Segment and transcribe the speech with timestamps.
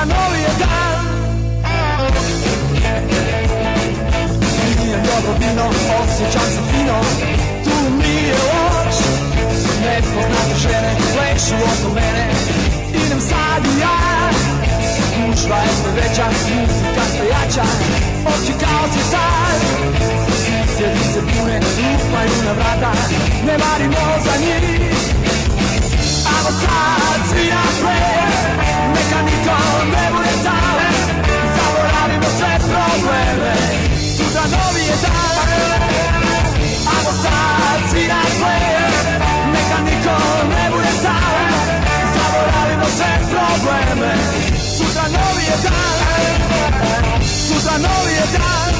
[0.00, 1.06] sutra novi je dan.
[4.84, 5.68] Nije dobro vino,
[6.02, 7.00] osjećam se fino.
[7.64, 8.96] Tu mi je loš.
[9.84, 12.28] Nepoznate žene plešu oko mene.
[13.06, 14.30] Idem sad i ja
[15.16, 17.64] Gužva je sve veća, muzika sve jača.
[18.26, 19.60] Oči kao se sad.
[20.76, 22.92] Sjedi se pune, lupaju na vrata.
[23.46, 25.19] Ne marimo za njih
[43.60, 44.12] probleme
[44.76, 48.79] Sutra novi je dan Sutra novi je dan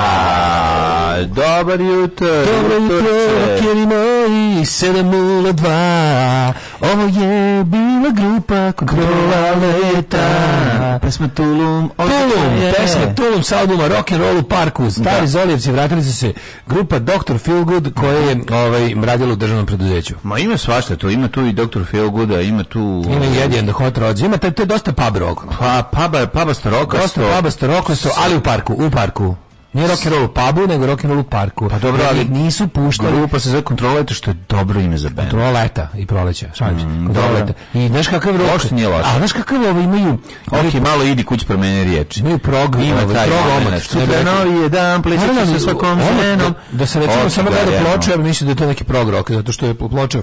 [1.25, 2.27] Dobar jutro.
[2.27, 3.07] Dobro jutro,
[3.47, 6.53] rokeri moji, 702.
[6.81, 10.99] Ovo je bila grupa kontrola leta.
[11.01, 11.91] Pesma Tulum.
[11.97, 12.73] Tulum, Je.
[12.73, 14.91] pesma Tulum sa albuma Rock and Roll u parku.
[14.91, 15.27] Stari Da.
[15.27, 16.33] Zolijevci vratili su se
[16.67, 17.37] grupa Dr.
[17.37, 20.15] Feelgood koja je ovaj, radila u državnom preduzeću.
[20.23, 21.83] Ma ima svašta to, ima tu i Dr.
[21.91, 23.03] Feelgooda, ima tu...
[23.05, 24.21] Ima i Eddie and the Hot Rods.
[24.21, 25.39] Ima, to, to je dosta pub rock.
[25.59, 26.97] Pa, paba, paba staroka.
[26.97, 29.35] Dosta puba starokosto, ali u parku, u parku.
[29.73, 31.69] Nije rock and roll u pubu, nego rock and roll u parku.
[31.69, 35.29] Pa dobro, ali nisu puštali Grupa se zove Kontrolete, što je dobro ime za band.
[35.29, 36.85] Kontrola leta i proleća, šalim se.
[36.85, 37.45] Kontrola dobro.
[37.45, 37.53] leta.
[37.73, 38.47] I znaš kakav rok?
[38.51, 39.09] Uopšte nije loše.
[39.09, 40.17] A znaš kakav ovo imaju?
[40.51, 42.17] Ok, malo idi kuć promeni riječ.
[42.17, 43.81] Imaju prog, Ima ovaj, taj prog.
[43.81, 46.53] Sutra novi je dan, plisit ću se svakom ženom.
[46.71, 49.31] Da, da se recimo samo da, gleda bi mislio da je to neki prog rock,
[49.31, 50.21] zato što je ploča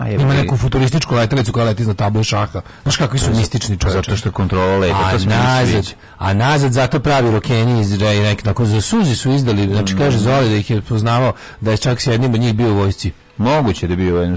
[0.00, 2.60] A je, ima neku futurističku letelicu koja leti iznad table šaha.
[2.82, 3.98] Znaš kakvi su mistični čovječe.
[3.98, 8.64] Zato što kontrola leta, A to nazad, a nazad zato pravi rokeni iz neki tako
[8.64, 10.20] za suzi su izdali, znači kaže Mm.
[10.20, 13.12] Zoli da ih je poznavao da je čak s jednim od njih bio u vojsci.
[13.36, 14.36] Moguće da bio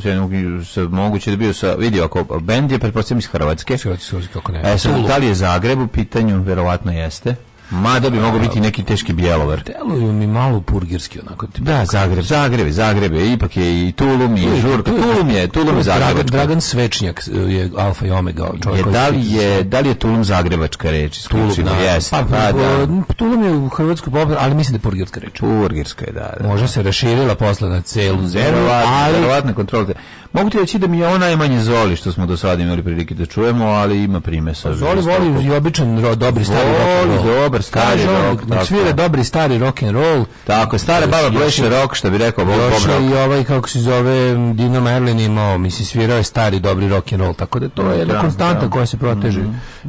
[0.66, 3.78] sa, moguće da bio sa, vidi, ako bend je pretpostavljam iz Hrvatske.
[3.78, 4.73] Hrvatski suzi kako ne.
[4.73, 6.41] E, sad, da li je Zagreb u pitanju?
[6.41, 7.35] Verovatno jeste.
[7.73, 9.61] Mada bi mogao biti neki teški bjelovar.
[9.63, 11.47] Deluju mi malo purgirski onako.
[11.47, 14.91] Tipa, Da, Zagreb, Zagreb, Zagreb ipak je i Tulum i Žurka.
[14.91, 16.25] Tulum je, Tulum je Dragan.
[16.25, 18.85] Dragan Svečnjak je alfa i omega čovjek.
[18.85, 21.22] Je, da li je, da li je Tulum Zagrebačka reč?
[21.22, 21.72] Tulum, da.
[21.75, 22.88] Jeste, Pa, pa, da.
[23.16, 25.41] Tulum je u Hrvatskoj popular, ali mislim da je purgirska reč.
[25.41, 26.47] Burgirska je, da, da.
[26.47, 29.88] Možda se raširila posle na celu zemlju, ali verovatno kontrola.
[30.34, 33.16] Mogu ti reći da mi je ovo najmanje Zoli što smo do sada imali prilike
[33.16, 34.73] da čujemo, ali ima primesa.
[34.73, 37.44] Zoli voli i običan dobri stari rock and Voli roll.
[37.44, 38.66] dobar Kaže on, rock, tako.
[38.66, 40.25] svira dobri stari rock and roll.
[40.44, 42.85] Tako, stara baba je- rock, što bi rekao Bob rock.
[43.01, 44.13] i ovaj, kako se zove,
[44.53, 48.00] Dino Merlin imao, mislim, svirao je stari dobri rock and roll, tako da to je
[48.00, 48.59] jedna Da, konstanta da.
[48.59, 48.69] Mhm.
[48.69, 49.41] koja se proteže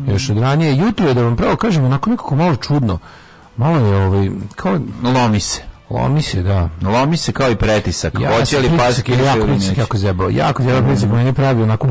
[0.06, 0.76] još od ranije.
[0.76, 2.98] Jutro je, da vam pravo kažem, onako nekako malo čudno.
[3.56, 5.62] Malo je, ovaj, kao, Lomi se.
[5.90, 6.68] Lomi se, da.
[6.82, 8.20] Lomi se kao i pretisak.
[8.20, 10.30] Ja Hoće li je jako pritisak jako zebao.
[10.30, 11.88] Jako zebao pritisak, meni pravi onako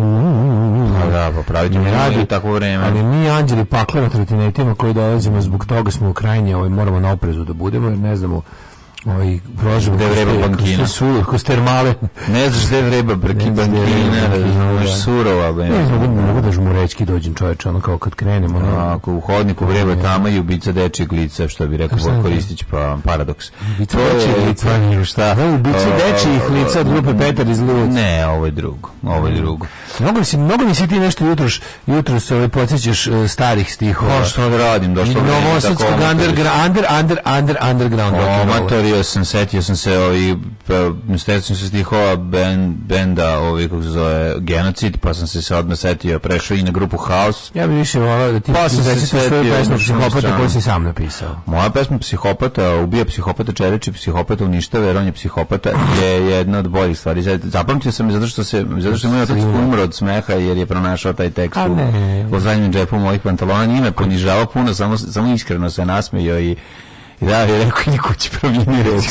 [1.01, 2.85] Pa da, pa praviti mi radi takvo vreme.
[2.85, 6.99] Ali mi anđeli pakle na trotinetima koji dolazimo zbog toga smo u krajnje, ovaj, moramo
[6.99, 8.41] na oprezu da budemo, jer ne znamo
[9.05, 10.85] ovaj, prolažemo Gde vreba bankina.
[11.29, 11.93] kroz termale.
[12.27, 14.95] Ne znaš gde vreba brki znaš bankina, razumeš, da.
[14.95, 15.51] surova.
[15.53, 15.63] be.
[15.65, 18.57] Ne znam, mogu, da žmurečki dođem čoveče, ono kao kad krenemo.
[18.57, 21.97] Ono, Ako u hodniku vreba tama i ubica dečijeg lica, što bi rekao?
[22.21, 23.51] Koristić, pa paradoks.
[23.75, 24.77] Ubica dečijeg lica.
[24.77, 25.35] nije šta.
[25.35, 27.89] Da, ubica dečijih lica od grupe Petar iz Luvac.
[27.93, 28.89] Ne, ovo je drugo.
[29.03, 29.65] Ovo je drugo.
[29.99, 31.53] Mnogo mi si, mnogo mi si ti nešto jutros,
[31.87, 34.19] jutros ovaj, podsjećaš eh, starih stihova.
[34.19, 36.11] Pa što da radim, došlo vreme tako Novosadskog amatori.
[36.11, 38.15] underground, under, under, under, underground.
[38.15, 40.37] rock Omatorio sam, setio sam se ovi,
[40.67, 45.41] pa, setio sam se stihova ben, benda, ovi, kako se zove, Genocid, pa sam se
[45.41, 47.51] sad odmah setio, prešao i na grupu House.
[47.53, 50.61] Ja bih više volao da ti Pa sam se svoju setio pesmu psihopata koju si
[50.61, 51.41] sam napisao.
[51.45, 55.69] Moja pesma Psihopata, ubija psihopata, čereči psihopata, uništava, jer on je psihopata,
[56.01, 57.21] je jedna od boljih stvari.
[57.43, 60.57] Zapamtio sam je zato što se, zato što je moj otac umro od smeha, jer
[60.57, 61.59] je pronašao taj tekst
[62.31, 63.65] u, u zadnjem džepu mojih pantalona.
[63.65, 66.55] Nije me ponižavao puno, samo, samo iskreno se nasmejao i I
[67.25, 69.03] da, je rekao, idi kući promijeni reč.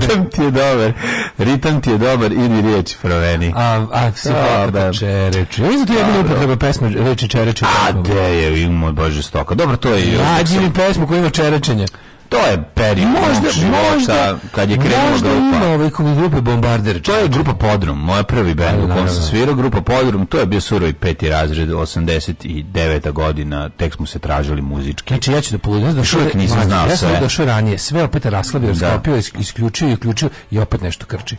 [0.00, 0.92] Ritam ti je dobar.
[1.38, 3.52] Ritam ti je dobar, idi riječ promeni.
[3.56, 5.62] A, a, si kako čereči.
[5.62, 7.64] Ja zato jedina upotreba pesme reči čereči.
[7.64, 9.54] A, de je, imao Bože stoka.
[9.54, 10.18] Dobro, to je...
[10.18, 11.86] Nađi mi pesmu koja ima čerečenje.
[12.30, 15.56] To je period Možda, života, možda, kad je krenula možda grupa.
[15.56, 17.02] ima ove kog grupe Bombarder.
[17.02, 20.46] To je grupa Podrum, moja prvi bend u kom sam svirao, grupa Podrum, to je
[20.46, 23.12] bio surovi peti razred, 89.
[23.12, 25.08] godina, tek smo se tražili muzički.
[25.08, 27.20] Znači ja ću da poludim, da uvijek nisam znao ja sam sve.
[27.20, 28.86] došao ranije, sve opet raslavio, Da.
[28.86, 31.36] raskopio, is- isključio i uključio i opet nešto krči.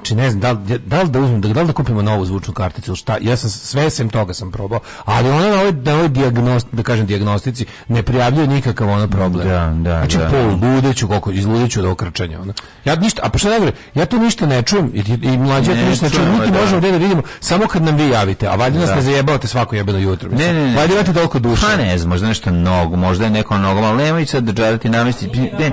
[0.00, 2.54] Znači ne znam, da li, da li da uzmem, da li da kupimo novu zvučnu
[2.54, 6.08] karticu šta, ja sam sve sem toga sam probao, ali ona na ovoj, na ovoj
[6.08, 9.48] dijagnost, da kažem dijagnostici ne prijavljuje nikakav ono problem.
[9.48, 10.30] Da, da, znači da.
[10.30, 12.40] poludeću, koliko, izludeću od ovog krčanja.
[12.40, 12.52] Ono.
[12.84, 15.76] Ja ništa, a pa šta najgore, ja to ništa ne čujem i, i mlađe ja
[15.76, 16.60] to Ne ništa ne čujem, niti da.
[16.60, 18.94] možemo da vidimo, samo kad nam vi javite, a valjda nas Da.
[18.94, 20.30] ne zajebavate svako jebeno jutro.
[20.30, 20.54] mislim.
[20.56, 20.76] Ne, ne, ne.
[20.76, 21.62] Valjda imate toliko duše.
[21.66, 24.88] Pa ne znam, možda nešto nogo, možda je neko nogom, ali nemoj sad da džarati
[24.88, 25.50] namesti.
[25.58, 25.70] Ne,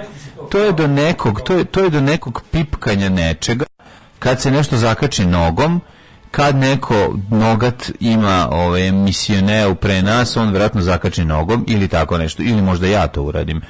[0.50, 3.65] to je do nekog, to je, to je do nekog pipkanja nečega,
[4.19, 5.81] kad se nešto zakači nogom,
[6.31, 6.96] kad neko
[7.31, 12.88] nogat ima ove misioneu pre nas, on vjerojatno zakači nogom ili tako nešto, ili možda
[12.88, 13.62] ja to uradim.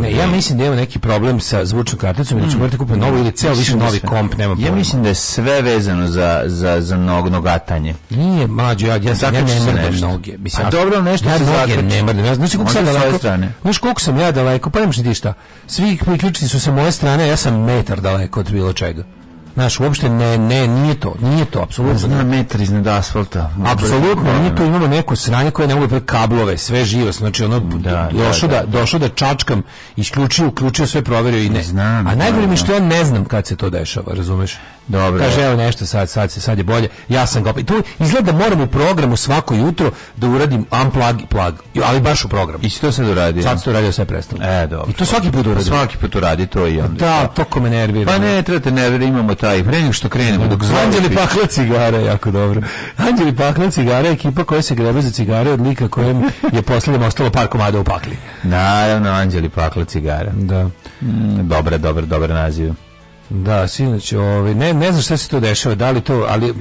[0.00, 2.98] Ne, ja mislim da ima neki problem sa zvučnom karticom i da ću morati kupiti
[2.98, 6.08] novu ili ceo više da novi sve- komp, nema Ja mislim da je sve vezano
[6.08, 7.94] za, za, za nog, nogatanje.
[8.10, 10.38] Nije, mlađo, ja, ja, ja ne mrdam noge.
[10.38, 11.82] Mislim, A ja- dobro, nešto ja se noge zakači.
[11.82, 12.24] ne mrdam.
[12.24, 13.18] Ja, znaš koliko sam daleko?
[13.62, 14.70] Znaš koliko sam ja daleko?
[14.70, 15.34] Pa nemaš ti šta.
[15.66, 19.04] Svi priključnici su sa moje strane, ja sam metar daleko od bilo čega.
[19.54, 21.98] Znaš, uopšte ne, ne, nije to, nije to, apsolutno.
[21.98, 23.50] Zna metar iznad asfalta.
[23.64, 27.60] Apsolutno, nije to imamo neko sranje koje ne mogu pre kablove, sve živo, znači ono
[27.60, 29.62] Da, došao da, da, došao da čačkam,
[29.96, 31.62] isključio, uključio sve proverio i ne.
[31.62, 34.58] Znam, A najgore mi znam, što ja ne znam kad se to dešava, razumeš?
[34.88, 35.24] Dobro.
[35.24, 36.88] Kaže evo nešto sad, sad se sad je bolje.
[37.08, 37.66] Ja sam ga opet.
[37.66, 42.24] Tu izgleda da moram u programu svako jutro da uradim unplug i plug, ali baš
[42.24, 42.64] u programu.
[42.64, 43.42] I si to sad uradio?
[43.42, 44.42] Sad se to radio sve prestalo.
[44.44, 44.90] E, dobro.
[44.90, 45.64] I to svaki put uradim.
[45.64, 46.98] Svaki put uradi to i onda.
[47.06, 48.12] Da, to ko me nervira.
[48.12, 49.64] Pa ne, trebate nervira, imamo taj.
[49.64, 52.60] Pre nego što krenemo, dok zove Anđeli pakla cigare, jako dobro.
[52.96, 57.30] Anđeli pakla cigare, ekipa koja se grebe za cigare od lika kojem je posljednjem ostalo
[57.30, 58.16] par komada u pakli.
[58.42, 60.30] Naravno, Anđeli pakla cigara.
[60.34, 60.64] Da.
[61.02, 62.72] Mm, dobar, dobar, dobar naziv.
[63.34, 66.54] Da, sinoć, ovaj, ne, ne znam šta se to dešava, da li to, ali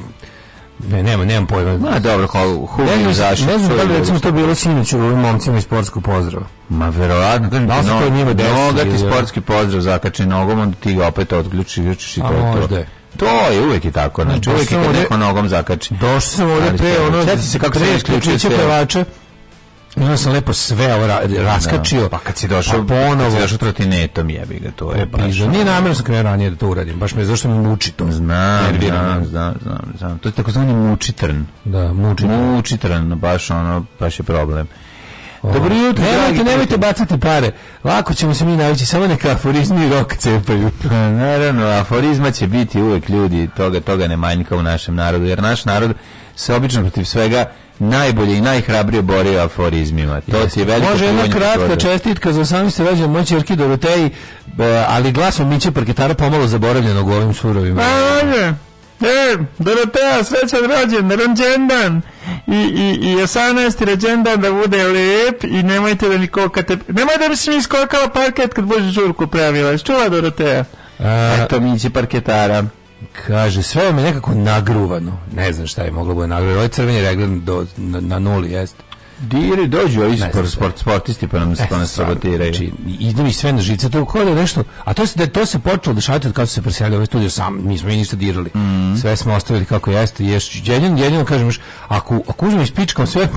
[0.79, 1.77] ne, nema, nemam pojma.
[1.79, 2.27] Ma dobro,
[2.67, 3.47] Hugo Ne izašao.
[3.47, 6.45] ne znam da li recimo to bilo sinoć u ovim momcima iz sportskog pozdrava.
[6.69, 10.25] Ma verovatno, kažem Da ti, se to njima desi noga ti ili- sportski pozdrav zakači
[10.25, 12.45] nogom, onda ti ga opet odključiš, ključiš i to je to.
[12.45, 12.83] možda.
[13.17, 15.93] To je, uvijek je tako, znači uvijek je neko nogom zakači.
[15.93, 19.05] Došao sam ovdje Ali pre ono, se kako se isključio pevača.
[19.95, 22.09] I onda sam lepo sve ovo ra- raskačio.
[22.09, 23.23] Pa kad si došao, pa ponovo.
[23.23, 25.21] kad si došao trotinetom jebi ga, to je baš.
[25.21, 25.47] Piža.
[25.47, 26.99] Nije namjerno sam krenuo ranije da to uradim.
[26.99, 28.11] Baš me zašto me muči to.
[28.11, 30.17] Znam, znam, znam, znam, znam.
[30.19, 31.43] To je takozvani mučitrn.
[31.65, 32.25] Da, muči.
[32.25, 34.67] Mučitrn, baš ono, baš je problem.
[35.43, 37.51] Dobro jutro, Nemojte, dragi nemojte bacati pare.
[37.83, 40.71] Lako ćemo se mi navići, samo neka aforizmi i rok cepaju.
[40.83, 45.41] Pa, Naravno, aforizma će biti uvek ljudi, toga, toga ne manjka u našem narodu, jer
[45.41, 45.93] naš narod
[46.35, 47.45] se obično protiv svega
[47.81, 50.21] najbolje i najhrabrije borio aforizmima.
[50.21, 51.75] To ti je veliko Može jedna kratka naroda.
[51.75, 52.79] čestitka za 18.
[52.79, 54.05] rođendan moje čerke Doroteji,
[54.59, 57.73] e, ali glasom Miće Parketara pomalo zaboravljenog u ovim surovim.
[57.75, 58.53] Može.
[59.01, 62.01] E, Dorotea, srećan rođen, rođendan.
[62.47, 63.85] I, i, I 18.
[63.85, 66.77] rođendan da bude lijep i nemojte da mi kokate.
[66.87, 69.77] Nemoj da bi se mi iskokala parket kad bože žurku pravila.
[69.77, 70.63] Čula Dorotea?
[70.99, 72.63] A, Eto mi će parketara.
[73.27, 75.17] Kaže, sve me nekako nagruvano.
[75.35, 76.57] Ne znam šta je moglo bude nagruvano.
[76.57, 78.75] Ovaj crveni reglan do, na, na nuli, jest.
[79.21, 82.53] Diri, dođu ovi sport, sport, sportisti pa nam, pa nas sabotiraju.
[82.53, 85.27] Znači, ide mi sve na žice, to kao da je nešto, a to se, da,
[85.27, 88.15] to se počelo dešavati od kada su se preselili ovaj studio sam, nismo mi ništa
[88.15, 88.49] dirali.
[88.55, 88.95] Mm.
[89.01, 90.25] Sve smo ostavili kako jeste.
[90.25, 93.27] Ješ, jedino, jedino kažem, još, ako, ako uzmem i spičkam sve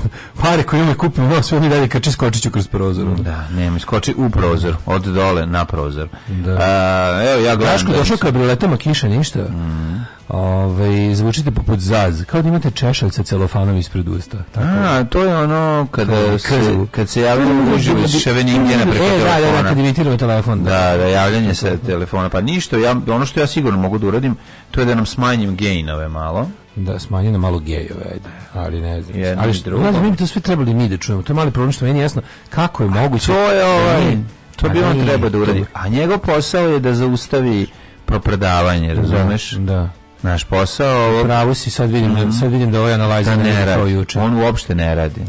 [0.41, 3.05] pare koje imamo i kupimo, no, sve mi dalje kače skočiću kroz prozor.
[3.19, 6.07] Da, nema, skoči u prozor, od dole na prozor.
[6.27, 6.51] Da.
[6.51, 9.39] A, evo, ja gledam Daško da- došao kabrioletama kiša, ništa.
[9.39, 10.05] Mm.
[10.29, 14.37] Ove, zvučite poput zaz, kao da imate češaljca celofanom ispred usta.
[14.51, 14.67] Tako.
[14.67, 16.87] A, to je ono kada se, Krzu.
[16.91, 19.69] kad se javljaju uživo iz ševeningena preko E, da, da, da, telefona.
[19.69, 20.63] kad imitiramo telefon.
[20.63, 20.69] Da.
[20.71, 22.29] Da, da, javljanje sa telefona.
[22.29, 24.35] Pa ništa, ja, ono što ja sigurno mogu da uradim,
[24.71, 26.49] to je da nam smanjim gainove malo.
[26.75, 28.29] Da, smanji na malo gejove, ajde.
[28.53, 29.19] Ali ne znam.
[29.19, 29.83] Jedno ali što, drugo.
[29.83, 31.21] ne znam, mi bi to sve trebali mi da čujemo.
[31.21, 33.27] To je mali problem što meni jasno kako je moguće.
[33.27, 34.17] To je ovaj,
[34.55, 35.65] to pa bi on nije, treba da uradi.
[35.73, 37.67] A njegov posao je da zaustavi
[38.05, 39.51] propredavanje, razumeš?
[39.51, 39.89] Da.
[40.25, 43.65] Naš posao ovo Pravo si, sad vidim, da, sad vidim da ovaj da analiza ne
[43.65, 43.91] radi.
[43.91, 44.19] juče.
[44.19, 45.21] On uopšte ne radi.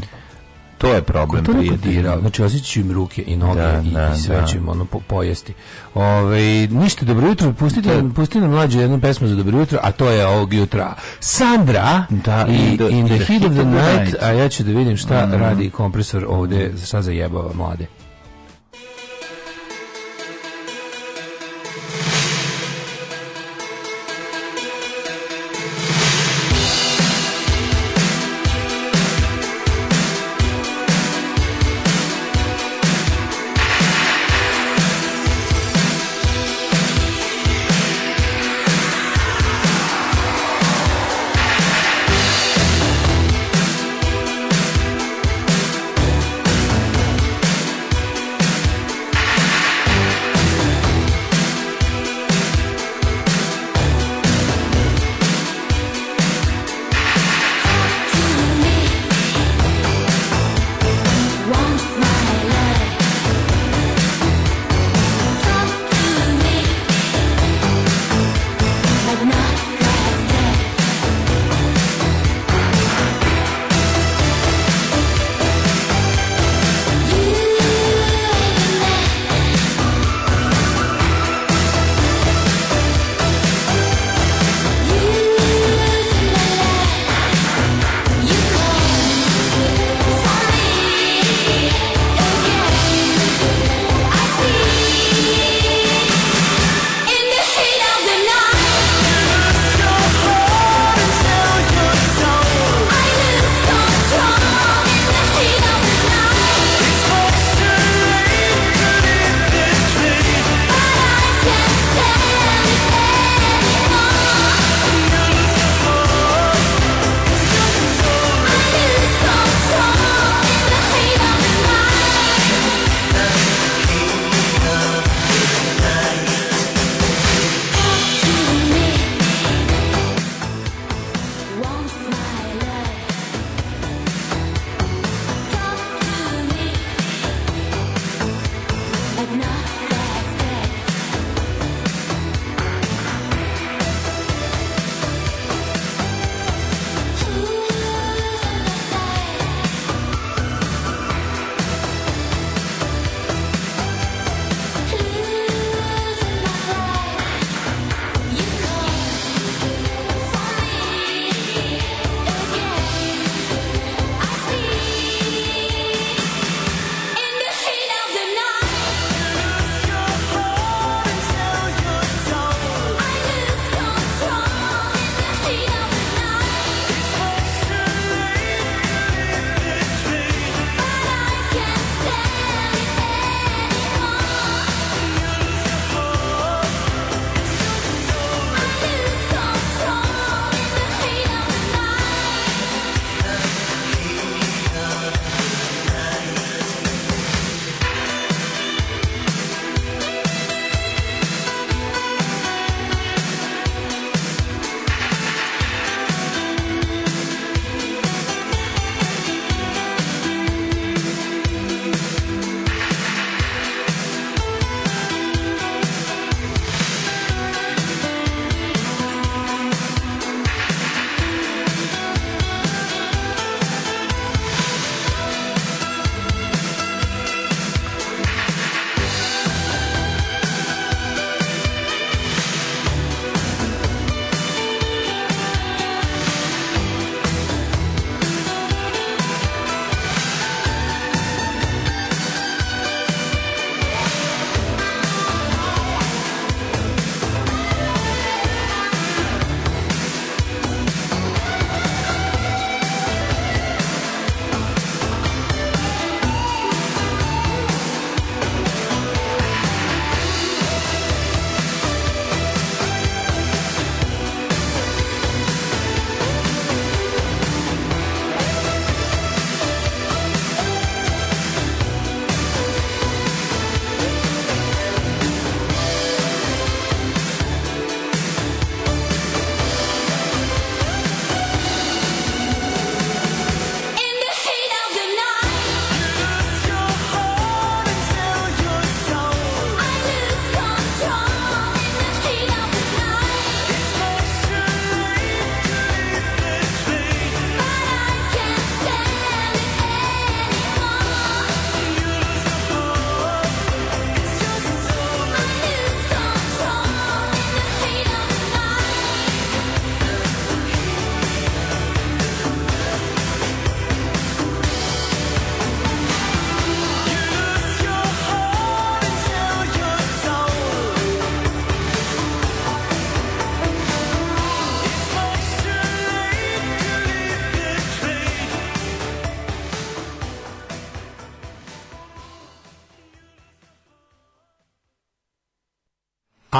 [0.77, 1.95] To je problem to neko prijatelji.
[1.95, 4.47] dirao, znači osjećat ću im ruke i noge Da, i, da, i sve da.
[4.47, 5.53] ću im ono po, pojesti.
[5.95, 10.09] Ove, ništa, dobro jutro, pustite, pustite nam mlađe jednu pesmu za dobro jutro, a to
[10.09, 14.15] je ovog jutra Sandra Da, i in the- In the, Heat of the Night, Night.
[14.21, 17.85] a ja ću da vidim šta radi kompresor ovde, šta zajebava mlade.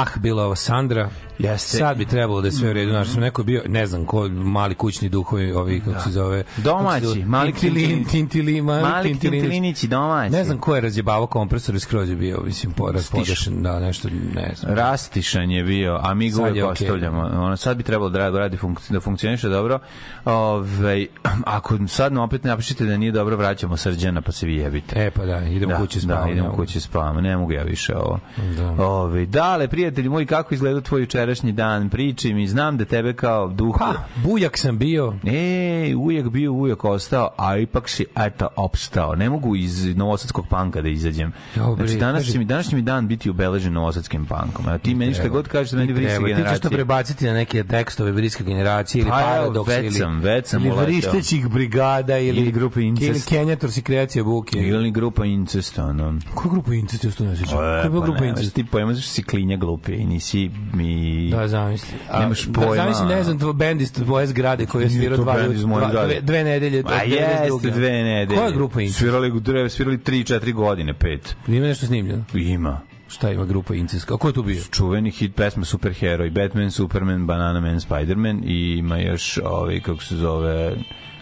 [0.02, 1.10] Ah, bila ovo Sandra.
[1.38, 1.76] Jeste.
[1.76, 2.90] Sad bi trebalo da je sve u redu.
[2.90, 6.44] Znaš, sam neko bio, ne znam ko, mali kućni duhovi, ovi, kako se zove.
[6.56, 7.24] Domaći, se zove?
[7.24, 9.42] mali Tintilin, tintilin- tintili, mali, Mali tintilinić.
[9.42, 10.32] tintilinići domaći.
[10.32, 14.08] Ne znam ko je razjebavao kompresor i skroz je bio, mislim, poraz, podešen, da, nešto,
[14.34, 14.74] ne znam.
[14.74, 17.20] Rastišan je bio, a mi ga uvek ostavljamo.
[17.20, 19.78] Ono, sad bi trebalo da radi, funk, da funkcioniše dobro.
[20.24, 21.06] Ove,
[21.58, 25.06] ako sad opet napišete da nije dobro, vraćamo srđana, pa se vi jebite.
[25.06, 26.32] E, pa da, idemo da, kući Da, spavamo.
[26.32, 28.18] idemo kući spavamo, ne mogu ja više ovo.
[28.56, 28.84] Da.
[28.84, 31.88] Ove, dale, prijatelji moji, kako izgleda tvoj jučerašnji dan?
[31.88, 33.76] Priči mi, znam da tebe kao duh...
[33.78, 39.14] Pa, bujak sam bio, E, uvijek bio, uvijek ostao, a ipak si, eto, opstao.
[39.14, 41.32] Ne mogu iz novosadskog panka da izađem.
[41.56, 44.68] Jao, bre, Znači, danas kaži- će mi, danas će mi dan biti obeležen novosadskim pankom.
[44.68, 46.70] A ti meni šta god kažeš da meni vrisi Evo, ti ćeš to generacija.
[46.70, 50.70] prebaciti na neke tekstove vriske generacije ili Pa, paradoks već ili, sam, već sam ili
[50.70, 50.84] uleteo.
[50.86, 53.08] vrištećih brigada ili, Ili grupe Incest.
[53.30, 54.58] ili Kenjator si kreacija buke.
[54.58, 56.18] Ili grupa Incest, ono.
[56.34, 57.56] Koja grupa Incest je to ne sjećam?
[57.56, 58.54] Koja je pa grupa ne, Incest?
[58.54, 61.30] Ti pojma zašto si klinja glupi i nisi mi...
[61.30, 61.98] Da, zamisli.
[62.10, 62.74] A, Nemaš da, pojma.
[62.74, 66.44] Zamisli, ne znam, tvoj bend iz tvoje zgrade koji je svirao dva, dva, dve, dve
[66.44, 66.82] nedelje.
[66.86, 68.38] A jeste, dve nedelje.
[68.38, 68.98] Koja je grupa Incest?
[68.98, 69.30] Svirali,
[69.70, 71.36] svirali 3-4 godine, pet.
[71.46, 72.24] Ima nešto snimljeno?
[72.34, 72.80] Ima.
[73.08, 74.10] Šta ima grupa Incest?
[74.10, 74.62] A ko je tu bio?
[74.70, 80.16] čuveni hit pesma Superheroj, Batman, Superman, Banana Man, Spider-Man i ima još ovaj, kako se
[80.16, 80.76] zove,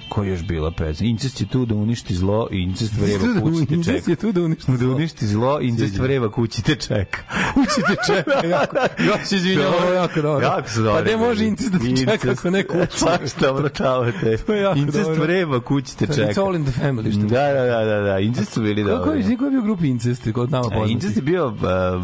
[0.09, 1.07] ko je još bila pesma?
[1.07, 4.11] Incest je tu da uništi zlo incest vreva kući te Incest čeka.
[4.11, 7.19] je tu da uništi Da uništi zlo, incest vreva kući te čeka.
[7.55, 8.47] Kući te čeka.
[8.47, 8.77] jako.
[9.09, 10.47] Ja se izvinjam, ovo je jako dobro.
[10.47, 10.95] Jako su dobri.
[10.95, 12.25] Pa gde može Incest da te čeka Incest.
[12.31, 12.99] ako ne kući?
[12.99, 14.37] Svašta vrtavate.
[14.47, 15.23] To je jako Incest dobro.
[15.23, 16.43] vreva kući te It's čeka.
[16.43, 17.11] all in the family.
[17.13, 18.19] Što Da, da, da, da, da.
[18.19, 19.21] Incest su bili Kako dobri.
[19.23, 20.93] je, ko je bio u grupi Incest kod nama A, poznati?
[20.93, 21.55] Incest je bio uh,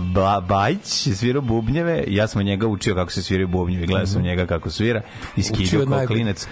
[0.07, 0.79] ba, Bajić,
[1.15, 5.03] svirao bubnjeve, ja sam njega učio kako se sviraju bubnjevi, gledao sam njega kako svira
[5.37, 6.47] i Učio skidao od kao klinac.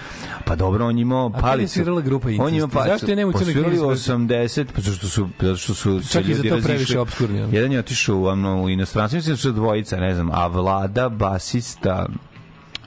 [0.44, 1.72] Pa dobro, on imao palicu.
[1.72, 2.46] svirala grupa Incest?
[2.46, 2.92] On je imao palicu.
[2.92, 3.82] Zašto je nema u Crnoj knjizi?
[3.82, 6.66] u 80, pa zato što su, zato što su se Čak i za ljudi to
[6.66, 7.38] previše obskurni.
[7.52, 11.08] Jedan je otišao u, ono, u inostranstvo, mislim da su dvojica, ne znam, a Vlada,
[11.08, 12.06] basista,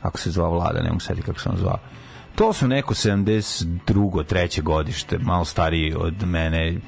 [0.01, 1.79] ako se zvao Vlada, ne mogu sedi kako se on zvao.
[2.35, 4.25] To su neko 72.
[4.25, 6.79] treće godište, malo stariji od mene,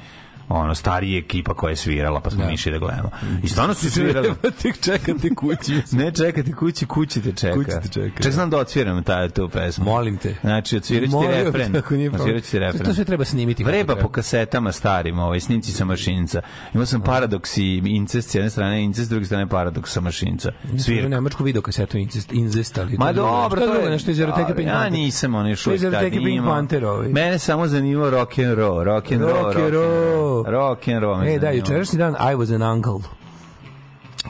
[0.49, 2.51] ono, starija ekipa koja je svirala, pa smo Da.
[2.51, 3.09] išli da gledamo.
[3.43, 4.33] I stvarno su svirali.
[4.61, 5.81] Tek čekate kući.
[5.97, 7.55] Ne čekati kući, kući te čeka.
[7.55, 9.85] Kući te čeka, Ček znam da odsviram ta, tu pesmu.
[9.85, 10.35] Molim te.
[10.41, 11.71] Znači, odsvirat ću ti refren.
[11.71, 12.21] te ako nije problem.
[12.21, 12.85] Odsvirat ću ti refren.
[12.85, 16.41] To sve treba snimiti Vreba po kasetama starim, ovaj, snimci sa mašinca.
[16.73, 20.51] Imao sam paradoks i incest, s jedne strane incest, s druge strane paradoks sa mašinca.
[20.67, 20.79] Svira.
[20.79, 21.07] Svira.
[21.07, 22.97] Nemačku video kasetu Incest, Incest, ali...
[22.97, 25.83] Ma dobro, to je nešto iz eroteke Pink Ja nisam on još To je iz
[25.83, 26.45] eroteke Pink.
[26.45, 27.07] Panther, ovaj.
[27.09, 30.34] Mene samo zanimao rock and roll, rock and roll, Rock and roll.
[30.43, 31.27] Rock and roll.
[31.27, 32.99] E, da, jučerašnji dan I was an uncle.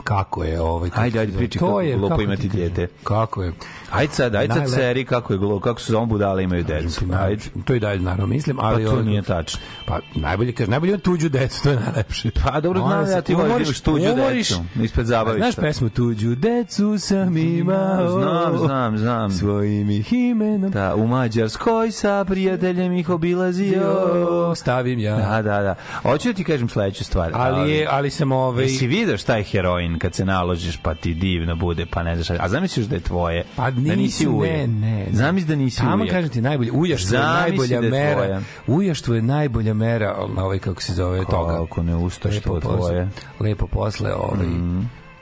[0.03, 0.89] Kako je ovaj...
[0.89, 2.88] kako Ajde, ajde, To kako je, glupo imati dijete.
[3.03, 3.53] Kako je?
[3.91, 7.05] Ajde sad, ajde sad seri kako je glupo, kako su zom budale imaju decu.
[7.19, 7.43] Ajde.
[7.65, 9.60] To i dalje naravno mislim, Pa ali to ovaj- nije tačno.
[9.86, 12.31] Pa najbolje kaže, najbolje imati tuđu decu, to je najlepše.
[12.43, 15.51] Pa dobro, znam ja ti imaš tuđu decu ispred zabavišta.
[15.51, 18.10] Znaš pesmu Tuđu decu sam imao.
[18.19, 19.31] Znam, znam, znam.
[19.31, 20.71] Svojim ih imenom.
[20.71, 24.53] Da, u Mađarskoj sa prijateljem ih obilazio.
[24.55, 25.15] Stavim ja.
[25.15, 25.75] Da, da, da.
[26.01, 27.31] Hoću da ti kažem sledeću stvar.
[27.34, 28.63] Ali je, ali sam ovaj...
[28.63, 32.39] Jesi vidio šta je heroin kad se naložiš pa ti divno bude, pa ne znaš.
[32.41, 33.43] A zamisliš da je tvoje?
[33.56, 34.54] Pa da nisi nisi, ujak.
[34.54, 35.06] ne, ne.
[35.12, 38.15] Zamisli da nisi Tamo kažem ti najbolje, ujaštvo je Zamisli najbolja da je mera.
[38.15, 38.41] tvoja.
[38.69, 41.54] Ujaštvo je najbolja mera, ovaj kako se zove toga.
[41.54, 43.10] Kako ne ustaš Lepo to posle- tvoje.
[43.39, 44.48] Lepo posle, ovaj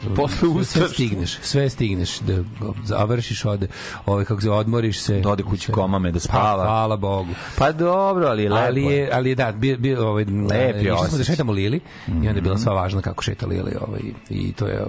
[0.09, 0.91] Posle sve ustaš.
[0.91, 2.33] stigneš, sve stigneš da
[2.85, 3.67] završiš ode,
[4.05, 5.19] ovaj kako se odmoriš se.
[5.19, 5.73] Da ode kući sve.
[5.73, 6.57] komame da spava.
[6.57, 7.29] Pa, hvala Bogu.
[7.57, 8.63] Pa dobro, ali lepo.
[8.63, 11.79] Ali je, ali je da, bio, bio ovaj, Lep je išli smo da šetamo Lili
[12.07, 14.81] i onda je bila sva važna kako šeta Lili ovaj, i to je,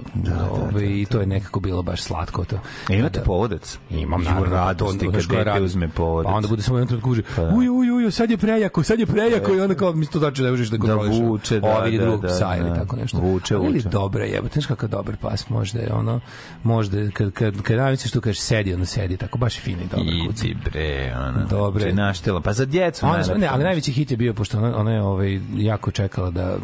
[0.51, 2.57] ovaj, i to je nekako bilo baš slatko to.
[2.89, 3.25] E, imate Da.
[3.25, 3.79] povodac?
[3.91, 6.31] Imam naravno radosti kad dete uzme povodac.
[6.31, 9.07] Pa onda bude samo jedan trenutku kaže uju uju uju sad je prejako, sad je
[9.07, 11.17] prejako i onda kao mi to znači da možeš da kontroliš.
[11.19, 12.75] vuče, da, Ovo vidi da, drugog da, psa ili da.
[12.75, 13.19] tako nešto.
[13.19, 13.89] Vuče, Ili vuče.
[13.89, 16.21] dobro je, znaš kakav dobar pas možda je ono,
[16.63, 19.87] možda kad kad kad navici što kažeš sedi, ono sedi tako baš je fino i
[19.87, 20.47] dobro kuca.
[20.47, 21.47] Idi bre, ono.
[21.47, 21.85] Dobre.
[21.85, 22.41] Če naštela.
[22.41, 23.07] Pa za djecu.
[23.07, 26.57] Ona, ne, ali najveći hit je bio pošto ona, ona je ovaj jako čekala da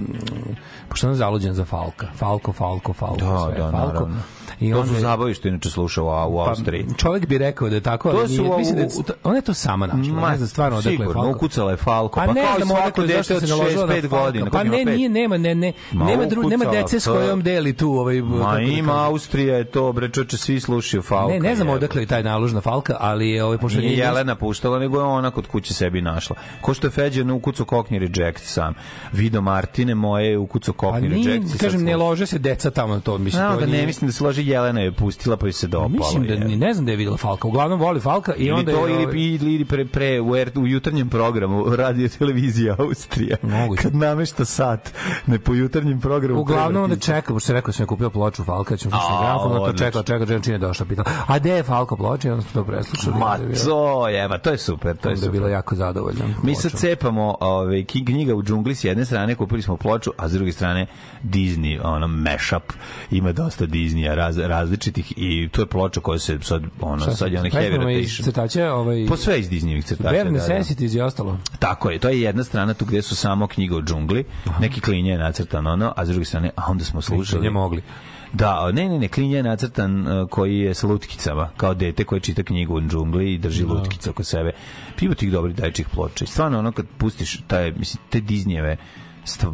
[0.88, 2.06] pošto ona je zaluđena za Falka.
[2.16, 3.58] Falko, Falko, Falko, Da, sve.
[3.58, 3.86] da, Falko.
[3.92, 4.16] naravno.
[4.60, 6.86] I To onda su je- zabavi što inače slušao u, u Austriji.
[6.88, 8.88] Pa, čovjek bi rekao da je tako, To ali su nije, u- mislim da je,
[8.88, 10.14] to- ona je to sama našla.
[10.14, 11.36] Ma, ne znam stvarno odakle je sigurno, Falko.
[11.36, 12.20] ukucala je Falko.
[12.20, 14.24] Pa, Pa ne kao znam odakle, zašto se naložila na 65 Falka.
[14.24, 17.12] godina, Pa koliko ne, nije, nema, ne, ne, Ma, nema, dru, nema dece s pa-
[17.12, 18.20] kojom deli tu ovaj...
[18.20, 19.04] Ma da ima.
[19.04, 21.32] Austrija je to, bre, čoče, svi slušaju Falka.
[21.32, 24.00] Ne, ne znam odakle je taj nalož na Falka, ali je ovaj pošto Nije nije
[24.00, 26.36] Jelena puštala, nego je ona kod kuće sebi našla.
[26.60, 28.74] Ko što je Feđa na ukucu kokni reject sam.
[29.12, 31.46] Vido Martine moje Pa kokni nije, reject.
[31.46, 33.42] i sad kažem, ne lože se deca tamo to, mislim.
[33.44, 35.66] To da ne nije- mislim da se loži kaže Jelena je pustila pa joj se
[35.66, 35.88] dopalo.
[35.88, 36.40] Mislim da je.
[36.40, 37.48] ni ne znam da je videla Falka.
[37.48, 40.36] Uglavnom voli Falka i Ili onda to, je, ili, ovaj, ili, ili pre, pre u,
[40.36, 43.36] R- u jutarnjem programu radio televizije Austrija.
[43.42, 43.82] Moguće.
[43.82, 44.92] Kad namešta sat
[45.26, 46.40] ne po jutarnjem programu.
[46.40, 47.12] Uglavnom onda prevrtiće.
[47.12, 49.72] čeka, pošto se rekao da sam ja kupio ploču Falka, ćemo slušati A, gramofon, onda
[49.72, 52.28] to čeka, čeka, čeka, čini je došla, pitala, a gde je Falko ploča?
[52.28, 53.16] I onda smo to preslušali.
[53.18, 55.50] Ma je to je, ma to je super, to je je super.
[55.50, 56.24] jako zadovoljna.
[56.42, 60.32] Mi sad cepamo ove, knjiga u džungli s jedne strane, kupili smo ploču, a s
[60.32, 60.86] druge strane
[61.22, 62.72] Disney, ono, mashup,
[63.10, 67.32] ima dosta Disneya raz, različitih i to je ploča koja se sad, ono, Šta sad
[67.32, 68.24] je sa heavy rotation.
[68.24, 70.10] crtaća, ovaj, Po sve iz Disneyvih crtača.
[70.10, 70.30] Bare da, da.
[70.30, 71.38] Necessities i ostalo.
[71.58, 74.24] Tako je, to je jedna strana tu gde su samo knjige o džungli,
[74.60, 77.42] neki klinje je nacrtan ono, a s druge strane, a onda smo slušali...
[77.42, 77.82] Ne mogli.
[78.32, 82.20] Da, ne, ne, ne, klinje je nacrtan uh, koji je sa lutkicama, kao dete koje
[82.20, 84.52] čita knjigu o džungli i drži lutkice oko sebe.
[84.96, 86.24] Pivo tih dobrih dajčih ploča.
[86.24, 89.09] I stvarno, ono, kad pustiš taj, mislim, te Disneyjeve sta-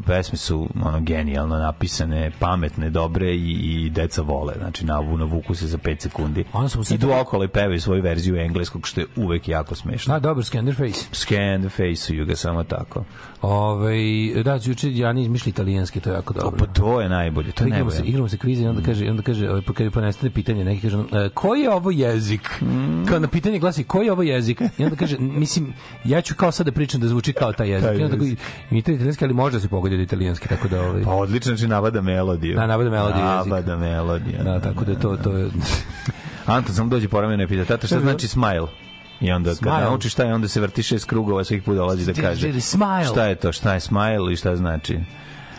[0.06, 4.54] pesme su ono genijalno napisane, pametne, dobre i, i deca vole.
[4.58, 6.44] Znači, navu, navuku se za 5 sekundi.
[6.68, 10.14] Sam se Idu tako- okolo i pevaju svoju verziju engleskog, što je uvek jako smešno.
[10.14, 11.06] Da, dobro, Scanderface.
[11.12, 13.04] Scan the face ga samo tako.
[13.42, 13.96] Ove,
[14.44, 16.58] da, juče Jani izmišlja italijanski, to je jako O, dobro.
[16.58, 18.10] pa to je najbolje, to je igramo se, najbolje.
[18.10, 20.82] igramo se kviz i onda kaže, onda kaže, ovaj, pa kad pa nestane pitanje, neki
[20.82, 22.48] kaže, e, koji je ovo jezik?
[23.08, 24.60] Kao na pitanje glasi, koji je ovo jezik?
[24.78, 25.72] I onda kaže, mislim,
[26.04, 27.88] ja ću kao sad da pričam da zvuči kao taj jezik.
[27.88, 28.16] Taj I onda
[28.70, 31.68] imite italijanski, ali može da se pogodi od italijanski, tako da, ovaj, Pa odlično, znači
[31.68, 32.54] nabada melodiju.
[32.54, 33.50] Da, nabada melodiju jezik.
[33.50, 34.42] Nabada melodija.
[34.42, 35.50] da, tako da to, to je,
[36.46, 38.68] Anton samo dođe povremeno i pita, tata šta znači smile?
[39.20, 39.80] I onda kad Smile.
[39.80, 42.60] nauči šta je, onda se vrti šest krugova, svih put dolazi da kaže.
[42.60, 43.04] Smile.
[43.04, 44.98] Šta je to, šta je smile i šta znači?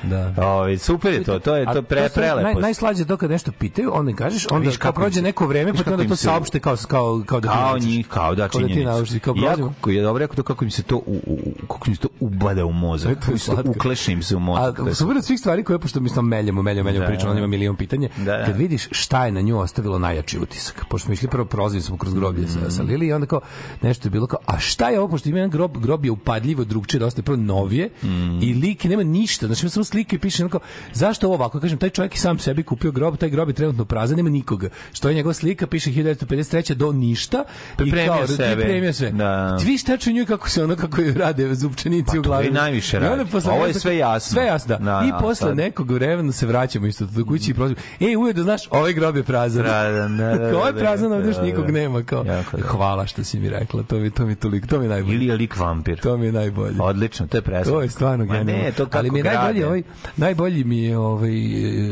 [0.03, 0.33] Da.
[0.39, 2.41] Ovaj super je to, to je to pre prelepo.
[2.43, 5.73] Naj, najslađe je to kad nešto pitaju, onda kažeš, onda kao kako prođe neko vreme,
[5.75, 8.83] pa onda to saopšte kao, kao, kao da kao njih, kao da Kao da ti
[9.19, 9.73] kao I jako, prolazimo.
[9.81, 12.07] ko je dobro rekao to kako im se to u, u, kako im se to
[12.19, 13.13] ubada u mozak.
[13.19, 14.79] Kako im se to ukleše im se u mozak.
[14.79, 17.37] A super od svih stvari koje, pošto mi smo meljemo, meljemo, meljemo Da, pričamo, on
[17.37, 18.45] ima milion pitanja, Da, da.
[18.45, 21.97] kad vidiš šta je na nju ostavilo najjači utisak, pošto smo išli prvo prolazili smo
[21.97, 22.71] kroz groblje sa, Mm.
[22.71, 23.41] sa Lili i onda kao
[23.81, 26.63] nešto je bilo kao, a šta je ovo, pošto ima jedan grob, grob je upadljivo
[26.63, 28.39] drugčije, dosta je prvo novije Mm.
[28.41, 30.59] i lik nema ništa, znači ima samo slike piše onako,
[30.93, 33.85] zašto ovo ovako, kažem, taj čovjek je sam sebi kupio grob, taj grob je trenutno
[33.85, 36.73] prazan, nema nikoga, što je njegova slika, piše 1953.
[36.73, 37.43] do ništa
[37.77, 38.55] Pripremio i kao, sebe.
[38.55, 39.11] pripremio sve.
[39.11, 39.57] Da.
[39.57, 42.47] Ti šta nju kako se ono, kako je rade zupčanici Pa u to glavi.
[42.47, 43.49] i najviše I onda radi.
[43.49, 44.33] Ovo je sve jasno.
[44.35, 44.83] Sve jasno, da.
[44.83, 45.57] Da, I da, posle sad.
[45.57, 47.85] nekog vremena se vraćamo isto do kuće i prozivamo.
[47.99, 49.63] Ej, da znaš, ovaj grob je prazan.
[49.63, 51.47] Prazan, da, da, da, ovaj da, prazan, ovdje još da, da.
[51.47, 52.03] nikog nema.
[52.03, 52.25] Kao,
[52.61, 55.15] hvala što si mi rekla, to mi, to mi toliko, to mi je najbolje.
[55.15, 55.99] Ili je lik vampir.
[55.99, 56.75] To mi je najbolje.
[56.79, 57.71] Odlično, to je preslatno.
[57.73, 58.63] To je stvarno genijalno.
[58.63, 59.76] ne, to kako Ali mi je najbolji, grade.
[59.77, 59.83] Ovaj,
[60.17, 61.31] najbolji mi je ovaj,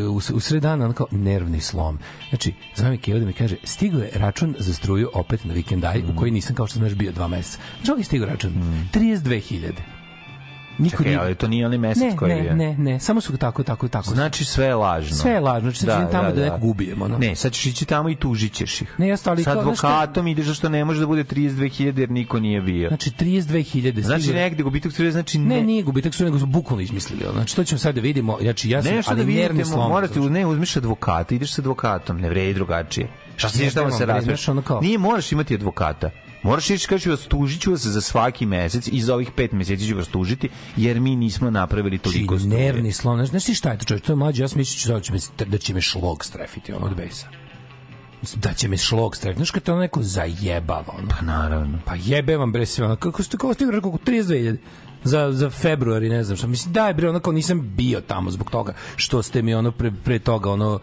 [0.08, 2.00] u, u sred dana kao nervni slom.
[2.30, 5.98] Znači, zove mi Keva da mi kaže, stigo je račun za struju opet na vikendaj,
[6.00, 6.10] Mm.
[6.10, 7.58] u koji nisam kao što znaš bio dva meseca.
[7.78, 8.54] Znači, ovdje je stigo račun.
[8.94, 9.95] 32.000.
[10.78, 12.56] Niko Čekaj, ali to nije onaj mesec ne, koji ne, je.
[12.56, 14.10] ne, ne, samo su tako, tako, tako.
[14.10, 15.16] Znači sve je lažno.
[15.16, 17.18] Sve je lažno, znači sad idem tamo da nekog ubijem, ono.
[17.18, 18.96] Ne, sad ćeš ići tamo i tužit ćeš ih.
[18.98, 22.62] Ne, jeste, ali Sa advokatom ideš zašto ne može da bude 32.000 jer niko nije
[22.62, 22.88] bio.
[22.88, 24.02] Znači 32.000.
[24.02, 25.62] Znači negde gubitak struje, znači Ne, ne.
[25.62, 27.26] nije gubitak su nego su bukvalno izmislili.
[27.34, 28.38] Znači to ćemo sad da vidimo.
[28.42, 29.90] Znači ja sam Nešto ali da nervni vidite, slom.
[29.90, 33.08] morate, ne, uzmiš advokata, ideš sa advokatom, ne vredi drugačije.
[33.36, 34.06] Šta se Ne, tamo se
[34.66, 36.10] kao- Nije, moraš imati advokata.
[36.46, 39.88] Moraš ići kaži vas tužit ću vas za svaki mesec i za ovih pet meseci
[39.88, 42.66] ću vas tužiti jer mi nismo napravili toliko Znači, struje.
[42.66, 43.18] nervni slom.
[43.18, 44.04] Znaš, znaš ti šta je to čovječ?
[44.04, 46.86] To je mlađe, ja sam mislio da će me, da će me šlog strefiti ono
[46.86, 47.28] od besa.
[48.36, 49.38] Da će me šlog strefiti.
[49.40, 51.08] Znaš kad te ono neko zajebava ono.
[51.10, 51.80] Pa naravno.
[51.86, 52.96] Pa jebe vam bre sve ono.
[52.96, 54.58] Kako ste, kako ste rekao, 32.000
[55.04, 56.48] za, za februari, ne znam šta.
[56.48, 59.92] Mislim, daj bre, ono kao nisam bio tamo zbog toga što ste mi ono pre,
[60.04, 60.80] pre toga ono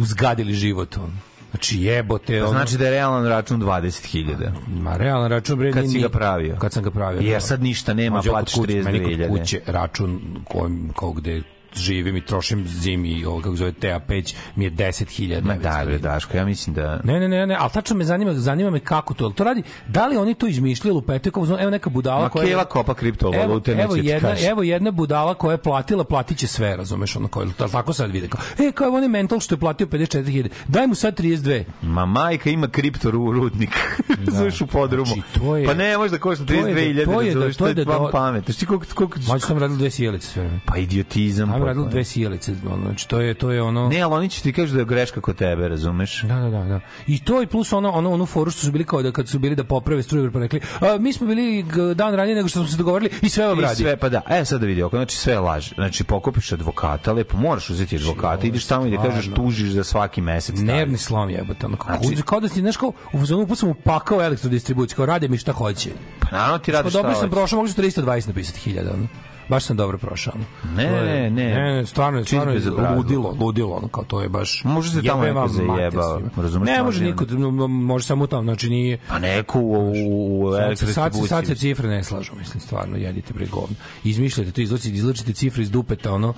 [0.00, 1.12] uzgadili život ono.
[1.50, 2.52] Znači jebote Pa ono.
[2.52, 4.50] znači da je realan račun 20.000.
[4.68, 6.56] Ma realan račun bre Kad si ga pravio?
[6.56, 7.20] Kad sam ga pravio.
[7.20, 7.40] Jer da.
[7.40, 9.28] sad ništa nema, meni kod 32.000.
[9.28, 11.42] kuće račun kojim, kao gde
[11.74, 15.42] živim i trošim zimi i ovo kako zove TA peć mi je 10.000.
[15.42, 15.98] Ma već da, bre.
[15.98, 17.00] Daško, ja mislim da...
[17.04, 20.06] Ne, ne, ne, ne, ali tačno me zanima, zanima me kako to, to radi, da
[20.06, 22.46] li oni to izmišljali u petak, evo neka budala Ma koja...
[22.46, 24.46] Keva kopa kriptovalute, evo, evo, jedna, kaži.
[24.46, 28.28] evo jedna budala koja je platila, platit će sve, razumeš, ono koje, tako sad vide,
[28.28, 31.64] kao, e, kao je onaj mental što je platio 54.000, daj mu sad 32.
[31.82, 33.70] Ma majka ima kripto ru- rudnik.
[34.26, 35.06] Razumeš u podrumu.
[35.06, 37.52] Znači, to je- pa ne, možda košta to je da- 32.000, to je da- to
[37.54, 38.44] to je je da vam do- pamet.
[38.44, 38.86] Znaš ti koliko...
[38.94, 39.18] koliko...
[39.20, 40.60] Mlađe sam radili dve sjelice sve.
[40.66, 41.52] Pa idiotizam.
[41.64, 41.90] Radili potpuno.
[41.90, 43.88] dve sjelice, ono, znači to je, to je ono...
[43.88, 46.22] Ne, ali oni će ti kažu da je greška kod tebe, razumeš?
[46.22, 46.80] Da, da, da, da.
[47.06, 49.38] I to i plus ono ono onu foru što su bili kao da kad su
[49.38, 52.68] bili da poprave struju pa rekli, a, mi smo bili dan ranije nego što smo
[52.68, 54.22] se dogovorili i sve vam I sve, pa da.
[54.28, 55.72] E, sad da vidi, oko, znači sve je laž.
[55.74, 60.20] Znači, pokupiš advokata, lepo moraš uzeti advokata, ideš tamo i da kažeš tužiš za svaki
[60.20, 60.56] mesec.
[60.58, 64.22] Nervni slom jebote, ono kako Znači- kao da znaš kao u fazonu pa sam upakao
[64.22, 65.90] elektrodistribuciju, kao rade mi šta hoće.
[66.20, 69.06] Pa naravno ti Pa radiš šta dobro sam prošao, mogu su 320 napisati hiljada, ono.
[69.50, 70.34] Baš sam dobro prošao.
[70.76, 71.30] Ne, ne, ne.
[71.30, 72.96] ne, ne, stvarno, stvarno je bezobrazluk.
[72.96, 74.62] ludilo, ludilo, ono, kao to je baš...
[74.64, 77.44] Može se tamo neko zajebao, razumeš, Ne može niko, m-
[77.84, 78.98] može samo tamo, znači nije...
[79.08, 81.56] Pa neko u, u, u Sad, sad, se- sad se elektrodistribuciji.
[81.68, 83.76] cifre ne slažu, mislim, stvarno, jedite bre govno.
[84.04, 86.34] Izmišljate to, izlačite, izlačite cifre iz dupeta, ono,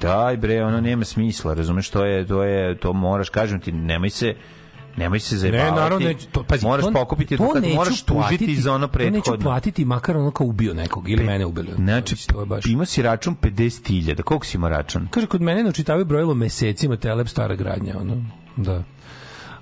[0.00, 4.10] Daj bre, ono nema smisla, razumeš, to je, to je, to moraš, kažem ti, nemoj
[4.10, 4.34] se,
[4.96, 5.70] nemoj se zajebavati.
[5.70, 8.88] Ne, naravno, neću, to, pazi, moraš to, pokupiti to neću moraš tužiti platiti, za ono
[8.88, 9.44] To neću prethodno.
[9.44, 11.68] platiti, makar ono kao ubio nekog, ili mene ubili.
[11.76, 12.66] Znači, to je baš...
[12.66, 15.08] ima si račun 50.000, koliko si ima račun?
[15.10, 18.24] Kaže, kod mene načitavaju brojilo mesecima telep stara gradnja, ono,
[18.56, 18.82] da.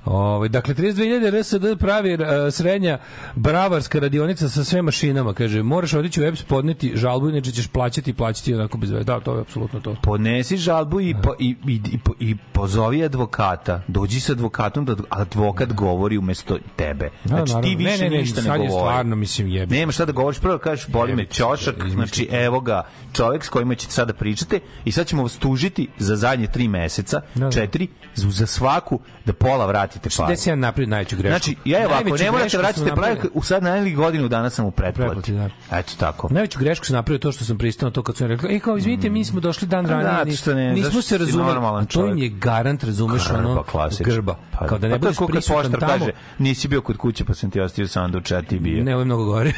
[0.05, 2.17] Ove, dakle, 32.000 RSD pravi e,
[2.51, 2.99] srednja
[3.35, 8.11] bravarska radionica sa sve mašinama, kaže, moraš otići u EPS podneti žalbu, inače ćeš plaćati
[8.11, 9.05] i plaćati onako bez veze.
[9.05, 9.97] Da, to je apsolutno to.
[10.03, 13.83] Podnesi žalbu i, po, i, i, i, i pozovi advokata.
[13.89, 17.11] Dođi sa advokatom da advokat govori umesto tebe.
[17.25, 17.79] Znači, ti naravno.
[17.79, 18.69] više ne, ne, ne, ništa ne govori.
[18.71, 19.77] stvarno, mislim, jebi.
[19.77, 23.75] Nema šta da govoriš, prvo kažeš boli me ćošak, znači evo ga čovjek s kojima
[23.75, 27.51] ćete sada pričate i sad ćemo vas tužiti za zadnje tri meseca, Da, da.
[27.51, 30.33] četiri, za svaku da pola vratite pare.
[30.33, 31.31] Gde si ja napravio najveću grešku?
[31.31, 34.67] Znači, ja evo, ako Najveću ne morate vratite pare, u sad najeli godinu dana sam
[34.67, 35.33] u pretplati.
[35.33, 35.49] Da.
[35.73, 36.29] Eto tako.
[36.31, 39.11] Najveću grešku sam napravio to što sam pristao to kad su rekli, e kao izvinite,
[39.11, 41.87] mi smo došli dan ranije, što ne, nismo se razumeli.
[41.93, 43.65] to im je garant, razumeš, ono,
[44.01, 44.37] grba.
[44.59, 46.07] Pa, Kao da ne pa je budeš prisutan tamo.
[46.39, 48.85] nisi bio kod kuće pa sam ti ostavio sanduč, a ti bio.
[48.85, 49.53] Ne, ovo je mnogo gore.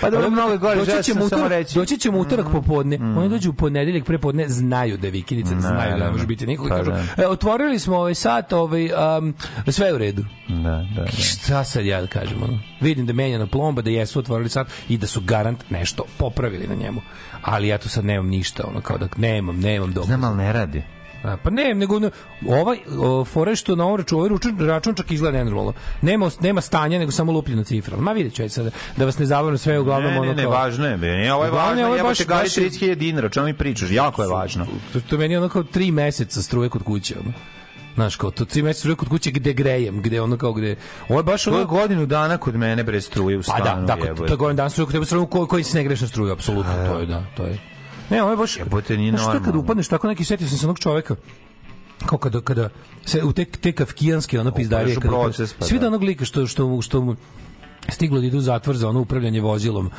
[0.00, 1.74] Pa dobro, mnogo je gore, Doći ćemo utorak, reći.
[1.74, 2.98] doći ćemo utorak popodne.
[3.16, 6.68] Oni dođu u ponedeljak prepodne, znaju da je vikendica, znaju da može biti nikog.
[6.68, 7.22] Pa Kažu, da.
[7.22, 9.34] e, otvorili smo ovaj sat, ovaj, um,
[9.72, 10.24] sve je u redu.
[10.48, 11.10] Da, da, da.
[11.12, 12.42] Šta sad ja da kažem?
[12.42, 12.58] Ono?
[12.80, 16.66] Vidim da je menjana plomba, da jesu otvorili sat i da su garant nešto popravili
[16.66, 17.00] na njemu.
[17.42, 20.06] Ali ja tu sad nemam ništa, ono, kao da nemam, nemam dobro.
[20.06, 20.82] Znam, ali ne radi.
[21.24, 22.10] A, pa ne, nego ne,
[22.48, 25.72] ovaj o, fore što na ovom računu, ovaj račun, račun čak izgleda nenormalno.
[26.02, 27.96] Nema, nema stanja, nego samo lupljena cifra.
[27.96, 30.52] Ma vidjet ću sad, da vas ne zabavno sve uglavnom Ne, ono ne, ne, kao-
[30.52, 30.96] važno je.
[30.96, 31.06] be.
[31.06, 33.90] Ne, ovo je važno, ovo je baš- je- 30.000 dinara, čemu mi pričaš?
[33.90, 34.66] Jako je važno.
[34.92, 37.32] To, to meni ono kao tri meseca struje kod kuće, ono.
[37.98, 40.76] Znaš, kao to tri meseca struje kod kuće gde grejem, gde ono kao gde...
[41.08, 41.64] Ovo je baš ono...
[41.64, 43.86] godinu dana kod mene bre struje u Pa stanu.
[43.86, 44.26] da, da, jebote.
[44.26, 46.32] to je godin dan struje kod tebe struje koji, koji se ne greš na struju,
[46.32, 47.58] apsolutno, to je, da, to je.
[48.10, 48.56] Ne, ovo je baš...
[48.56, 49.62] Jebote, nije Znaš, to je kad normalno.
[49.62, 51.16] upadneš tako neki, setio sam se onog čoveka,
[52.06, 52.68] kao kada, kada
[53.04, 55.80] se u te, te kafkijanske ono pizdarije kada, proces, pa svi da.
[55.80, 57.16] da onog lika što, što, što mu
[57.88, 59.90] stiglo da ide u zatvor za ono upravljanje vozilom.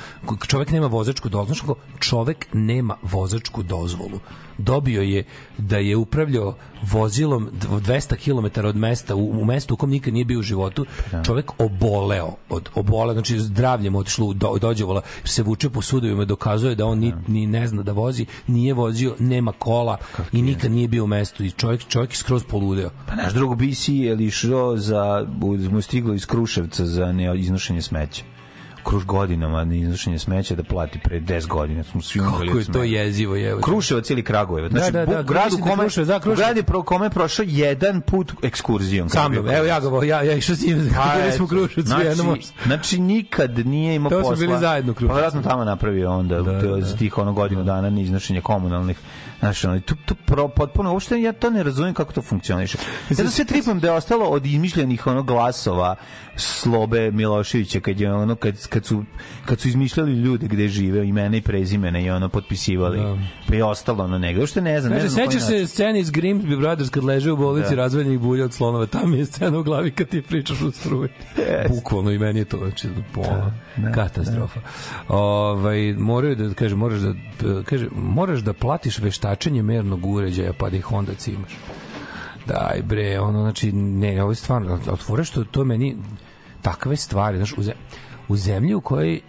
[0.47, 1.75] Čovek nema vozačku dozvolu.
[1.99, 4.19] Čovek nema vozačku dozvolu.
[4.59, 5.23] Dobio je
[5.57, 6.55] da je upravljao
[6.91, 10.41] vozilom dv- 200 km od mesta u, u mestu u kom nikad nije bio u
[10.41, 10.85] životu.
[11.25, 15.81] Čovek oboleo od oboleo, znači zdravlje mu otišlo u do, dođevola, jer se vuče po
[15.81, 19.97] sudovima, dokazuje da on ni, ni ne zna da vozi, nije vozio, nema kola
[20.31, 22.89] i nikad nije bio u mestu i čovjek čovjek je skroz poludeo.
[23.07, 25.27] Pa naš drug BC je li išao za,
[25.71, 28.38] mu je stiglo iz Kruševca za ne iznošenje smeća.
[28.89, 31.83] Kruž godinama na iznošenje smeća da plati pre 10 godina.
[31.83, 33.61] Smo svi Kako je to jezivo, je.
[33.61, 34.71] Kruševac ili Kragujevac.
[34.71, 36.39] Znači, Da, da, da, gradu da kome, Kruševac, da, Kruševac.
[36.39, 39.09] u gradu pro kome je prošao jedan put ekskurzijom.
[39.09, 41.47] Sa mnom, evo ja ga, ja, ja išao s njim, Pa, bili smo.
[41.47, 44.47] Kruševcu, znači, znači nikad nije imao To smo posla.
[44.47, 45.09] bili zajedno u Kruševcu.
[45.09, 48.97] Pa vjerojatno tamo napravio onda da, za tih ono godinu dana na iznošenje komunalnih
[49.39, 52.77] Znaš, ono, tu, tu pro, potpuno, uopšte ja to ne razumijem kako to funkcioniše.
[53.09, 55.95] Ja to sve tripam da je ostalo od izmišljenih ono glasova
[56.35, 59.03] Slobe Miloševića kad je ono kad, kad su
[59.45, 62.99] kad su izmišljali ljude gde žive imena i prezimena i ono potpisivali
[63.47, 65.67] pa je ostalo ono negde uopšte ne znam ne Kaže, znam na koji sećaš se
[65.67, 67.75] scene iz Grimsby Brothers kad leže u bolnici Da.
[67.75, 71.09] razvaljenih bulja od slonova, tam je scena u glavi kad ti pričaš u struji.
[71.69, 73.51] Bukvalno i meni je to, znači, pola,
[73.95, 74.59] katastrofa.
[75.07, 77.13] Ovaj, moraju da, kaže, moraš da,
[77.63, 79.28] kaže, moraš da platiš veštačenje
[79.63, 81.57] mernog uređaja, pa da ih onda cimaš.
[82.45, 85.97] Daj bre, ono, znači, ne, ovo je stvarno, otvore što to meni,
[86.61, 87.53] takve stvari, znaš,
[88.27, 89.21] u zemlji u kojoj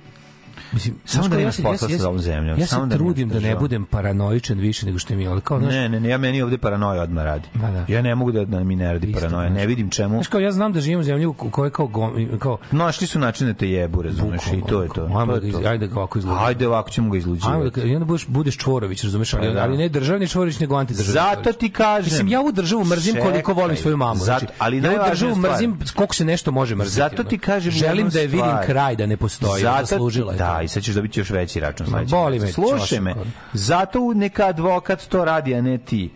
[0.72, 3.34] Mislim, Samo da nemaš posla se- sa ovom zemljom, Ja se samo da trudim da
[3.34, 3.60] ne državu.
[3.60, 6.58] budem paranoičan više nego što mi je, kao, znaš, Ne, ne, ne, ja meni ovde
[6.58, 7.48] paranoja odmah radi.
[7.54, 7.84] Ma da.
[7.88, 10.14] Ja ne mogu da, da mi ne radi Isto, paranoja, ne vidim čemu.
[10.14, 13.18] Znaš kao, ja znam da živim u zemlji u kojoj kao, gom, kao Našli su
[13.18, 15.04] način da te jebu, razumeš, i to je to.
[15.04, 16.46] Ajmo da je ga, ajde da ga ovako izluđujemo.
[16.46, 17.80] Ajde, ovako ćemo ga izluđivati.
[17.80, 19.62] da, I onda budeš, budeš Čvorović, razumeš, ali, Pa da.
[19.62, 22.04] ali ne državni Čvorović, nego antidržavni Zato ti kažem.
[22.04, 24.20] Mislim, ja ovu državu mrzim koliko volim svoju mamu.
[24.20, 26.96] Zato- znači, ali ja ovu državu mrzim koliko se nešto može mrziti.
[26.96, 29.62] Zato ti kažem Želim da je vidim kraj, da ne postoji.
[29.62, 30.64] Zato, Zaslužila je da, to.
[30.64, 32.10] i sad ćeš dobiti još veći račun sledeći.
[32.10, 33.14] boli me, Slušaj me,
[33.52, 36.10] zato neka advokat to radi, a ne ti.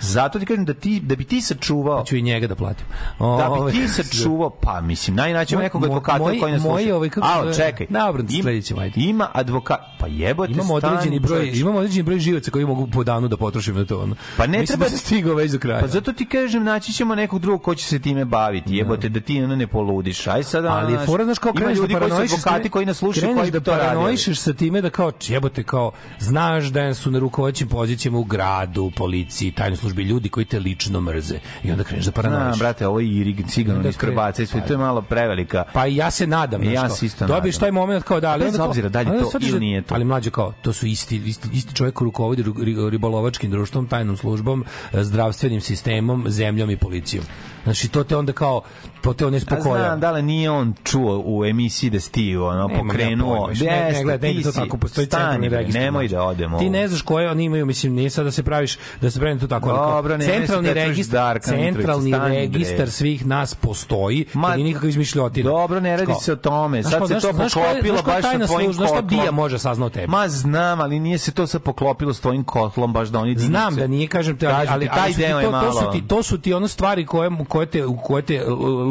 [0.00, 2.86] Zato ti kažem da ti da bi ti sačuvao Ću i njega da platim.
[3.18, 6.96] da Ovaj, bi ti sačuvao, pa mislim, najnaći Moj- nekog advokata moji- koji nas sluša.
[6.96, 7.54] ovaj, kako se Al, zove?
[7.56, 7.86] čekaj.
[7.90, 9.00] Dobro, im- sledećem, ajde.
[9.00, 13.28] Ima advokat, pa jebote, Imamo određeni broj, imamo određeni broj živaca koji mogu po danu
[13.28, 14.00] da potrošim na to.
[14.00, 14.14] Ono.
[14.36, 15.80] Pa ne Mislim treba- da stigao već do kraja.
[15.80, 18.76] Pa zato ti kažem, naći ćemo nekog drugog ko će se time baviti.
[18.76, 20.26] Jebote, da ti ono ne poludiš.
[20.26, 23.50] Aj sad, ali fora znaš kreneš ljudi da koji su advokati koji nas slušaju, koji
[23.50, 28.24] da paranoišeš sa time da kao jebote kao znaš da su na rukovodećim pozicijama u
[28.24, 32.58] gradu, policiji, tajnoj službi ljudi koji te lično mrze i onda kreneš da Znam, paranoišeš.
[32.58, 35.64] brate, ovo je Irig, cigano iz Krbaca i sve, to je malo prevelika.
[35.72, 37.60] Pa i ja se nadam, Ja se isto kao, dobiješ nadam.
[37.62, 39.82] taj moment kao da, ali Bez obzira da li je ali to ili da- nije
[39.82, 39.94] to.
[39.94, 44.16] Ali mlađe kao, to su isti, isti, isti čovjek rukovodi ri- ri- ribolovačkim društvom, tajnom
[44.16, 47.24] službom, eh, zdravstvenim sistemom, zemljom i policijom.
[47.64, 48.62] Znači, to te onda kao,
[49.00, 49.84] to te on A ispokoja.
[49.84, 53.46] znam, da li nije on čuo u emisiji da si ti ono, Nemam pokrenuo.
[53.46, 55.82] ne, ne, Jeste, gledaj, ne to tako, postoji stani, centralni bre, registar.
[55.82, 56.58] Nemoj da odemo.
[56.58, 59.38] Ti ne znaš koje oni imaju, mislim, nije sad da se praviš, da se pravi
[59.40, 59.68] to tako.
[59.70, 62.40] ali Dobro, se centralni pretvarš registar, Darka centralni stani, bre.
[62.40, 65.50] registar svih nas postoji, Ma, Ma, nije nikakva izmišljotina.
[65.50, 66.82] Dobro, ne radi se o tome.
[66.82, 69.20] Sad se to poklopilo baš sa tvojim služba, Znaš šta kotlom.
[69.20, 70.06] Bija može sazna o tebi?
[70.06, 73.76] Ma znam, ali nije se to sad poklopilo s tvojim kotlom, baš da oni Znam
[73.76, 76.68] da nije, kažem te, ali, ali, taj ali to, to, ti, to su ti ono
[76.68, 78.44] stvari koje, koje te, u koje te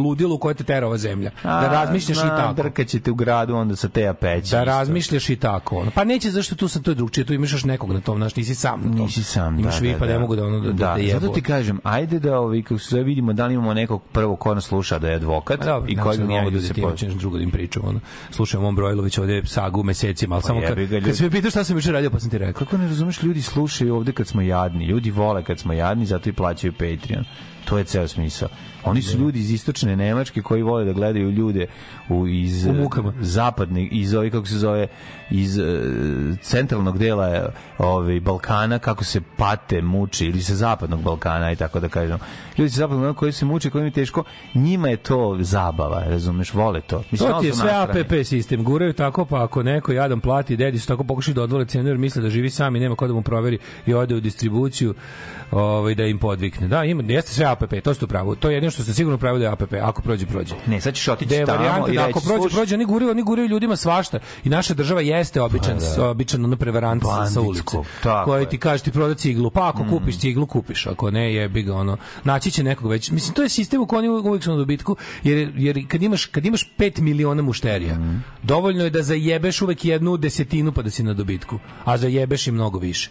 [0.03, 1.31] ludilo, u koje te tera ova zemlja.
[1.43, 2.53] A, da razmišljaš i tako.
[2.53, 4.51] Drkaćete u gradu onda sa te peći.
[4.51, 5.75] Da razmišljaš i tako.
[5.77, 5.91] Ono.
[5.91, 8.35] Pa neće zašto tu sam to je drugčije, tu imaš još nekog na tom, znaš,
[8.35, 9.05] nisi sam na tom.
[9.05, 10.19] Nisi sam, Imaš da, vi da, pa ne da.
[10.19, 11.19] mogu da ono da, da, da, jebu.
[11.19, 14.55] zato ti kažem, ajde da ovi, kako se vidimo da li imamo nekog prvog ko
[14.55, 16.79] nas sluša da je advokat Pa dobro, i koji bi mogo da se po...
[16.79, 17.99] imaš drugo da im pričam, ono.
[18.31, 21.01] Slušam on Brojlović ovde sagu mesecima, al samo kad, Pa ljudi.
[21.01, 22.65] kad se me pitaš šta sam juče radio, pa sam ti rekao.
[22.65, 24.85] Kako ne razumeš, ljudi slušaju ovde kad smo jadni.
[24.85, 27.25] Ljudi vole kad smo jadni, zato i plaćaju Patreon.
[27.65, 28.49] To je ceo smisao.
[28.83, 31.67] Oni su ljudi iz istočne Nemačke koji vole da gledaju ljude
[32.09, 33.13] u, iz U mukama.
[33.19, 34.87] zapadnih, iz ovih, kako se zove,
[35.29, 35.63] iz e,
[36.41, 41.89] centralnog dela ovaj, Balkana, kako se pate, muči, ili sa zapadnog Balkana, i tako da
[41.89, 42.17] kažem.
[42.57, 46.03] Ljudi sa zapadnog Balkana koji se muče, koji im je teško, njima je to zabava,
[46.03, 47.03] razumeš, vole to.
[47.11, 47.71] Mislim, To ti je sve.
[47.71, 48.63] APP sistem.
[48.63, 51.97] Guraju tako, pa ako neko jadan plati, dedi su tako pokušali da odvole cenu jer
[51.97, 54.93] misle da živi sam i nema ko da mu proveri i ode u distribuciju
[55.51, 56.67] ovaj, da im podvikne.
[56.67, 58.35] Da, ima, jeste sve APP, to ste u pravu.
[58.35, 59.73] To je jedino što ste sigurno da je APP.
[59.83, 60.55] Ako prođe, prođe.
[60.67, 63.23] Ne, sad ćeš otići Da tamo i da reći, ako prođe, prođe, oni guraju, oni
[63.23, 64.19] guraju ljudima svašta.
[64.43, 67.03] I naša država jeste običan, običan ono prevarant
[67.33, 67.63] sa- ulice.
[68.25, 70.87] Koji ti kaže ti proda ciglu, pa ako kupiš ciglu, kupiš.
[70.87, 71.97] Ako ne, jebi ga ono.
[72.23, 73.11] Naći će nekog već.
[73.11, 76.25] Mislim to je sistem u kojem oni uvijek su na dobitku, jer jer kad imaš
[76.25, 77.97] kad imaš 5 miliona mušterija,
[78.43, 82.51] dovoljno je da zajebeš uvek jednu desetinu pa da si na dobitku, a zajebeš i
[82.51, 83.09] mnogo više.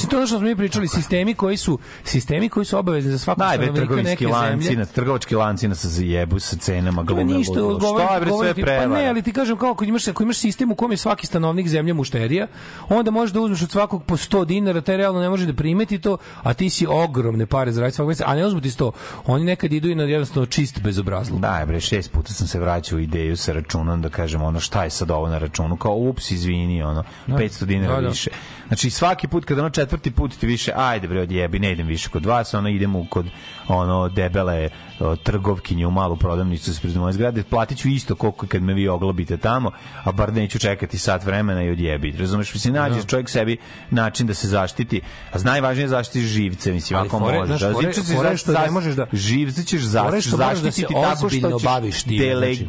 [0.00, 3.18] Mislim, to ono što smo mi pričali, sistemi koji su sistemi koji su obavezni za
[3.18, 4.78] svakog Daj trgovinski lanci, zemlje.
[4.78, 7.24] na trgovački lanci nas zajebu sa cenama glume.
[7.24, 8.86] ništa, odgovor, Šta je bre sve pa prevara?
[8.88, 11.68] ne, ali ti kažem kao ako imaš ako imaš sistem u kom je svaki stanovnik
[11.68, 12.46] zemlje mušterija,
[12.88, 15.98] onda možeš da uzmeš od svakog po 100 dinara, taj realno ne može da primeti
[15.98, 18.90] to, a ti si ogromne pare zaraditi svakog meseca, a ne uzmu ti 100.
[19.26, 21.40] Oni nekad idu i na jednostavno čist bezobrazluk.
[21.40, 24.84] Daj bre, šest puta sam se vraćao u ideju sa računom da kažem ono šta
[24.84, 28.08] je sad ovo na računu, kao ups, izvini, ono, 500 dinara Da, da.
[28.08, 28.30] više.
[28.70, 32.08] Znači svaki put kada ono četvrti put ti više, ajde bre, odjebi, ne idem više
[32.08, 33.26] kod vas, ono idemo kod
[33.68, 34.68] ono debele
[35.00, 38.88] o, trgovkinje u malu prodavnicu ispred moje zgrade, platit ću isto koliko kad me vi
[38.88, 39.70] oglobite tamo,
[40.04, 42.10] a bar neću čekati sat vremena i odjebi.
[42.12, 43.56] Razumeš, mislim, nađe čovjek sebi
[43.90, 45.00] način da se zaštiti,
[45.32, 47.46] a najvažnije je zaštiti živce, mislim, Ali ako fore- možeš.
[47.48, 50.58] znaš, A fore- fore zaš- što ne možeš da- živce ćeš Fore za, što moraš
[50.58, 52.64] da se tako što ćeš baviš time, znači.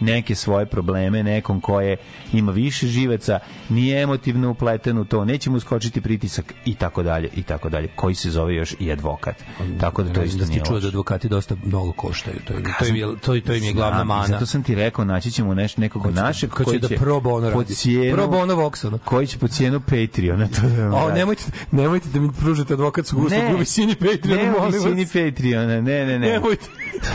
[0.00, 1.96] Neke svoje probleme nekom koje
[2.32, 7.28] ima više živaca, nije emotivno upleten u to, neće mu skočiti pritisak i tako dalje
[7.28, 9.36] i tako dalje, koji se zove još i advokat.
[9.80, 12.36] Tako da to Ne isto da nije čuo da advokati dosta mnogo koštaju.
[12.46, 14.26] To je, to im je, to, to im je glavna mana.
[14.26, 16.78] Zato sam ti rekao, naći ćemo neš, nekog Ko će da- našeg ko će koji
[16.78, 17.74] da će pro bono po radi.
[17.74, 18.98] cijenu, Pro bono Vox, ono.
[18.98, 23.54] koji će po cijenu Patreona to da O, nemojte, nemojte da mi pružite advokatsku uslugu
[23.54, 25.12] u visini Patreona, ne, u molim visini vas.
[25.12, 26.28] Patreona, ne, ne, ne.
[26.28, 26.66] Nemojte.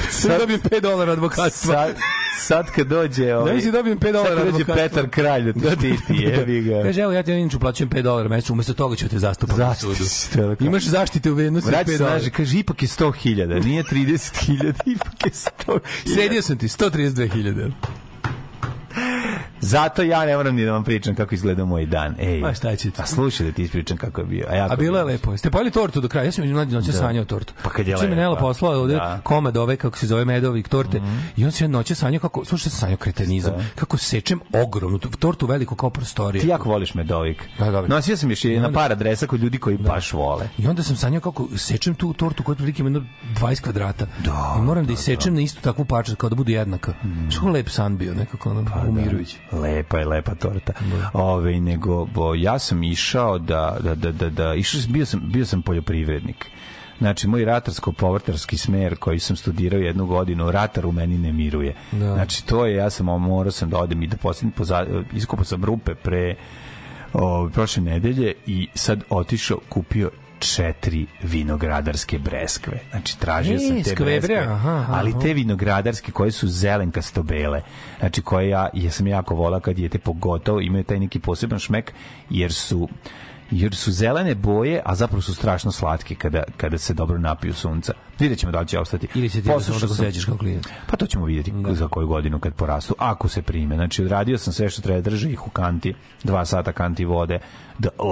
[0.09, 1.73] Sad dobijem 5 dolara advokatstva.
[1.73, 1.95] Sad,
[2.39, 4.65] sad kad dođe ovaj, Daj si dobijem 5 dolara sad dođe.
[4.65, 6.83] Petar Kralj da te štiti, jebi ga.
[6.83, 9.95] Kaže, evo ja ti inače uplaćujem 5 dolara mesečno, umesto toga ću te zastupati Zaštiti
[10.05, 10.55] sudu.
[10.67, 12.29] Imaš zaštite u vrednosti od Vrati 5 se dolara.
[12.29, 15.79] kaže, ipak je 100.000, nije 30.000, ipak je 100.000.
[16.13, 17.71] Sredio sam ti, 132.000.
[19.61, 22.15] Zato ja ne moram ni da vam pričam kako izgleda moj dan.
[22.19, 23.01] Ej, Ma, šta će ti?
[23.01, 24.45] A slušaj da ti ispričam kako je bio.
[24.49, 25.37] A, jako A bilo je lepo.
[25.37, 26.25] Ste pojeli tortu do kraja?
[26.25, 27.53] Ja sam među mlađi noće sanjao tortu.
[27.63, 28.15] Pa kad je mi lepa.
[28.15, 29.19] Nela poslala ovde Da.
[29.23, 31.01] Komad ove, kako se zove, medovih torte.
[31.37, 33.53] I on se noće sanjao kako, slušaj, sam sanjao kretenizam.
[33.75, 36.41] Kako sečem ogromnu tu- tortu veliku kao prostorije.
[36.41, 37.43] Ti jako voliš medovik.
[37.59, 37.95] Da, dobro.
[37.95, 40.49] Nosio sam još i na par adresa kod ljudi koji baš vole.
[40.57, 43.03] I onda sam sanjao kako sečem tu tortu koja otprilike ima jedno
[43.35, 44.05] 20 kvadrata.
[44.57, 46.93] I moram da, isečem na istu takvu parčet kao da bude jednaka.
[47.29, 49.37] Što lep san bio, nekako ono, Pa umirujući.
[49.51, 50.73] Lepa je, lepa torta.
[51.13, 55.21] Ove, nego, bo, ja sam išao da, da, da, da, da išao, sam- bio sam,
[55.23, 56.45] bio sam poljoprivrednik.
[56.97, 61.75] Znači, moj ratarsko-povrtarski smer koji sam studirao jednu godinu, ratar u meni ne miruje.
[61.91, 62.13] Da.
[62.13, 64.53] Znači, to je, ja sam morao sam da odem i da posljednji,
[65.13, 66.35] iskupao sam rupe pre
[67.13, 70.11] o, prošle nedelje i sad otišao, kupio
[70.41, 72.79] četiri vinogradarske breskve.
[72.91, 77.61] Znači, tražio sam te skvebre, breskve, aha, aha, ali te vinogradarske koje su zelenkasto bele.
[77.99, 81.93] Znači, koje ja, ja sam jako vola kad jete pogotovo, imaju taj neki poseban šmek,
[82.29, 82.89] jer su
[83.51, 87.93] jer su zelene boje, a zapravo su strašno slatke kada, kada se dobro napiju sunca.
[88.19, 89.07] Vidjet ćemo da li će ostati.
[89.15, 90.67] Ili će ti da Poslušao samo da sećaš kao klijent.
[90.87, 93.75] pa to ćemo vidjeti za koju godinu kad porastu, ako se prime.
[93.75, 95.93] Znači, odradio sam sve što treba, drži ih u kanti,
[96.23, 97.39] dva sata kanti vode,
[97.79, 98.03] da Da,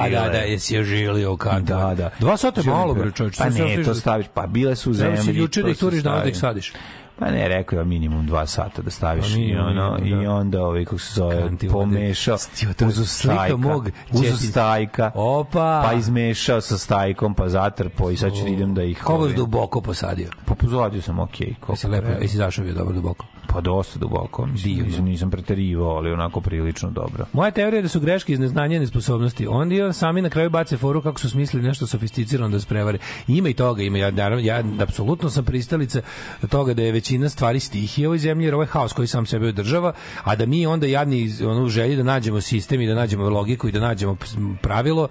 [0.00, 0.20] ožile.
[0.20, 1.64] da, da, jesi ožilio u kantu.
[1.66, 2.10] Da, da.
[2.20, 3.38] Dva sata je malo, bre, čovječ.
[3.38, 5.18] Pa ne, to da- staviš, pa bile su u zemlji.
[5.18, 6.72] si juče da ih se turiš danas da ih sadiš.
[7.18, 10.06] Pa ne, rekao je minimum dva sata da staviš Pa i, minimum, ono, da.
[10.06, 12.36] i onda ovaj, kako se zove, Kanti pomešao
[12.80, 15.82] je uzu stajka, mog uzu stajka, Opa!
[15.84, 19.02] pa izmešao sa stajkom, pa zatrpo i sad ću da idem da ih...
[19.02, 20.28] Koliko si duboko posadio?
[20.44, 21.54] Pa pozadio sam, okej.
[21.54, 23.26] koliko Jesi lepo, jesi zašao bio dobro duboko.
[23.52, 27.26] Pa dosta duboko, mislim, nisam, nisam preterivao, ali onako prilično dobro.
[27.32, 29.46] Moja teorija je da su greške iz neznanja i nesposobnosti.
[29.46, 32.98] Onda sami na kraju bace foru kako su smislili nešto sofisticirano da se prevare.
[33.26, 36.00] Ima i toga, ima ja naravno ja apsolutno sam pristalica
[36.48, 39.26] toga da je većina stvari stihije u ovoj zemlji, jer ovo je haos koji sam
[39.26, 39.92] sebe održava,
[40.24, 43.72] a da mi onda jadni ono želji da nađemo sistem i da nađemo logiku i
[43.72, 44.16] da nađemo
[44.62, 45.08] pravilo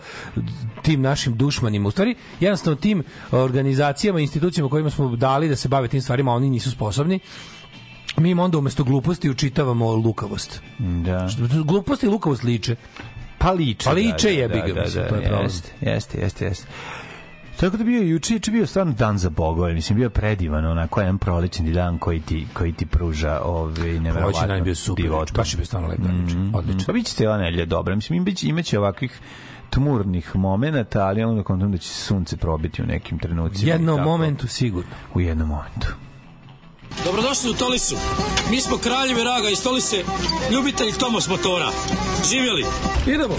[0.81, 1.87] tim našim dušmanima.
[1.87, 6.49] U stvari, jednostavno tim organizacijama, institucijama kojima smo dali da se bave tim stvarima, oni
[6.49, 7.19] nisu sposobni,
[8.17, 10.61] mi im onda umesto gluposti učitavamo lukavost.
[10.79, 11.29] Da.
[11.65, 12.75] Glupost i lukavost liče.
[13.37, 13.85] Pa liče.
[13.85, 15.43] Pa liče da, jebi ga, da, da, mislim, da, to je problem.
[15.43, 16.67] Jeste, jeste, jeste, jeste.
[17.59, 21.17] Tako da bio juče, juče bio stvarno dan za bogove, mislim bio predivan, onako jedan
[21.17, 25.33] prolećni dan koji ti koji ti pruža ovaj neverovatno dan je bio super, divotu.
[25.33, 26.35] baš je bio stvarno lep dan, juče.
[26.53, 26.83] odlično.
[26.85, 27.95] Pa biće cijela nedelja dobra.
[27.95, 29.19] Mislim, imaće, imaće ovakvih
[29.69, 33.67] tmurnih momenata, ali onda kontam da će sunce probiti u nekim trenucima.
[33.67, 34.91] i Jednom momentu sigurno.
[35.13, 35.87] U jednom momentu.
[37.05, 37.95] Dobrodošli u Tolisu.
[38.49, 40.03] Mi smo kraljevi raga iz Tolise,
[40.51, 41.71] ljubitelj Tomos motora.
[42.29, 42.65] Živjeli!
[43.07, 43.35] Idemo.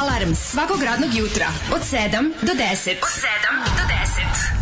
[0.00, 2.90] Alarm svakog radnog jutra od 7 do 10.
[2.90, 3.82] Od 7 do
[4.52, 4.61] 10.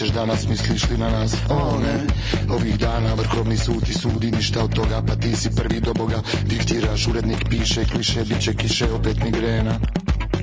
[0.00, 1.32] ćeš danas, misliš li na nas?
[1.50, 1.94] O ne,
[2.54, 6.22] ovih dana vrhovni sud ti sudi, ništa od toga, pa ti si prvi do Boga,
[6.44, 9.74] diktiraš, urednik piše, kliše, bit će kiše, opet migrena.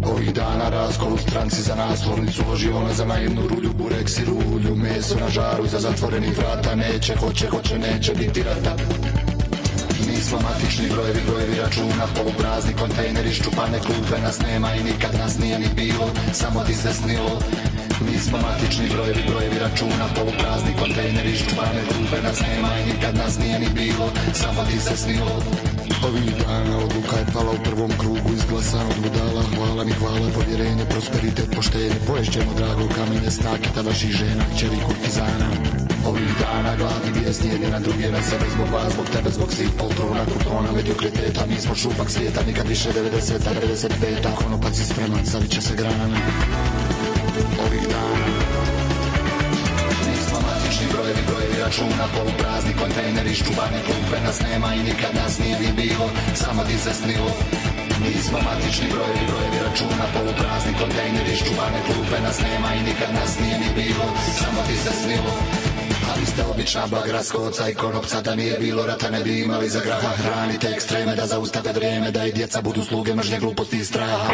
[0.04, 4.76] Ovih dana raskol u stranci za naslovnicu loži ona za naivnu rulju, burek i rulju,
[4.76, 8.76] meso na žaru iza zatvorenih vrata, neće, hoće, hoće, neće biti rata.
[10.08, 15.60] Nismo matični brojevi, brojevi računa, poluprazni kontejneri, ščupane klupe, nas nema i nikad nas nije
[15.60, 17.40] ni bilo, samo ti se snilo.
[18.06, 23.60] Nismo matični brojevi, brojevi računa, poluprazni kontejneri, ščupane klupe, nas nema i nikad nas nije
[23.60, 25.42] ni bilo, samo ti se snilo.
[26.08, 29.42] Ovih dana odluka je pala u prvom krugu izglasan od budala.
[29.56, 31.98] Hvala mi hvala, povjerenje, prosperitet, poštenje.
[32.08, 35.50] Poješćemo drago kamenje, snakita vaših žena, čeri kurtizana.
[36.10, 39.70] Ovih dana gladni vijesti jedni na druge na sebe Zbog vas, zbog tebe, zbog svih
[39.80, 45.62] poltrona Kupona, mediokriteta, mi smo šupak svijeta Nikad više 90-a, 95-a Konopac je spreman, zaviće
[45.62, 46.08] se grana
[47.68, 48.28] Ovih dana.
[50.08, 55.60] Nismo matični brojevi, brojevi računa Poluprazni kontejneri, ščuvane klupe Nas nema i nikad nas nije
[55.60, 57.32] ni bilo Samo ti se snilo.
[58.04, 63.58] Nismo matični brojevi, brojevi računa Poluprazni kontejneri, ščuvane klupe Nas nema i nikad nas nije
[63.64, 64.06] ni bilo
[64.40, 65.32] Samo ti se snilo.
[66.12, 69.80] Ali ste obična bagra skoca i konopca Da nije bilo rata ne bi imali za
[69.86, 70.12] graha.
[70.24, 74.34] Hranite ekstreme da zaustave vrijeme Da i djeca budu sluge mržnje gluposti i straha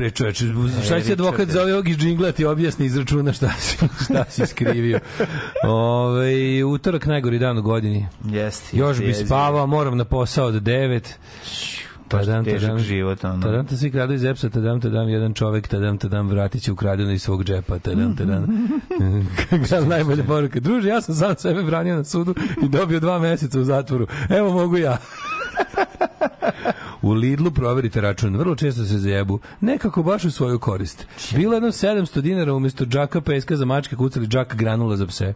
[0.00, 0.44] bre čoveče,
[0.84, 5.00] šta si advokat za ovog iz džingla ti objasni izračuna šta si, šta si skrivio.
[5.64, 8.06] Ove, utorak najgori dan u godini.
[8.24, 8.76] Jeste.
[8.76, 11.00] Još bi spavao, moram na posao od 9.
[12.08, 13.24] Tadam, težak tadam, život.
[13.24, 13.42] Ono.
[13.42, 17.12] Tadam te svi kradu iz EPS-a, tadam, tadam, jedan čovek, tadam, tadam, vratit će ukradeno
[17.12, 18.42] iz svog džepa, tadam, tadam.
[19.00, 19.20] Mhm.
[19.68, 20.60] Kako najbolja poruka.
[20.60, 24.06] Druže, ja sam sam sebe branio na sudu i dobio dva meseca u zatvoru.
[24.28, 24.98] Evo mogu ja.
[27.02, 31.06] U Lidlu proverite račun, vrlo često se zajebu, nekako baš u svoju korist.
[31.36, 35.34] Bilo je jedno 700 dinara umjesto džaka peska za mačke kucali džak granula za pse.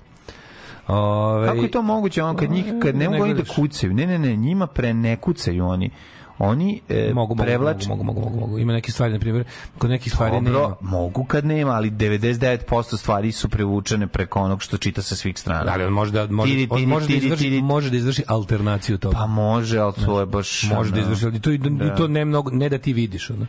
[0.89, 3.95] Ove, Kako je to moguće, on kad njih kad ne Ne mogu oni da kucaju.
[3.95, 5.91] Ne, ne, ne, njima pre ne kucaju oni.
[6.39, 8.59] Oni e, mogu, mogu, prevlače mogu, mogu, mogu, mogu.
[8.59, 9.45] Ima neke stvari, na primjer,
[9.78, 10.76] kod nekih stvari Dobro, nema.
[10.80, 15.72] mogu kad nema, ali 99% stvari su prevučene preko onog što čita sa svih strana.
[15.72, 17.62] Ali on može da, može, Tiri, on tiri, može, da tiri, izvrši, tiri.
[17.62, 19.16] može da izvrši alternaciju toga.
[19.16, 20.62] Pa može, ali to je baš...
[20.62, 21.61] može da izvrši, ali to, i
[21.97, 23.30] to ne, mnogo, ne da ti vidiš.
[23.30, 23.47] Ono.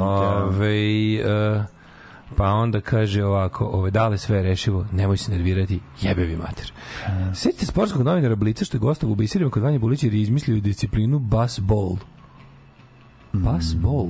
[0.00, 1.64] Ove, e,
[2.36, 6.72] pa onda kaže ovako, ove, dale sve je rešivo, nemoj se nervirati, jebe vi mater.
[7.34, 10.60] Sjetite sportskog novinara Blica što je gostao u biserima kod Vanja Bulića jer je izmislio
[10.60, 11.96] disciplinu basball.
[13.32, 14.08] Basball?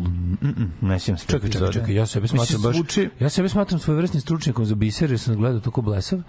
[0.80, 1.26] Ne sjećam se.
[1.26, 5.10] Čekaj, čekaj, čekaj, ja sebe smatram baš, zvuči- ja sebe smatram svojevrsnim stručnjakom za biser
[5.10, 6.22] jer sam gledao toko blesav,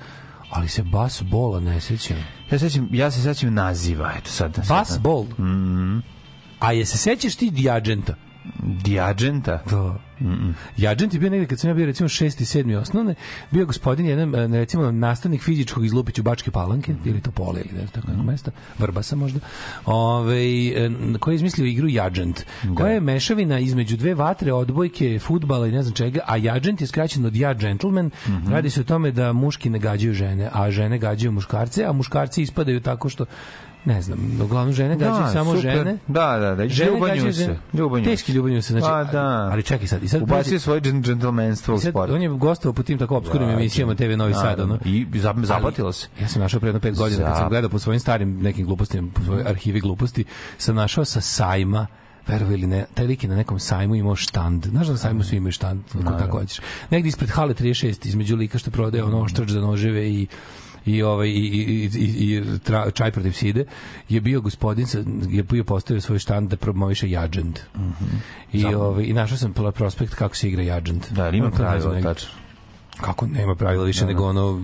[0.49, 2.17] ali se basbola ne sećam.
[2.51, 4.55] Ja, sećam, ja se sećam naziva, eto sad.
[4.55, 5.25] sad Basball?
[6.59, 8.15] A je se sećaš ti Dijagenta?
[8.83, 9.63] Dijagenta?
[9.69, 10.10] Da.
[10.77, 13.15] Jadžent je bio negde kad sam ja bio recimo šesti, sedmi osnovne,
[13.51, 17.73] bio gospodin jedan e, recimo nastavnik fizičkog iz Lupiću Bačke Palanke, ili to pole ili
[17.73, 19.39] ne znam tako nekog mesta, Vrbasa možda,
[19.85, 20.35] ove,
[21.19, 22.45] koji je izmislio igru Jadžent,
[22.75, 26.87] koja je mešavina između dve vatre, odbojke, futbala i ne znam čega, a Jadžent je
[26.87, 28.09] skraćen od Ja Gentleman,
[28.49, 32.41] radi se o tome da muški ne gađaju žene, a žene gađaju muškarce, a muškarci
[32.41, 33.25] ispadaju tako što
[33.85, 35.61] ne znam, uglavnom žene gađaju samo super.
[35.61, 35.97] žene.
[36.07, 36.67] Da, da, da.
[36.67, 37.57] Žene Ljubanju se.
[37.73, 38.85] Ljubanju Teški ljubanju se, znači.
[38.85, 39.49] Pa da.
[39.51, 42.11] Ali čekaj sad, i sad Ubacio svoje džen- džentlmenstvo u sport.
[42.11, 44.43] on je gostovao po tim tako obskurnim Da, emisijama TV Novi Sad.
[44.43, 44.63] naravno.
[44.63, 44.79] Ono.
[44.85, 46.07] I zap- zaplatilo Ali se.
[46.21, 49.07] Ja sam našao pre jedno pet godina, kad sam gledao po svojim starim nekim glupostima,
[49.13, 50.25] po svojoj arhivi gluposti,
[50.57, 51.87] sam našao sa sajma
[52.27, 54.65] verovo ili ne, taj lik je na nekom sajmu imao štand.
[54.65, 56.59] Znaš da na sajmu svi imaju štand, ako tako hoćeš.
[56.89, 60.27] Negdje ispred hale 36, između lika što prodaje ono oštrač za noževe i
[60.85, 63.65] i ovaj i i i, i tra, čaj protiv side
[64.09, 67.59] je bio gospodin sa, je bio postavio svoj štand da promoviše Jadžent.
[68.53, 71.11] I ovaj i našao sam prospekt kako se igra Jadžent.
[71.11, 72.13] Da, ima znam pravila, negdje.
[72.13, 72.29] tačno.
[73.01, 74.61] Kako nema pravila više nego ono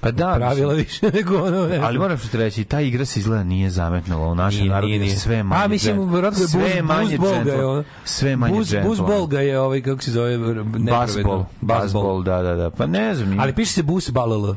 [0.00, 3.20] Pa da, pravila više nego ono ne Ali moram što ti reći, ta igra se
[3.20, 5.16] izgleda nije zametnula u našem Nije, narodu, nije, nije.
[5.16, 5.64] sve manje.
[5.64, 7.84] A, mislim, vjerojatno je sve buz- manje buzbol ga je, ono.
[8.04, 8.88] Sve manje Buz, džentlmena.
[8.90, 10.90] buzbol ga je ovaj, kako se zove, nepravedno.
[10.90, 11.44] Basbol.
[11.60, 12.70] Basbol, da, da, da.
[12.70, 13.40] Pa ne znam.
[13.40, 14.54] Ali piše se bus balal.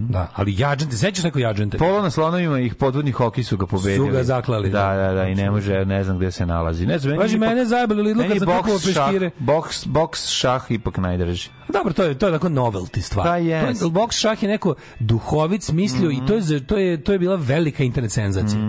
[0.00, 1.78] Da, ali jađente, sećaš neko jađente?
[1.78, 3.96] Polo na slonovima ih podvodni hoki su ga pobedili.
[3.98, 4.96] Su ga zaklali, Da, da.
[4.96, 6.86] da, da, i ne može, ne znam gde se nalazi.
[6.86, 9.30] Ne znam, ipak- mene zajebali Lidlu kad sam kupovao šah- peškire.
[9.38, 11.48] Boks, boks, šah ipak najdrži.
[11.68, 13.26] Dobro, to je to je tako novelty stvar.
[13.26, 13.80] Pa jest.
[13.80, 17.18] To je, boks šah je neko duhovit smislio i to je to je to je
[17.18, 18.60] bila velika internet senzacija.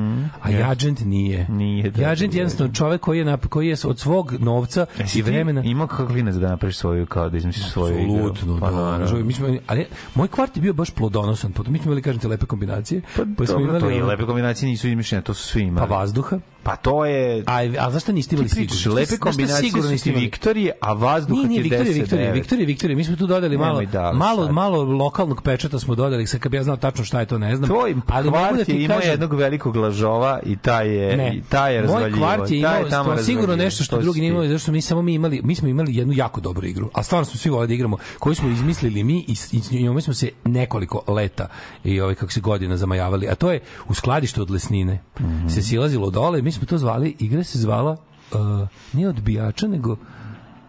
[0.41, 1.45] A Jadžent nije.
[1.49, 5.19] Nije, da, Jadžent je jednostavno čovek koji je nap- koji je od svog novca Jesi
[5.19, 8.29] i vremena Imao kakav klinac da napraviš svoju, kao da izmisliš svoju igru?
[8.29, 8.91] Apsolutno, Pa, da.
[8.91, 9.19] naravno.
[9.19, 11.51] Mi smo, ali moj kvart je bio baš plodonosan.
[11.51, 13.01] Potom mi smo imali, kažem ti, lepe kombinacije.
[13.37, 15.89] Pa, smo dobro, to i lepe kombinacije nisu izmišljene, to su svi Pa imali.
[15.89, 16.39] vazduha.
[16.67, 17.43] Pa to je...
[17.45, 18.95] A, a zašto niste imali sigurno?
[18.95, 20.25] lepe kombinacije sigurno su niste imali?
[20.25, 22.95] Viktorije, a vazduha Nije, nije, ti Viktorije, 10 Viktorije, Viktorije, Viktorije.
[22.95, 24.53] Mi smo tu dodali malo, dali malo, sad.
[24.53, 27.55] malo lokalnog pečata smo dodali, sad kad bi ja znao tačno šta je to, ne
[27.55, 27.69] znam.
[27.69, 31.35] Tvoj ali da kvart ti je imao kažem- jednog velikog lažova i taj je, Ne.
[31.35, 32.17] i taj je Moj razvaljivo.
[32.17, 35.01] kvart je imao tamo stvarno sigurno nešto što To drugi nije zato što mi samo
[35.01, 37.73] mi imali, mi smo imali jednu jako dobru igru, a stvarno smo svi voleli da
[37.73, 39.35] igramo, koju smo izmislili mi i,
[39.71, 41.47] i njome smo se nekoliko leta
[41.83, 43.59] i ovaj kako se godina zamajavali, a to je
[43.89, 44.99] u skladištu od lesnine.
[45.19, 45.47] Mhm.
[45.47, 49.95] Se silazilo dole, mi smo to zvali, igra se zvala uh, nije odbijača, nego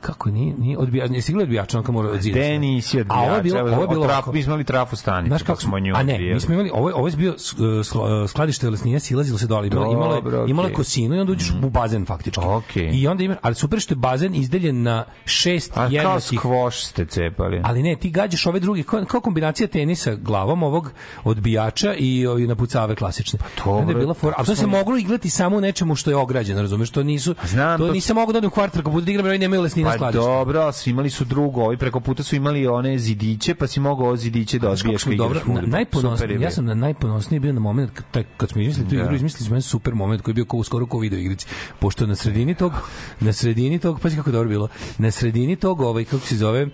[0.01, 2.39] kako nije, nije odbijača, nisi igrali odbijača, onka mora od zida.
[2.39, 4.33] Gde nisi A ovo je bilo, ovo je bilo Traf-.
[4.33, 6.71] Mi smo imali trafu stanicu, Znaš pa kako smo nju A ne, mi smo imali,
[6.75, 7.37] ovo, ovo je bio uh,
[8.29, 12.07] skladište lesnine, silazilo se dole, imalo, imalo, Dobro, imalo kosinu i onda uđeš u bazen
[12.07, 12.41] faktički.
[12.45, 12.91] Okej.
[12.93, 16.85] I onda ima, ali super što je bazen izdeljen na šest A kao jednakih skvoš
[16.85, 17.61] ste cepali.
[17.65, 20.93] ali ne, ti gađaš ove druge, kao, kao kombinacija tenisa glavom ovog
[21.25, 23.39] odbijača i ovi napucave klasične.
[23.57, 26.17] dobro, Onda je bila fora, a to se moglo igrati samo u nečemu što je
[26.17, 29.05] ograđeno, razumeš, to nisu, Znam, to, to- nisam mogao da odem u kvart ako budu
[29.05, 30.21] da igram, jer oni nemaju lesnina Pa skladišta.
[30.29, 34.17] dobro, su imali su drugo, ovi preko puta su imali one zidiće, pa si mogao
[34.17, 38.05] zidiće da odbiješ kad igraš na, najponosniji, ja sam na najponosniji bio na moment kad,
[38.11, 39.03] taj, kad smo izmislili tu Da.
[39.03, 41.47] igru, izmislili smo jedan super moment koji je bio kao skoro kao video igrici.
[41.79, 42.73] Pošto na sredini tog,
[43.21, 44.69] na sredini tog, pa kako dobro bilo,
[44.99, 46.71] na sredini tog, ovaj, kako se zove, uh,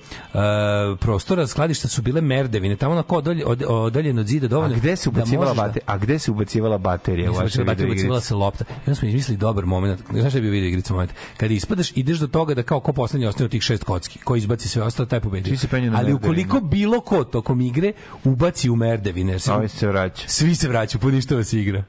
[0.99, 4.77] prostora skladišta su bile merdevine, tamo na ko odalje, od, odaljeno od zida A dovoljno.
[4.77, 5.85] gde se da ubacivala da- baterija?
[5.87, 8.65] A gde se ubacivala baterija u Nisam vašoj bacio bateriju, video ubacivala se lopta.
[8.79, 10.01] Onda smo izmislili dobar moment.
[10.13, 11.11] Znaš šta je bio video igrica moment?
[11.37, 14.19] Kad ispadaš, ideš do toga da kao ko poslednji ostane od tih šest kocki.
[14.19, 15.57] Ko izbaci sve ostalo, taj pobedi.
[15.57, 17.93] Svi na Ali ukoliko bilo ko tokom igre
[18.25, 20.29] ubaci u merdevine, jer A ovi se vraća.
[20.29, 21.85] svi se vraćaju, poništava se igra.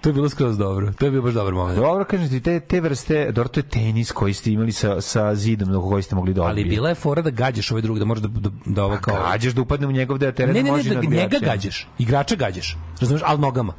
[0.00, 0.92] To je bilo skroz dobro.
[0.92, 1.78] To je bio baš dobar moment.
[1.78, 5.34] Dobro, kažem ti, te, te vrste, dobro, to je tenis koji ste imali sa, sa
[5.34, 8.04] zidom do koji ste mogli da Ali bila je fora da gađaš ovaj drug, da
[8.04, 9.30] možeš da, da, da ovo kao...
[9.30, 11.88] Gađaš da upadne u njegov deo terena, Ne, ne, ne, može da na njega gađaš.
[11.98, 12.76] Igrača gađaš.
[13.00, 13.74] Razumeš, al nogama.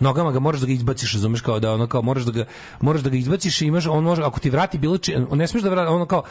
[0.00, 2.44] Nogama ga moraš da ga izbaciš, razumeš kao da ono kao moraš da ga
[2.80, 5.46] moraš da ga izbaciš i imaš on može ako ti vrati bilo či, on ne
[5.46, 6.22] smeš da vrati ono kao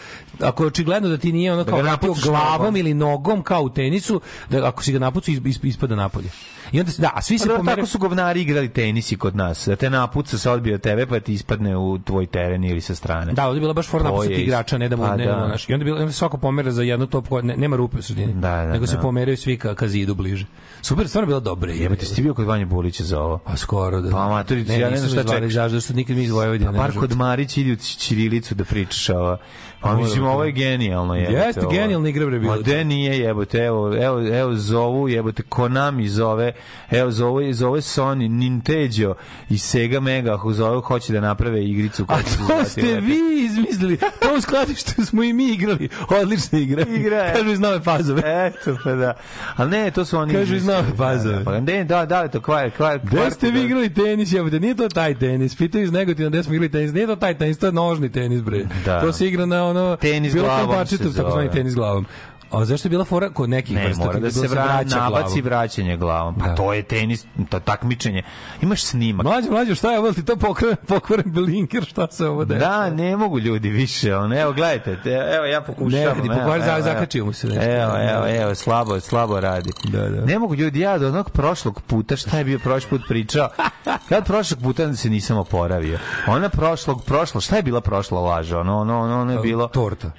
[0.41, 2.75] ako je očigledno da ti nije ono Da kao ga vratio glavom nogom.
[2.75, 6.29] ili nogom kao u tenisu, da ako si ga napucao is, is, ispada napolje.
[6.71, 9.17] I onda se da, a svi Pa se pomeraju tako su govnari igrali tenis i
[9.17, 9.67] kod nas.
[9.67, 12.95] Da te napuca se odbije od tebe pa ti ispadne u tvoj teren ili sa
[12.95, 13.33] strane.
[13.33, 15.25] Da, ovdje je bila baš forma To napucati je igrača, ne da mu Pa ne
[15.25, 15.31] da.
[15.31, 15.69] da mu, znaš.
[15.69, 18.01] I onda je bilo onda se svako pomera za jednu top, ne, nema rupe u
[18.01, 18.33] sredini.
[18.33, 19.01] Da, da, nego se da.
[19.01, 20.45] pomeraju svi ka, ka zidu bliže.
[20.81, 21.71] Super, stvarno bila dobra.
[21.71, 23.37] Jebate, si ti bio kod Vanje Bulića za ovo?
[23.37, 24.11] Pa skoro da.
[24.11, 25.53] Pa, amatori, ja ne znam šta čekaš.
[25.53, 26.71] Zašto što nikad mi iz Vojvodine.
[26.71, 29.37] Pa bar kod Marić idi u Ćirilicu da pričaš ovo.
[29.81, 31.37] Pa mislim, da ovo je genijalno, jebote.
[31.37, 31.69] Jeste, ovo.
[31.69, 32.55] genijalna igra, bre, bila.
[32.55, 36.53] Ma de nije, jebote, evo, evo, evo zovu, jebote, Konami zove,
[36.91, 39.15] evo zove, zove Sony, Nintendo
[39.49, 42.05] i Sega Mega, zove, hoće da naprave igricu.
[42.07, 43.05] A to ste lepo.
[43.05, 43.97] vi izmislili.
[43.97, 45.89] To u skladištu smo i mi igrali.
[46.21, 46.85] Odlična igra.
[46.97, 47.33] Igra je.
[47.33, 48.21] Kažu iz Nove Pazove.
[48.25, 49.13] Eto, pa da.
[49.55, 50.33] Ali ne, to su oni...
[50.33, 51.33] Kažu iz Nove Pazove.
[51.33, 54.59] Da, da, pa ne, da, da, to kvar, kvar, Gde ste vi igrali tenis, jebote?
[54.59, 55.55] Nije to taj tenis.
[55.55, 56.93] Pitaju iz Negotina gde smo igrali tenis.
[56.93, 58.65] Nije to taj tenis, to je nožni tenis, bre.
[58.85, 59.01] Da.
[59.01, 59.95] To se igra na ono...
[59.95, 61.15] Tenis bilo glavom parčetu, zove.
[61.15, 62.05] takozvani tenis glavom.
[62.51, 64.05] A zašto je bila fora kod nekih Ne, vrsta?
[64.05, 66.35] mora da se bilo vra, vraća nabaci vraćanje glavom.
[66.35, 66.55] Pa Da.
[66.55, 68.23] to je tenis, to takmičenje.
[68.61, 69.25] Imaš snimak.
[69.25, 70.11] Mlađe, mlađe, šta je ovo?
[70.11, 72.77] Ti to pokvaren, pokvaren blinker, šta se ovo dešava?
[72.79, 74.15] Da, ne mogu ljudi više.
[74.15, 75.91] On, evo, gledajte, te, evo ja pokušavam.
[75.93, 76.81] Ne radi, evo, za- evo.
[76.81, 77.63] zakačio mu se nešto.
[77.63, 79.71] Evo, evo, evo, slabo, slabo radi.
[79.83, 80.25] Da, da.
[80.25, 83.49] Ne mogu ljudi, ja do onog prošlog puta, šta je bio prošli put pričao,
[84.09, 85.99] kad prošlog puta se nisam oporavio.
[86.27, 88.59] Ona prošlog, prošlo, šta je bila prošla laža?
[88.59, 89.67] Ono, ono, ono, ono je bilo...
[89.67, 90.11] Torta.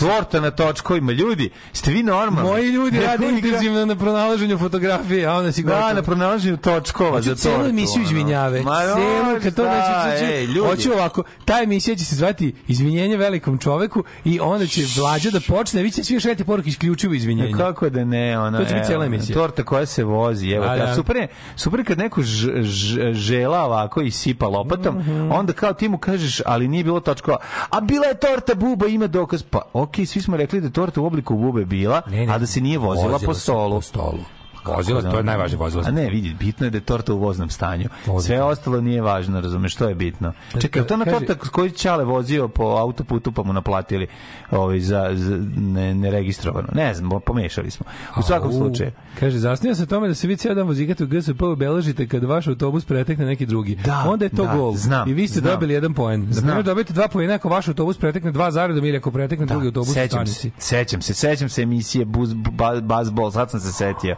[0.00, 1.12] Torta na točkovima.
[1.12, 2.50] Ljudi, ste vi normalni?
[2.50, 5.92] Moji ljudi rade intenzivno na pronalaženju fotografije, a onda si Da, gotovo.
[5.92, 7.56] na pronalaženju točkova za Hoću tortu.
[7.56, 8.58] celu emisiju izvinjave.
[8.58, 10.60] Celu, kad to da, ljudi.
[10.60, 15.40] hoću ovako, ta emisija će se zvati Izvinjenje velikom čoveku i onda će Vlađa da
[15.42, 17.52] počne, vi ćete svi šaljati poruke isključivo izvinjenje.
[17.54, 18.58] Kako da ne, ona.
[18.58, 19.34] To će biti cijela emisija.
[19.34, 20.64] Torta koja se vozi, evo.
[20.66, 20.94] Da, da.
[20.94, 25.32] super je, super kad neko ž, ž- žela ovako i sipa lopatom, Mhm.
[25.32, 27.36] onda kao ti mu kažeš, ali nije bilo točkova.
[27.70, 29.42] A bila je torta buba, ima dokaz.
[29.50, 32.60] Pa, okej, svi smo rekli da je torta u obliku bube bila, a da se
[32.60, 33.74] nije vozila, Vozila po stolu.
[33.76, 34.37] po stolu.
[34.76, 35.90] Vozila to je najvažnije, vozila se.
[35.90, 37.88] A ne, vidi, bitno je da je torta u voznom stanju.
[38.26, 40.32] Sve ostalo nije važno, razumeš, što je bitno.
[40.60, 44.06] Čekaj, je li to na torta s koju Ćale vozio po autoputu pa mu naplatili
[44.50, 46.68] ovaj, za, za ne, neregistrovano?
[46.74, 47.86] Ne znam, pomešali smo.
[48.16, 48.90] U svakom slučaju.
[49.20, 52.46] Kaže, zasnija se tome da se vi cijel dan vozikate u GSP obeležite kad vaš
[52.46, 53.76] autobus pretekne neki drugi.
[53.76, 54.74] Da, Onda je to da, gol.
[54.76, 55.52] znam, I vi ste znam.
[55.52, 56.26] dobili jedan poen.
[56.26, 56.62] Na Znam.
[56.62, 60.26] dobijete dva poena ako vaš autobus pretekne dva zaredom ili ako pretekne drugi autobus sećam
[60.26, 64.16] se, sećam se, sećam se emisije Buz, ba, Bazbol, sad sam se setio.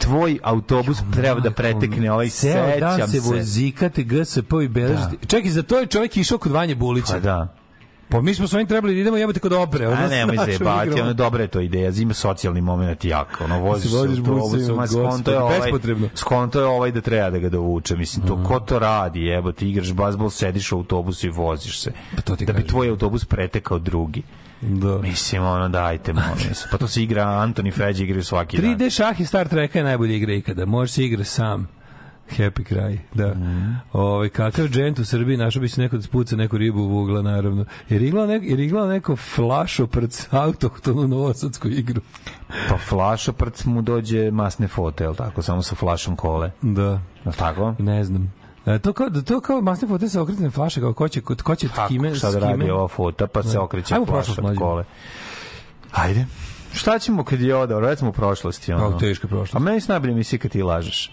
[0.00, 3.28] Tvoj autobus treba da pretekne ovaj, Ceo dan sećam se se.
[3.34, 5.26] vozikate GSP i beležite.
[5.26, 7.12] Čekaj, za to je čovjek išao kod Vanje Bulića.
[7.12, 7.59] Pa da.
[8.10, 9.84] Pa mi smo s ovim trebali da idemo jebate kod opre.
[9.84, 11.00] A odnosno nemoj zajebati, igrom.
[11.00, 14.76] ono dobra je to ideja, ima socijalni moment jak, ono voziš Se se autobusom, busima,
[14.76, 16.08] ma skonto je ovaj, bespotrebno.
[16.14, 19.70] skonto je ovaj da treba da ga dovuče, mislim, to ko to radi, jebo, ti
[19.70, 23.24] igraš bazbol, sediš u autobusu i voziš se, Pa to ti da bi tvoj autobus
[23.24, 24.22] pretekao drugi.
[24.60, 24.98] Da.
[24.98, 26.68] Mislim, ono, dajte, molim se.
[26.70, 28.78] Pa to se igra, Antoni Feđi igraju svaki dan.
[28.78, 30.66] 3D šah i Star Treka je najbolja igra ikada.
[30.66, 31.68] Može se igra sam.
[32.38, 33.28] Happy kraj, da.
[33.34, 33.72] Mhm.
[33.92, 37.22] Ovaj kakav džent u Srbiji našao bi se neko da spuca neku ribu u ugla,
[37.22, 37.64] naravno.
[37.88, 42.00] Jer igrao neko, jer igrao neko flašoprc autohtonu novosadsku igru.
[42.68, 46.50] Pa flašoprc mu dođe masne fote, jel tako, samo sa flašom kole.
[46.62, 47.74] Da, Jel tako?
[47.78, 48.32] ne znam.
[48.66, 51.54] E, to kao, to kao masne fote sa okretne flaše, kao ko će, ko, ko
[51.54, 53.62] će Tako, kime, šta da radi ova fota, pa se Da.
[53.62, 54.84] okreće Ajmo flaša od kole.
[55.92, 56.26] Ajde.
[56.74, 57.80] Šta ćemo kad je odao?
[57.80, 58.72] Recimo u prošlosti.
[58.72, 58.90] Ono.
[58.90, 59.54] Kao teška prošlost.
[59.54, 61.10] A meni su najbolje emisije kad ti lažeš.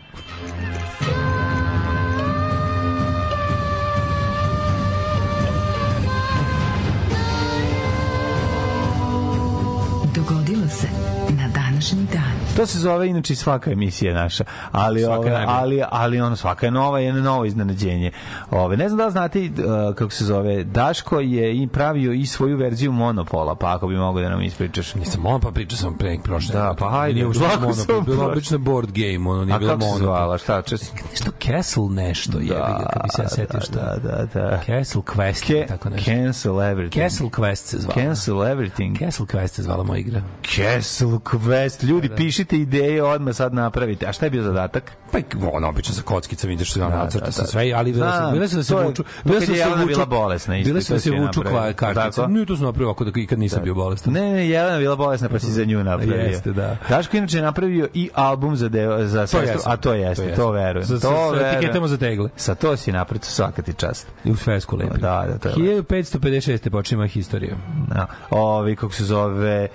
[10.15, 10.87] Dogodilo se
[11.29, 12.26] na današnji dan.
[12.57, 16.71] To se zove inače svaka emisija naša, ali Svaka ove, ali ali ono svaka je
[16.71, 18.11] nova, je novo iznenađenje.
[18.51, 22.25] Ove, ne znam da li znate uh, kako se zove, Daško je i pravio i
[22.25, 24.95] svoju verziju Monopola, pa ako bi mogao da nam ispričaš.
[24.95, 26.55] Nisam on pa pričao sam pre prošle.
[26.55, 29.71] Da, pa hajde, uopšte lako Monopoly, sam bilo obično board game, ono nije A bilo
[29.71, 30.91] kako se zvala, šta, čes?
[31.11, 33.79] Nešto Castle nešto, jebi ga, kad bi se ja setio šta.
[33.79, 34.61] Da, da, da.
[34.65, 36.11] Castle Quest, Ke, tako nešto.
[36.11, 37.09] cancel everything.
[37.09, 38.01] Castle Quest se zvala.
[38.01, 38.99] Cancel everything.
[38.99, 40.21] Castle Quest se zvala moja igra.
[40.55, 41.83] Castle Quest.
[41.83, 44.07] Ljudi, pišite mislite ideje, odmah sad napravite.
[44.07, 44.91] A šta je bio zadatak?
[45.11, 45.17] Pa
[45.51, 47.47] ono obično sa kockicama ideš Da, nacrta da, sa da.
[47.47, 50.05] sve, ali bile su bile su da se vuču, bile su da se vuču bila
[50.05, 51.41] bolesna isto, Bile i su da se vuču
[51.75, 52.27] kartice.
[52.27, 54.13] Nije to sam napravio ako da i kad nisam bio bolestan.
[54.13, 56.15] Ne, ne, Jelena je bila bolesna pa si za nju napravio.
[56.15, 56.77] Jeste, da.
[56.89, 60.99] Daško inače napravio i album za, deo, za sestru, a to jeste, to, verujem.
[60.99, 62.29] To etiketama za tegle.
[62.35, 64.07] Sa to si napravio, svaka ti čast.
[64.23, 64.99] I u svesku lepi.
[64.99, 66.69] Da, da, to je 1556.
[66.69, 67.55] počinje historija.
[67.87, 68.07] Da.
[68.29, 69.67] Ovi, kako se zove...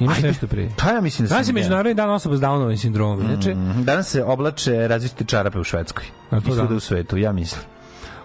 [0.00, 0.28] Imaš Ajde.
[0.28, 0.70] nešto prije?
[0.78, 1.54] Pa ja mislim da Danas je sam.
[1.54, 3.20] Međunarodni dan osoba s Downovim sindromom.
[3.22, 3.82] Inače, Mhm.
[3.82, 6.04] Danas se oblače različite čarape u Švedskoj.
[6.30, 6.74] A to da.
[6.74, 7.62] u svetu, ja mislim.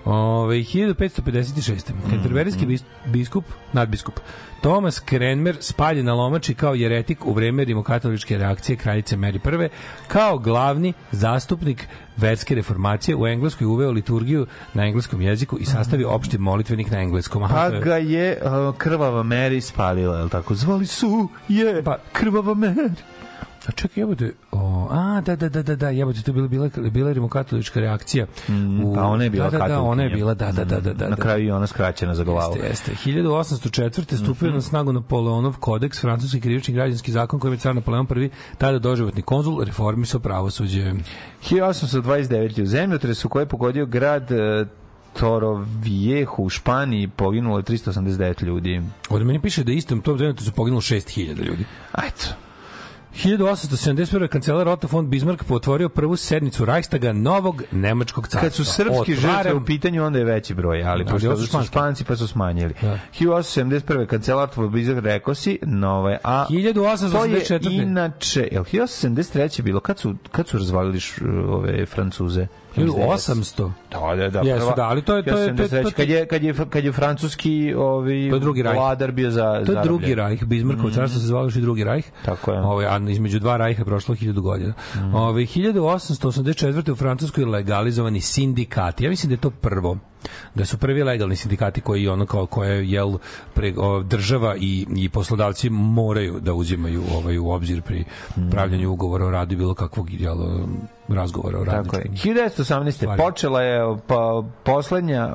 [0.05, 1.91] Ove, 1556.
[2.09, 4.19] Canterberijski bis- biskup, nadbiskup,
[4.61, 9.69] Thomas Cranmer spaljen na lomači kao jeretik u vreme rimokatoličke reakcije kraljice Mary I,
[10.07, 11.87] kao glavni zastupnik
[12.17, 17.43] verske reformacije u Engleskoj uveo liturgiju na engleskom jeziku i sastavio opšti molitvenik na engleskom.
[17.43, 20.55] Aha, Pa ga je uh, krvava Mary spalila, je li tako?
[20.55, 22.89] Zvali su je Pa- krvava Mary.
[23.67, 26.89] A čekaj, jebote, o, a, da, da, da, da, da, jebote, to je bila, bila,
[26.89, 28.25] bila rimokatolička reakcija.
[28.83, 30.93] u, Pa ona je bila da, da, da, ona je bila, da, da, da, da,
[30.93, 31.09] da.
[31.09, 32.55] Na kraju i ona skraćena za glavu.
[32.55, 33.09] Jeste, jeste.
[33.11, 34.23] 1804.
[34.23, 38.79] stupio na snagu Napoleonov kodeks, francuski krivični građanski zakon kojim je car Napoleon I tada
[38.79, 40.93] doživotni konzul reformisao pravosuđe.
[41.49, 42.61] 1829.
[42.61, 44.65] u zemljotresu koji je pogodio grad e,
[45.19, 48.81] Toroviehu u Španiji poginulo je 389 ljudi.
[49.09, 51.65] Ovdje meni piše da istom tom vremenu su poginulo 6000 ljudi.
[51.91, 52.46] Ajde.
[53.17, 54.27] 1871.
[54.27, 58.41] kancelar Otto von Bismarck potvorio prvu sednicu Reichstaga novog nemačkog carstva.
[58.41, 61.45] Kad su srpski žrtve Otvaram- u pitanju, onda je veći broj, ali Da, pošto su
[61.45, 61.67] španski.
[61.67, 62.73] španci pa su smanjili.
[62.81, 62.99] Da.
[63.11, 64.05] 1871.
[64.05, 67.59] kancelar Tvobizak rekao si, nove, a 1884.
[67.59, 69.61] to je inače, jel 1873.
[69.61, 72.47] bilo, kad su, kad su razvalili š, ove Francuze?
[72.77, 73.71] 1800.
[73.91, 74.39] Da, da, da.
[74.41, 75.91] Jesu, da, ali to je- to je- to je- to je- 1873.
[75.93, 78.77] kad je kad je kad je francuski ovi To drugi rajh.
[78.77, 82.05] vladar bio za To je drugi rajh, Bismarckov carstvo se zvalo i drugi rajh.
[82.25, 82.59] Tako je.
[82.61, 84.73] Ovaj, a između dva rajha prošlo 1000 godina.
[85.13, 86.91] Ovaj 1884.
[86.91, 89.03] u Francuskoj legalizovani sindikati.
[89.03, 89.97] Ja mislim da je to prvo
[90.55, 93.17] da su prvi legalni sindikati koji ono kao koje jel
[93.53, 98.05] pre, o, država i, i poslodavci moraju da uzimaju ovaj u obzir pri
[98.51, 100.37] pravljanju ugovora o radu bilo kakvog jel,
[101.15, 102.03] razgovora o Tako je.
[102.03, 102.33] radničkim.
[102.33, 102.91] 1918.
[102.91, 103.21] stvari.
[103.21, 105.29] počela je pa, poslednja,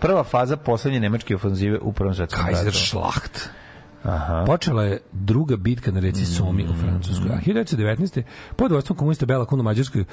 [0.00, 2.78] prva faza poslednje nemačke ofanzive u Prvom svetskom Kaiser ratu.
[2.78, 3.48] Schlacht.
[4.02, 4.44] Aha.
[4.46, 7.30] Počela je druga bitka na reci Somi u Francuskoj.
[7.30, 8.22] A 1919.
[8.56, 10.06] pod vojstvom komunista Bela Kun u Mađarskoj uh,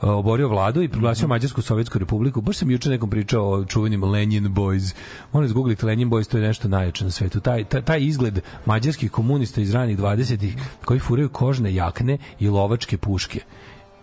[0.00, 2.40] oborio vladu i proglasio Mađarsku sovjetsku republiku.
[2.40, 4.94] Baš sam juče nekom pričao o čuvenim Lenin Boys.
[5.32, 7.40] Molim izgooglite Lenin Boys, to je nešto najjače na svetu.
[7.40, 12.98] Taj, taj, taj izgled mađarskih komunista iz ranih 20-ih koji furaju kožne jakne i lovačke
[12.98, 13.40] puške.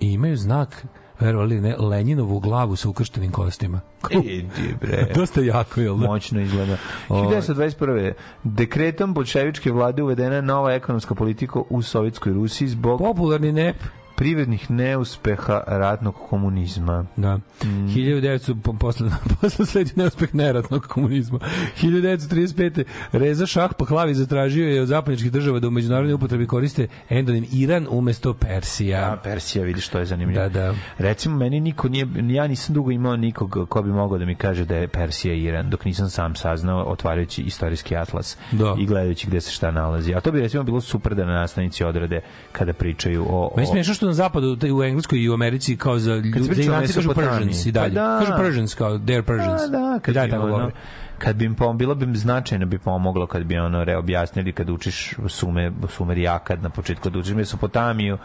[0.01, 0.85] I imaju znak
[1.19, 3.79] verovali ne, Lenjinovu glavu sa ukrštenim kostima.
[4.23, 5.07] Idi bre.
[5.15, 6.07] Dosta jako, jel da?
[6.07, 6.77] Moćno izgleda.
[7.09, 7.37] Ovaj.
[7.37, 8.13] 1921.
[8.43, 13.75] Dekretom bolševičke vlade uvedena je nova ekonomska politika u Sovjetskoj Rusiji zbog Popularni nep
[14.21, 17.05] privrednih neuspeha ratnog komunizma.
[17.15, 17.39] Da.
[17.61, 19.09] 1900 po- posle
[19.41, 21.39] posle sledi neuspeh neratnog komunizma.
[21.81, 22.83] 1935.
[23.11, 27.87] Reza Šah Pahlavi zatražio je od zapadničkih država da u međunarodnoj upotrebi koriste endonim Iran
[27.89, 29.13] umesto Persija.
[29.13, 30.43] A Persija, vidiš što je zanimljivo.
[30.43, 30.73] Da, da.
[30.97, 34.65] Recimo, meni niko nije, ja nisam dugo imao nikog ko bi mogao da mi kaže
[34.65, 38.75] da je Persija Iran, dok nisam sam saznao otvarajući istorijski atlas Da.
[38.79, 40.13] i gledajući gde se šta nalazi.
[40.13, 43.53] A to bi recimo bilo super da na nastavnici odrade kada pričaju o...
[43.55, 46.61] Meni o smiješno što na zapadu, u Engleskoj i u Americi kao za ljudi, za
[46.61, 47.13] Iranci kažu.
[47.13, 47.95] Persians i dalje.
[47.95, 48.19] Pa da.
[48.19, 49.61] Kažu Persians kao they're Persians.
[49.61, 50.71] Da, da, kad I dalje bi, tako govore.
[51.17, 54.69] kad bi im pom, bilo bi im značajno bi pomoglo kad bi ono reobjasnili kad
[54.69, 58.17] učiš sume, sumer jakad na početku kad učiš Mesopotamiju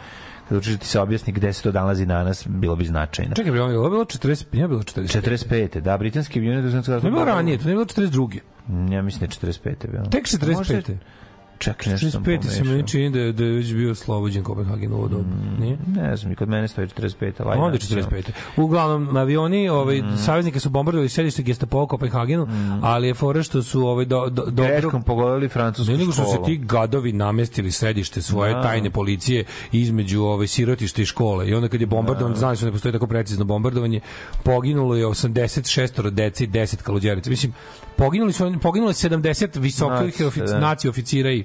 [0.49, 3.53] kad učiš da ti se objasni gde se to nalazi danas bilo bi značajno Čekaj,
[3.53, 5.21] bre, ovo je bilo 40, nije bilo 40.
[5.21, 5.81] 45.
[5.81, 6.41] Da, britanski
[6.85, 8.41] To je bilo ranije, to nije bilo 42.
[8.93, 9.91] Ja mislim da je 45.
[9.91, 10.05] bilo.
[10.05, 10.97] Tek 45.
[11.59, 12.49] Čekaj, nešto sam 45.
[12.49, 15.25] se meni čini da, je- da je već bio oslobođen Kopenhagen u ovo dobu.
[15.59, 15.79] Nije?
[15.89, 17.13] Ne znam, i kod mene stoji 45.
[17.39, 18.01] ali Onda je naći ćemo.
[18.01, 18.31] 45.
[18.57, 20.17] Uglavnom avioni, ovaj Mm.
[20.17, 22.49] saveznike su bombardovali sedište Gestapo u Kopenhagenu,
[22.83, 26.25] ali je fora što su ovaj do, do, dobro Greškom pogodili francusku Ne nego što
[26.25, 28.63] se ti gadovi namestili sedište svoje Da.
[28.63, 31.49] tajne policije između ove sirotište i škole.
[31.49, 34.01] I onda kad je bombardovan, znali su da ne postoji tako precizno bombardovanje,
[34.45, 35.67] poginulo je 86
[36.11, 37.31] dece i 10 kaluđerica.
[37.31, 37.53] Mislim,
[37.97, 40.61] poginuli su, poginulo je 70 visokih Naci, ofic, da.
[40.61, 41.45] naci oficira i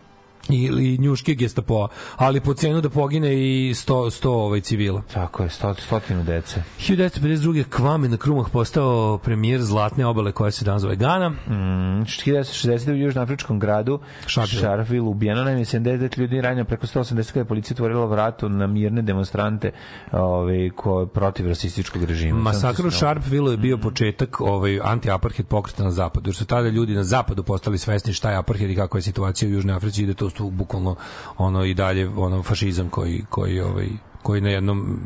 [0.49, 5.01] ili njuške gestapoa, ali po cenu da pogine i 100, 100 ovaj civila.
[5.13, 6.63] Tako je, sto, stotinu dece.
[6.79, 7.63] 1952.
[7.63, 11.29] Kvame na Krumah postao premijer Zlatne obale koja se danas zove Gana.
[11.29, 12.91] Mm, 1960.
[12.91, 15.07] u južnoafričkom gradu Sharpeville.
[15.07, 19.01] Ubijeno nam je 70 ljudi ranjeno preko 180 kada je policija otvorila vratu na mirne
[19.01, 19.71] demonstrante
[20.11, 22.39] ove, koje protiv rasističkog režima.
[22.39, 22.91] Masakr u.
[22.91, 27.43] Sharpeville je bio početak ovaj anti-apartheid pokreta na zapadu, jer su tada ljudi na zapadu
[27.43, 30.29] postali svesni šta je apartheid i kakva je situacija u Južnoj Africi i da to
[30.37, 30.95] su bukvalno
[31.37, 33.87] ono i dalje ono fašizam koji koji ovaj
[34.21, 34.99] koji na jednom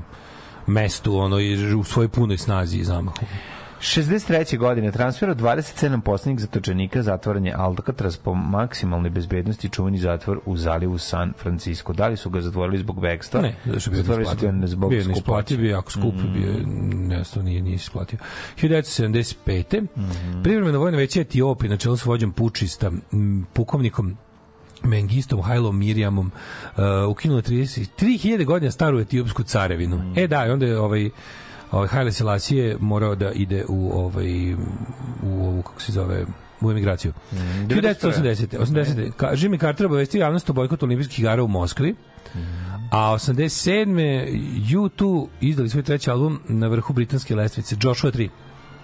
[0.67, 3.25] mestu ono i u svojoj punoj snazi i zamahu.
[3.79, 4.57] 63.
[4.57, 10.57] godine transfer od 27 poslednjih zatočenika zatvoren je Alcatraz po maksimalnoj bezbednosti čuveni zatvor u
[10.57, 11.93] zalivu San Francisco.
[11.93, 13.41] Da li su ga zatvorili zbog bekstva?
[13.41, 16.33] Ne, bio zatvorili su ga zbog bio neisplativ, bio jako skup, Mm.
[16.33, 16.63] bio je,
[16.95, 18.19] nesto, nije, nije isplatio.
[18.55, 19.81] 1975.
[19.97, 20.43] Mhm.
[20.43, 22.91] Privremeno vojno veće Etiopije na čelu s vođom pučista,
[23.53, 24.17] pukovnikom
[24.85, 26.31] Mengistom Hajlom Mirjamom
[26.77, 29.97] uh, ukinulo 30 3000 godina staru etiopsku carevinu.
[29.97, 30.19] Mhm.
[30.19, 31.09] E da, i onda je ovaj
[31.71, 34.53] ovaj Haile Selassie morao da ide u ovaj
[35.23, 36.25] u ovu kako se zove
[36.61, 37.13] u emigraciju.
[37.33, 37.67] Mhm.
[37.67, 38.57] 1980.
[38.59, 39.11] 80.
[39.11, 41.95] Ka, Jimmy Carter obavestio javnost o bojkotu olimpijskih igara u Moskvi.
[42.91, 43.89] A 87.
[44.69, 48.29] U2 izdali svoj treći album na vrhu britanske lestvice Joshua 3.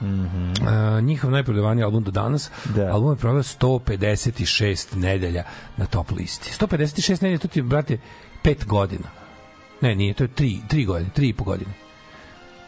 [0.02, 2.52] Uh, njihov najprodavaniji album do danas.
[2.76, 2.92] Da.
[2.92, 5.44] Album je proveo 156 nedelja
[5.78, 6.52] na top listi.
[6.60, 7.98] 156 nedelja, to ti brate,
[8.44, 9.10] 5 godina.
[9.82, 11.72] Ne, nije, to je 3, 3 godine, 3 i po godine.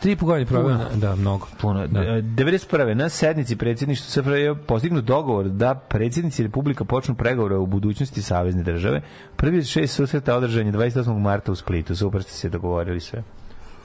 [0.04, 1.48] 3 i po godine proveo, da, mnogo.
[1.62, 1.88] Puno.
[1.88, 2.04] Da.
[2.04, 2.12] Da.
[2.12, 2.94] 91.
[2.94, 8.64] na sednici predsjedništva SFRJ je postignut dogovor da predsjednici Republika počnu pregovore u budućnosti savezne
[8.64, 9.02] države.
[9.36, 11.20] Prvi šest susreta održan je 28.
[11.20, 11.96] marta u Splitu.
[11.96, 13.24] Super ste se dogovorili sve.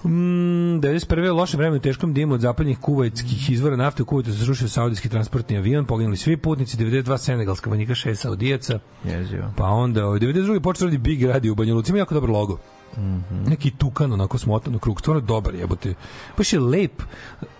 [0.04, 1.30] Mm, 91.
[1.30, 4.68] u lošem vremenu i teškom dimu od zapadnjih kuvajtskih izvora nafte u Kuvajtu se srušio
[4.68, 9.52] saudijski transportni avion, poginuli svi putnici, 92 senegalska vojnika, 6 saudijaca, Jezivo.
[9.56, 10.60] pa onda ovaj, 92.
[10.60, 12.58] počeo radi Big Radio u Banja Luci, ima jako dobar logo.
[12.96, 13.44] Mhm.
[13.46, 15.94] Neki tukan, onako smotan u krug, stvarno dobar jebote.
[16.36, 17.02] Baš je lep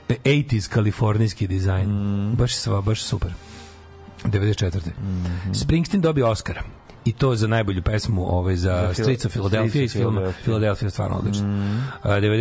[0.09, 1.91] eh, 80s kalifornijski dizajn.
[1.91, 2.35] Mhm.
[2.35, 3.33] Baš sva, baš super.
[4.25, 4.81] 94.
[5.55, 6.63] Springsteen dobio Oscara.
[7.09, 10.91] I to za najbolju pesmu ovaj, za, Streets of Philadelphia iz filma Philadelphia.
[10.91, 11.45] Stvarno odlično.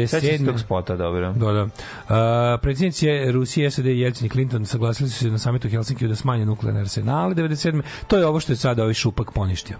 [0.07, 0.45] Sećam se 97.
[0.45, 1.33] tog spota, dobro.
[1.33, 1.63] Da, da.
[1.63, 6.07] Uh, predsjednici je Rusije, SAD, Jelcin i Clinton saglasili su se na samitu u Helsinkiju
[6.07, 7.81] da smanje nuklearne arsenale 97.
[8.07, 9.77] To je ovo što je sada ovaj šupak poništio.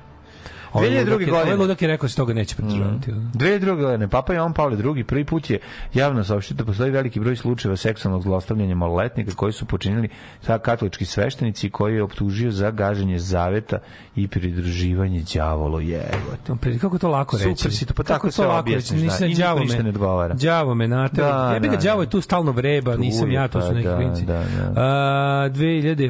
[0.74, 1.00] Ovaj 2002.
[1.06, 1.56] ludak je- Ovaj godine.
[1.58, 3.12] ludak je rekao da se toga neće pridržavati.
[3.12, 3.32] Mm.
[3.34, 3.76] 2002.
[3.76, 5.60] godine Papa Jovan Pavle II prvi put je
[5.94, 10.10] javno saopštio da postoji veliki broj slučajeva seksualnog zlostavljanja maloletnika koji su počinili
[10.42, 13.78] sa katolički sveštenici koji je optužio za gaženje zaveta
[14.16, 15.82] i pridruživanje đavolu.
[15.82, 16.78] Jebote.
[16.82, 17.56] Kako to lako reći?
[17.56, 19.90] Super si to, pa Kako tako to lako objasniš, da, Nisam niko đavo me, ne
[19.90, 20.34] odgovara.
[20.36, 21.28] đavo me natera.
[21.40, 22.04] Da, ja bih ga da, đavo da.
[22.04, 24.26] je tu stalno vreba, Tu nisam ja, to pa su neki da, klinci.
[24.26, 24.74] da, da.
[24.76, 26.08] A, 2001.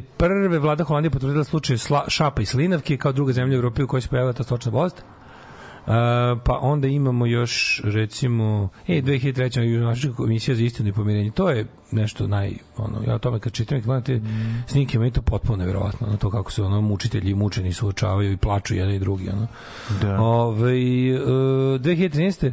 [0.57, 1.77] vlada Holandije potvrdila slučaj
[2.07, 5.03] šapa i slinavke kao druga zemlja u Evropi u kojoj se pojavila ta stočna bolest.
[5.87, 5.93] Uh,
[6.43, 9.61] pa onda imamo još recimo e 2003.
[9.61, 13.53] Južnoafrička komisija za istinu i pomirenje to je nešto naj ono ja o tome kad
[13.53, 14.21] čitam i gledam te
[14.67, 18.37] snimke meni to potpuno neverovatno ono to kako se ono mučitelji i mučeni suočavaju i
[18.37, 19.47] plaču jedan i drugi ono
[20.01, 20.21] Da.
[20.21, 21.21] Ove, uh,
[21.81, 22.51] 2013.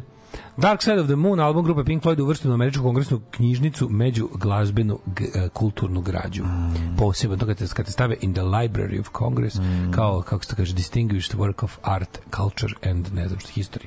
[0.57, 4.29] Dark Side of the Moon, album grupe Pink Floyd uvršten u američku kongresnu knjižnicu među
[4.35, 4.99] glazbenu
[5.35, 6.45] e, kulturnu građu.
[6.45, 6.97] Mm.
[6.99, 9.57] Posebno to kad te, kad te stave in the Library of Congress
[9.95, 13.87] kao, kako se to kaže, distinguished work of art, culture and ne znam što, history.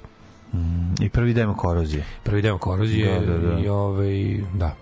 [1.02, 2.06] I prvi demo korozije.
[2.24, 3.60] Prvi deo korozije Da, da, da.
[3.60, 4.76] i ovaj, da.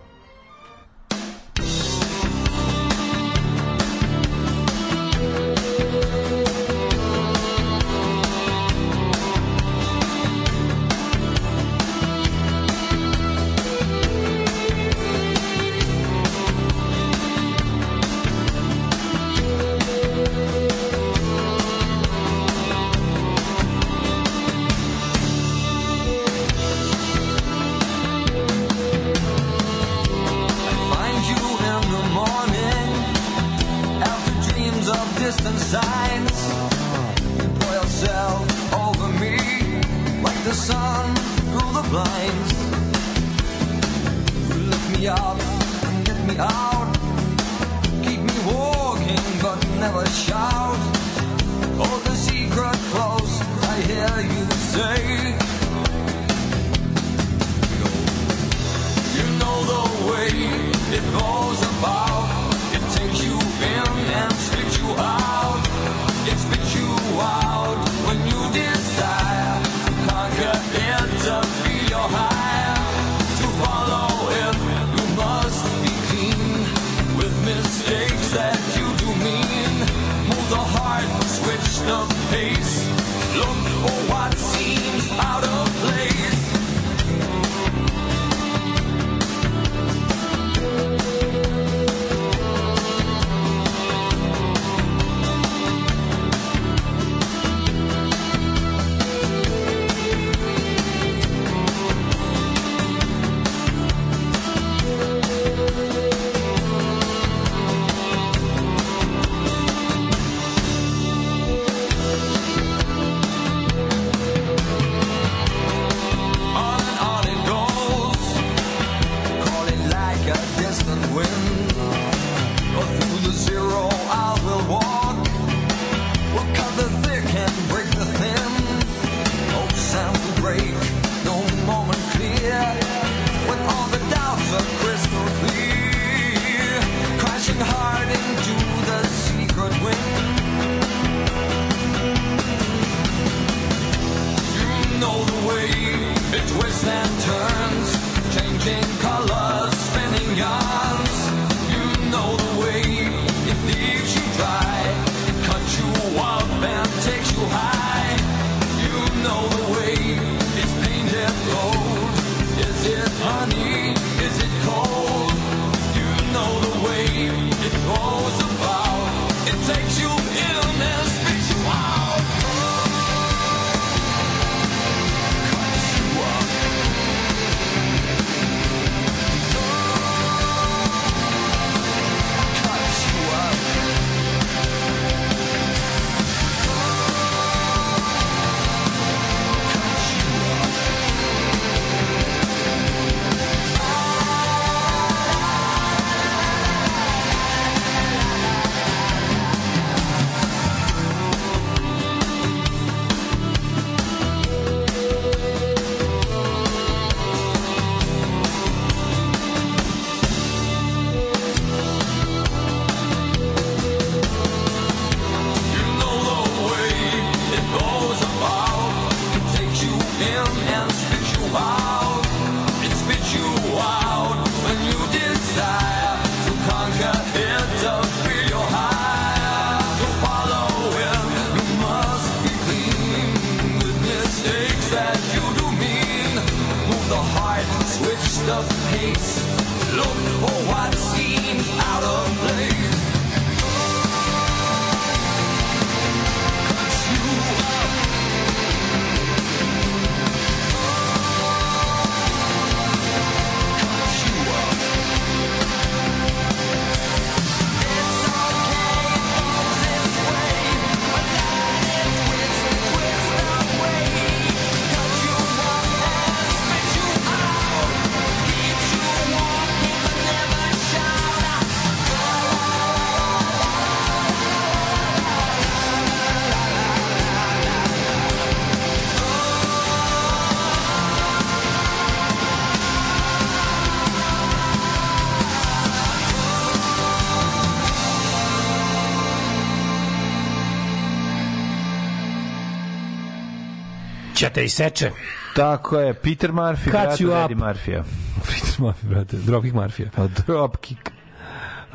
[294.45, 295.11] Ćete i seče.
[295.55, 297.51] Tako je, Peter Murphy, Cut brat you od up.
[297.51, 298.03] Eddie Murphy-a.
[298.47, 299.37] Peter Murphy, brate.
[299.37, 300.09] Dropkick Murphy.
[300.15, 301.09] Pa Dropkick.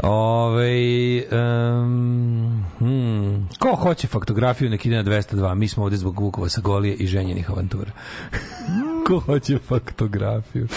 [0.02, 6.48] Ove, um, hmm, ko hoće faktografiju nek ide na 202 mi smo ovde zbog Vukova
[6.48, 7.90] sa Golije i ženjenih avantura
[9.06, 10.68] ko hoće faktografiju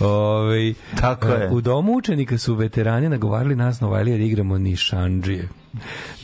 [0.00, 1.50] Ove, Tako je.
[1.50, 5.48] u domu učenika su veterani nagovarali nas Novajlije da igramo nišanđije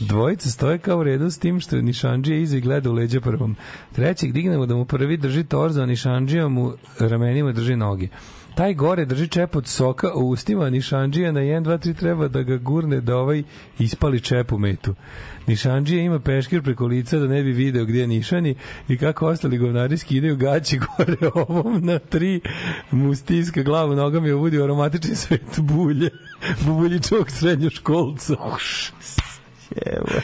[0.07, 3.55] Dvojica stoje kao redu s tim što Nišanđija iza i gleda u leđa prvom.
[3.91, 8.07] Trećeg dignemo da mu prvi drži torzo, a Nišanđija mu ramenima drži noge.
[8.55, 12.27] Taj gore drži čep od soka u ustima, a Nišanđija na 1, 2, 3 treba
[12.27, 13.43] da ga gurne da ovaj
[13.79, 14.95] ispali čep u metu.
[15.47, 18.55] Nišanđija ima peškir preko lica da ne bi video gdje je Nišani
[18.87, 22.41] i kako ostali govnari skidaju gaći gore ovom na tri
[22.91, 26.09] mu stiska glavu nogama i uvodi u aromatični svet bulje.
[26.67, 28.33] Buljičog srednjoškolca.
[28.33, 28.57] Evo.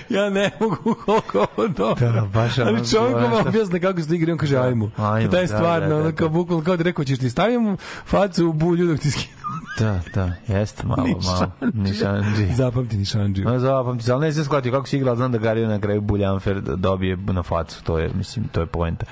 [0.10, 2.12] Ja ne mogu koliko ovo dobro.
[2.12, 4.91] Da, baš ono- Ali čovjek vam objasne kako se to igra, on kaže ajmo.
[4.97, 6.34] Ajmo, to je da, stvarno, da, da, ono kao da.
[6.34, 9.34] bukvalno kao da rekao ćeš ti stavim facu u bulju dok ti skinu.
[9.80, 11.51] Da, da, jeste malo, malo.
[11.74, 12.54] Nišanđi.
[12.54, 13.46] Zapamti Nišanđiju.
[13.46, 16.01] No, zapamti se, ali ne se shvatio kako si igrao, znam da Gario na kraju
[16.01, 19.05] Buljanfer dobije na facu, to je, mislim, to je poenta.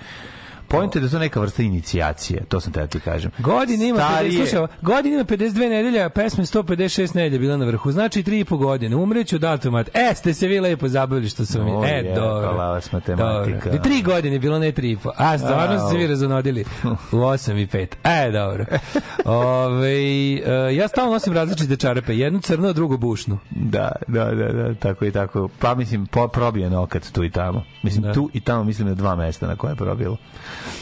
[0.70, 3.32] Poenta je da to neka vrsta inicijacije, to sam te da ti kažem.
[3.40, 7.66] Godin ima, 50, Starije- slušaj, ovo, godin ima 52 nedelja, pesme 156 nedelja bila na
[7.66, 8.96] vrhu, znači 3,5 godine.
[8.96, 9.90] Umreću od automat.
[9.94, 11.72] E, ste se vi lepo zabavili što sam mi.
[11.72, 12.50] E, je, dobro.
[12.50, 13.70] kalavac matematika.
[13.70, 13.90] Dobro.
[13.90, 15.10] I 3 godine bilo, ne 3,5.
[15.18, 16.66] A, stvarno ste se vi razonodili
[17.12, 17.88] u 8 i 5.
[18.28, 18.66] E, dobro.
[19.26, 22.16] Ove, e, ja stalno nosim različite čarape.
[22.16, 23.38] Jednu crnu, a drugu bušnu.
[23.50, 25.50] Da, da, da, da, tako i tako.
[25.60, 27.64] Pa mislim, po, probije nokat tu i tamo.
[27.84, 28.14] Mislim, Da.
[28.14, 30.18] tu i tamo mislim na dva mesta na koje je probilo.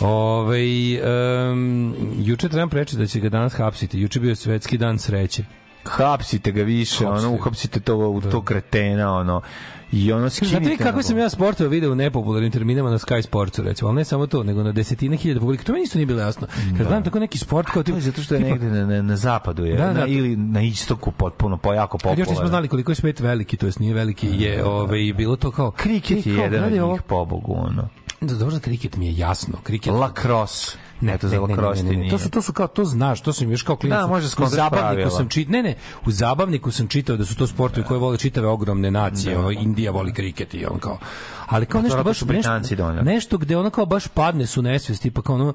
[0.02, 0.60] Ove,
[1.52, 3.99] um, juče trebam preći da će ga danas hapsiti.
[3.99, 5.44] Juče je bio svetski dan sreće.
[5.84, 9.41] Hapsite ga više, Hapsite ono, uhapsite to, u to kretena, ono,
[9.91, 10.60] i ono skinite.
[10.60, 13.95] Znate kako na sam ja sportove video u nepopularnim terminama na Sky Sportsu, recimo, ali
[13.95, 15.64] ne samo to, nego na desetine hiljada publika.
[15.64, 16.48] To meni isto nije bilo jasno.
[16.48, 18.86] Kad gledam tako neki sport kao To tip, je zato što je tipa- negde na,
[18.86, 20.06] na, na zapadu je, Da, na, da.
[20.06, 23.66] ili na istoku potpuno, po jako Kad još nismo znali koliko je svet veliki, to
[23.66, 25.72] jest nije veliki, je ovaj, bilo to kao...
[25.72, 27.90] Kriket je jedan od njih, pobogu, ono.
[28.22, 29.57] Da, dobro za kriket mi je jasno.
[29.64, 29.94] Kriket...
[29.94, 30.77] Lacrosse.
[31.02, 32.11] Ne, Eto, za lacrosse nije.
[32.11, 33.99] To su to su kao to znaš, to sam još kao klinac.
[33.99, 35.76] Da, može u zabavniku sam čit, ne, ne,
[36.06, 39.91] u zabavniku sam čitao da su to sportovi koje vole čitave ogromne nacije, ono Indija
[39.91, 40.98] voli kriket i on kao.
[41.48, 45.35] Ali kao nešto baš nešto, nešto gde ono kao baš padne su nesvest, tipa kao
[45.35, 45.53] ono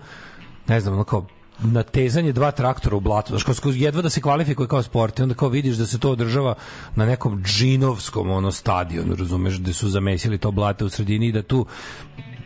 [0.69, 1.27] ne znam, ono kao
[1.59, 5.35] natezanje dva traktora u blatu, znaš, kao jedva da se kvalifikuje kao sport i onda
[5.35, 6.55] kao vidiš da se to održava
[6.95, 11.43] na nekom džinovskom ono stadionu, razumeš, gde su zamesili to blate u sredini i da
[11.43, 11.67] tu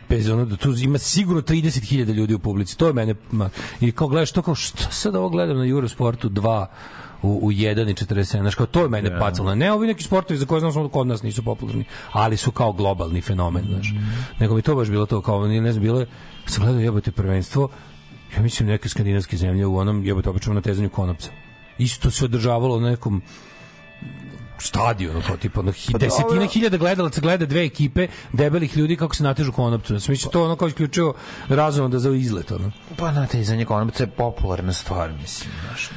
[0.09, 2.77] bez ono da tu ima sigurno 30.000 ljudi u publici.
[2.77, 3.49] To je mene ma,
[3.81, 6.65] i kao gledaš to kao šta sad ovo gledam na Eurosportu 2
[7.21, 8.39] u, u 1 i 47.
[8.39, 9.55] Znaš, kao to je mene pacalo.
[9.55, 12.73] Ne ovi neki sportovi za koje znam samo kod nas nisu popularni, ali su kao
[12.73, 13.93] globalni fenomen, znaš.
[14.39, 16.07] Nego mi to baš bilo to, kao, ne znam, bilo je,
[16.45, 17.69] sam gledao jebote prvenstvo,
[18.35, 21.29] ja mislim neke skandinavske zemlje u onom jebote obično na tezanju konopca.
[21.77, 23.21] Isto se održavalo na nekom
[24.59, 29.23] stadionu, to tipa ono, hi- desetina hiljada gledalaca gleda dve ekipe debelih ljudi kako se
[29.23, 29.99] natežu konopcu.
[29.99, 31.13] Sam mislio to ono kao isključivo
[31.49, 32.71] razumno da za izlet, ono.
[32.97, 35.89] Pa na te za konopca je popularna stvar, mislim, znaš.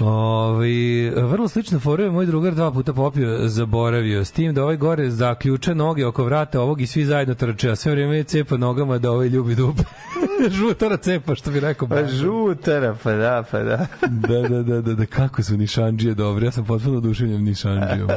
[0.00, 4.24] Ovi, vrlo slično fora je moj drugar dva puta popio, zaboravio.
[4.24, 7.76] S tim da ovaj gore zaključa noge oko vrata ovog i svi zajedno trče, a
[7.76, 9.82] sve vreme je cepa nogama da ovaj ljubi dupe.
[10.58, 11.88] Žutara cepa, što bi rekao.
[11.88, 13.86] Pa žutara, pa da, pa da.
[14.28, 16.46] da, da, da, da, da, kako su nišanđije dobre.
[16.46, 18.08] Ja sam potpuno oduševljen nišanđijom.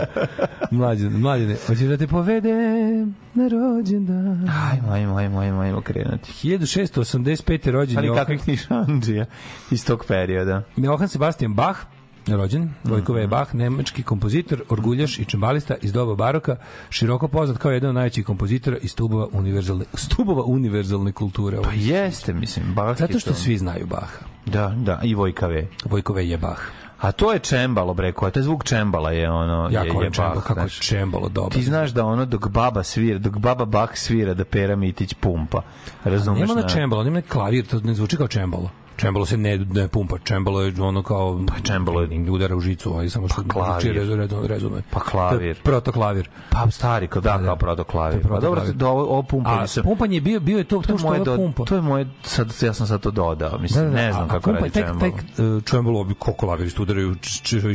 [0.72, 4.50] Mlađene, mlađene, hoćeš da te povedem na rođendan.
[4.50, 6.32] Ajmo, ajmo, ajmo, ajmo, ajmo krenuti.
[6.48, 7.72] 1685.
[7.72, 9.26] rođen Ali kakvih nišanđija
[9.72, 10.64] iz tog perioda.
[11.10, 11.80] Sebastian Bach,
[12.28, 13.22] rođen, Vojko Mhm.
[13.22, 13.28] V.
[13.28, 16.56] Bach, nemački kompozitor, orguljaš i čembalista iz doba baroka,
[16.90, 21.58] široko poznat kao jedan od najvećih kompozitora iz stubova univerzalne, stubova univerzalne kulture.
[21.64, 23.36] Pa jeste, mislim, Bach je Zato što to.
[23.36, 24.18] svi znaju Baha.
[24.46, 25.68] Da, da, i Vojka V.
[25.86, 26.30] Vojko V.
[26.30, 26.62] je Bach.
[27.00, 29.70] A to je čembalo, bre, koja taj zvuk čembala je ono...
[29.72, 30.80] Jako je, je je čembalo, Bach, kako je znaš.
[30.80, 31.50] čembalo dobro.
[31.50, 35.62] Ti znaš da ono dok baba svira, dok baba Bach svira da Pera Mitić pumpa.
[36.04, 36.40] Razumeš?
[36.40, 38.70] Nema na čembalo, nema neki klavir, to ne zvuči kao čembalo.
[39.00, 41.42] Čembalo se ne, ne pumpa, čembalo je ono kao...
[41.48, 43.94] Pa čembalo je- udara u žicu, ali samo što klavir.
[43.94, 44.82] rezu, rezu, rezonuje.
[44.90, 45.40] Pa klavir.
[45.40, 46.30] To je Protoklavir.
[46.50, 48.14] Pa stari, kao da, kao protoklavir.
[48.14, 48.76] To je Pa dobro, protoklavir.
[48.76, 49.84] da ovo, ovo pumpanje A sam...
[49.84, 51.64] pumpanje je bio, bio je to, to, To je što do, pumpa.
[51.64, 54.68] to je moje, sad, ja sam sad to dodao, mislim, ne znam kako pumpa radi
[54.68, 55.12] je tek, čembalo.
[55.12, 57.16] tek uh, čembalo bi koliko laviristi udaraju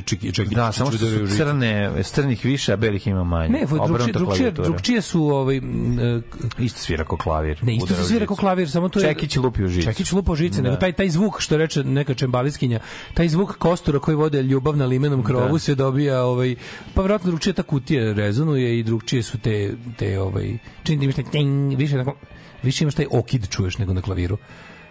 [0.05, 3.49] čeki čeki Da, samo što su crne, crnih više, a belih ima manje.
[3.49, 3.67] Ne,
[4.13, 5.61] drugčije, drugčije, su ovaj e,
[6.59, 7.59] Isto svira kao klavir.
[7.63, 9.85] ne, isto se svira kao klavir, samo to je Čekić lupi u žicu.
[9.85, 10.63] Čekić lupa u žice, Da.
[10.63, 12.81] nego taj taj zvuk što reče neka čembaliskinja,
[13.15, 15.59] taj zvuk kostura koji vode ljubav na limenom krovu Da.
[15.59, 16.55] se dobija ovaj
[16.95, 21.15] pa verovatno drugčije ta kutija rezonuje i drugčije su te te ovaj čini da imaš
[21.15, 22.17] taj ting, više onako
[22.63, 24.39] više imaš taj okid čuješ nego na klaviru.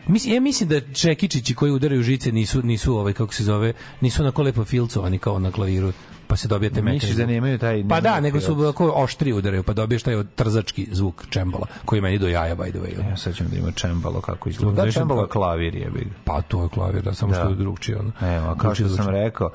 [0.07, 4.21] Mislim, ja mislim da čekičići koji udaraju žice nisu, nisu ovaj, kako se zove, nisu
[4.21, 5.93] onako lepo filcovani kao na klaviru
[6.33, 7.83] pa se dobije te meke Misliš da nemaju taj...
[7.89, 8.67] Pa da, nego su filc?
[8.69, 12.79] ako oštri udaraju, pa dobiješ taj trzački zvuk čembala, koji meni do jaja, by the
[12.79, 13.09] way.
[13.29, 14.85] Ja ćemo da ima čembalo kako izgleda.
[14.85, 16.07] Da, čembalo klavir je big.
[16.23, 17.39] Pa to je klavir, da, samo Da.
[17.39, 17.99] što je drugčije.
[17.99, 18.11] Ono.
[18.21, 19.49] Evo, kao što sam rekao,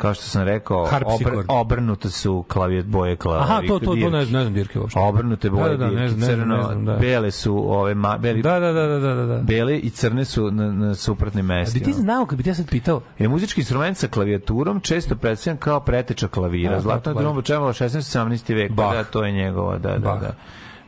[0.00, 3.42] kao što sam rekao, obr, obrnuto su klavije boje klavije.
[3.42, 5.00] Aha, to, to, to ne znam, ne znam dirke uopšte.
[5.00, 6.96] Obrnute boje Da, da, da, ne znam, crno, ne znam, da.
[6.96, 9.26] bele su ove ma, beli, Da, da, da, da, da, da.
[9.26, 9.42] da.
[9.42, 11.84] bele i crne su na, na suprotnim A bi mestima.
[11.84, 15.58] ti znao, kad bi ti ja sad pitao, Je muzički instrument sa klavijaturom često predstavljan
[15.58, 16.80] kao preteča klavira.
[16.80, 17.88] Da, da, drumbo čemalo 16.
[18.18, 18.54] 17.
[18.54, 18.72] vek.
[18.72, 18.92] Bach.
[18.92, 20.32] Da, to je njegova, da, da, da.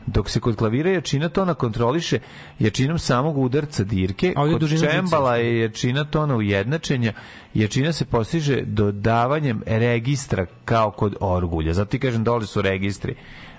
[0.05, 2.19] Dok se kod klavira jačina tona kontroliše
[2.59, 7.13] jačinom samog udarca dirke, A kod čembala je jačina tona ujednačenja,
[7.53, 11.73] jačina se postiže dodavanjem registra kao kod orgulja.
[11.73, 13.15] Zato ti kažem, dole su registri.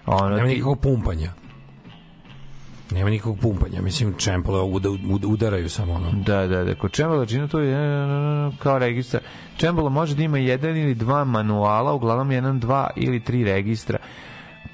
[0.07, 1.33] Ono, nema ti- nikakvog pumpanja.
[2.91, 6.11] Nema nikakvog pumpanja, mislim, čempole uda, uda, udaraju samo ono.
[6.27, 6.75] Da, da, da.
[6.75, 9.21] Kod čembala jačina to je e, kao registra.
[9.57, 13.99] Čembalo može da ima jedan ili dva manuala, uglavnom jedan, dva ili tri registra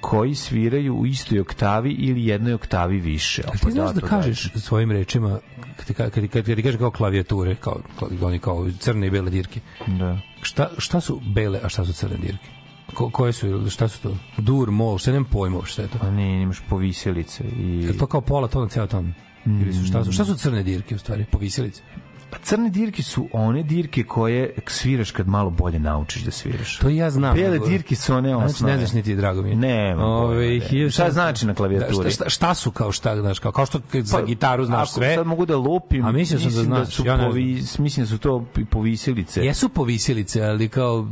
[0.00, 3.42] koji sviraju u istoj oktavi ili jednoj oktavi više.
[3.46, 5.38] A ti znaš da kažeš svojim rečima,
[5.76, 7.80] kad kad, ti- kad, ti kaže kao klavijature, kao,
[8.22, 10.18] oni kao crne i bele dirke, Da.
[10.42, 12.48] šta, šta su bele, a šta su crne dirke?
[12.94, 14.16] Ko, koje su, šta su to?
[14.38, 15.98] Dur, mol, šta nemam pojma šta je to.
[15.98, 17.82] Pa ne, imaš povisilice i...
[17.84, 19.14] Je to kao pola tona, ceo ton?
[19.46, 21.24] Ili su, šta, su, šta su crne dirke u stvari?
[21.24, 21.82] Povisilice?
[22.30, 26.76] Pa crne dirke su one dirke koje sviraš kad malo bolje naučiš da sviraš.
[26.78, 27.34] To ja znam.
[27.34, 28.72] Bele dirke su one Znači, osnove.
[28.72, 29.54] ne znaš niti, drago mi.
[29.54, 30.90] Nema Ove, ne.
[30.90, 31.96] Šta znači na klavijaturi?
[31.96, 34.88] Da, šta, šta, šta su kao šta, znaš, kao, kao što za Pa, gitaru znaš
[34.90, 35.14] ako sve.
[35.14, 38.04] sad mogu da lupim, A mislio sam da mislim znaš, su ja ne povi, mislim
[38.06, 39.44] da su to povisilice.
[39.44, 41.06] Jesu povisilice, ali kao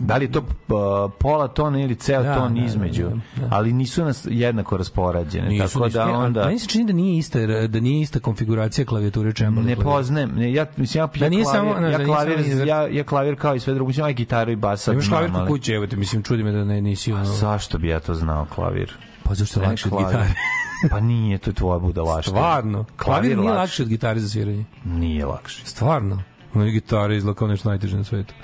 [0.00, 0.46] Da li je to uh,
[1.18, 3.48] pola tona ili ceo Da, ton da, da, između, da, da.
[3.50, 6.92] ali nisu nas jednako raspoređene, nisu, tako nisu, da a onda Meni se čini da
[6.92, 9.66] nije ista, da nije ista konfiguracija klavijature čembala.
[9.66, 12.44] ne poznajem, ne, ja mislim ja, Da ja nije klavir, samo- ja da nije klavir,
[12.44, 15.08] samo ja, ja klavir kao i sve drugo, mislim ja gitaru i bas sad Imaš
[15.08, 17.24] klavir kod kuće, evo te, mislim, čudi me da ne, nisi ono...
[17.24, 18.92] Zašto bi ja to znao klavir?
[19.22, 20.28] Pa zašto je lakše od gitare?
[20.90, 22.36] pa nije, to je tvoja budalaština.
[22.36, 22.84] Stvarno.
[22.84, 23.82] Klavir Klavir nije lakše.
[23.82, 24.64] od gitare za sviranje.
[24.84, 25.62] Nije lakše.
[25.64, 26.22] Stvarno.
[26.54, 28.34] Ono gitara izgleda kao nešto najteže na svetu.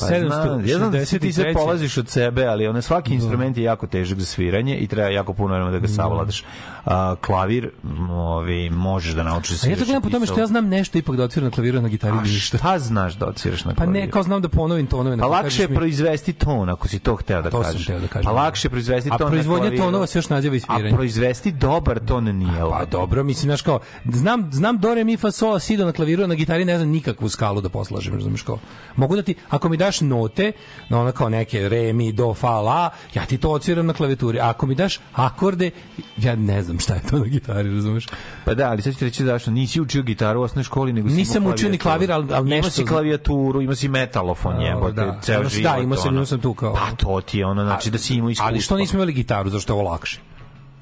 [0.00, 1.54] Pa znam, ja znam da si ti se 1763.
[1.54, 5.32] polaziš od sebe, ali ono, svaki instrument je jako težak za sviranje i treba jako
[5.32, 6.44] puno vremena da ga savladaš.
[6.84, 7.70] A, klavir,
[8.10, 10.98] ovi, možeš da naučiš da A ja to gledam po tome što ja znam nešto
[10.98, 12.58] ipak da odsviram na klaviru na gitari A ništa.
[12.58, 13.92] šta znaš da odsviraš na Pa klaviru?
[13.94, 15.16] ne, kao znam da ponovim tonove.
[15.16, 17.64] na Pa koji lakše kažeš je proizvesti ton, ako si to hteo da to sam
[17.64, 17.84] kažeš.
[17.84, 18.24] hteo da kažem.
[18.24, 19.82] Pa lakše proizvesti A ton na proizvodnja klaviru.
[19.82, 20.88] tonova se još naziva i sviranje.
[20.88, 25.16] A proizvesti dobar ton nije Pa dobro, mislim, znaš kao, znam, znam do, re, mi,
[25.16, 28.14] fa, sol, si, do na klaviru, a na gitari ne znam nikakvu skalu da poslažem,
[28.14, 28.58] razumiješ kao.
[28.96, 30.52] Mogu da ti, ako mi daš note,
[30.88, 34.40] na ono kao neke re, mi, do, fa, la, ja ti to odsviram na klavituri.
[34.40, 35.70] A ako mi daš akorde,
[36.16, 38.06] ja ne znam šta je to na gitari, razumiješ?
[38.44, 39.50] Pa da, ali sad ću ti reći zašto.
[39.50, 42.70] Nisi učio gitaru u osnovnoj školi, nego si Nisam učio ni klavir, ali- ali nešto
[42.70, 42.86] si znam.
[42.86, 45.18] klavijaturu, imao si metalofon, jebote, da.
[45.22, 45.62] ceo život.
[45.66, 46.26] da, imao sam- ono.
[46.26, 48.48] sam tu kao- Pa to ti je ono, znači da si imao iskustvo.
[48.48, 50.20] Ali što nismo imali gitaru, zašto je ovo lakše?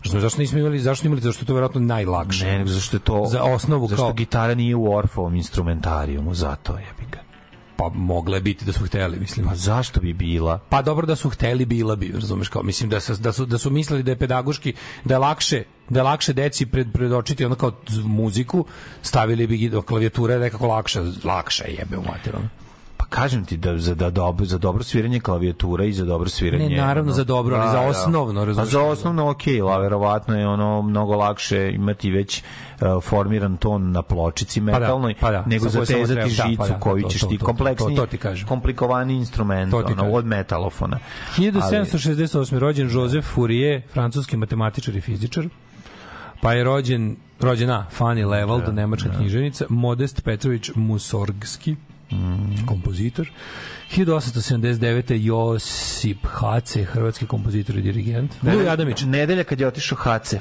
[0.04, 2.44] Zašto, zašto nismo imali, zašto imali, zašto je to verovatno najlakše?
[2.46, 3.24] Ne, nego zašto je to...
[3.26, 7.18] Za osnovu zašto kao- gitara nije u Orfovom instrumentarijumu, zato je ga.
[7.76, 9.46] Pa mogle biti da su hteli, mislim.
[9.46, 10.58] Pa zašto bi bila?
[10.58, 13.58] Pa dobro da su hteli bila bi, razumeš kao mislim da su, da su da
[13.58, 14.74] su mislili da je pedagoški
[15.04, 17.72] da je lakše da je lakše deci pred predočiti ono kao
[18.04, 18.64] muziku,
[19.02, 22.34] stavili bi gi- klavijatura je nekako lakša, lakša je jebe u mater.
[23.04, 26.68] Pa kažem ti da za da dobro za dobro sviranje klavijatura i za dobro sviranje.
[26.68, 28.68] Ne, naravno ono, za dobro, ali za osnovno, A razumeš?
[28.70, 34.02] za osnovno okej, okay, verovatno je ono mnogo lakše imati već uh, formiran ton na
[34.02, 37.02] pločici da, metalnoj pa da, nego sa kojoj samo zatezati da, žicu pa da, koju
[37.02, 38.48] to, ćeš to, ti to, kompleksni to, to ti kažem.
[38.48, 40.98] komplikovani instrument To ono, od metalofona.
[41.36, 42.58] 1768.
[42.58, 45.48] rođen Joseph Fourier, francuski matematičar i fizičar.
[46.40, 51.76] Pa je rođen rođena Fanny Level, nemačka književnica, Modest Petrović Musorgski,
[52.66, 53.30] kompozitor.
[53.96, 55.14] 1879.
[55.14, 58.32] Josip Hace, hrvatski kompozitor i dirigent.
[58.42, 59.02] Luj Adamić.
[59.02, 60.40] Nedelja kad je otišao Hace.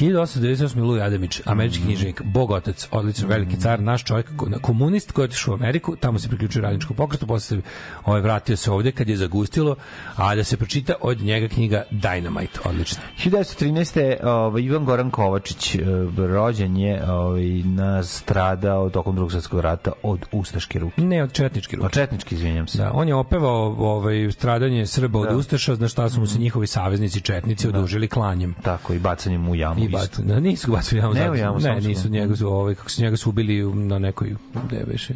[0.00, 0.82] 1898.
[0.82, 5.24] Luj Adamić, američki književnik, bog otac, odličan veliki car, naš čovjek, ko- komunist koji je
[5.24, 7.62] otišao u Ameriku, tamo se priključio radničkom pokretu, posle se
[8.04, 9.76] ovaj, vratio se ovde kad je zagustilo,
[10.16, 13.02] a da se pročita od njega knjiga Dynamite, odlična.
[13.24, 14.16] 1913.
[14.26, 15.80] Ovaj, Ivan Goran Kovačić, eh,
[16.16, 21.00] rođen je ovaj, nastradao tokom drugog svjetskog rata od ustaške ruke.
[21.02, 21.86] Ne, od četničke ruke.
[21.86, 22.78] Od četnički, izvinjam se.
[22.78, 26.66] Da, on je opevao ovaj stradanje Srba od Ustaša, na šta su mu se njihovi
[26.66, 28.54] saveznici četnici odužili klanjem.
[28.62, 31.14] Tako, i bacanjem u jamu I bat, da, nisu ga bacili u jamu.
[31.14, 33.98] Ne, zato- u jamu, ne, nisu njega su, ovaj, kako su njega su ubili na
[33.98, 34.34] nekoj,
[34.66, 35.14] gde beše,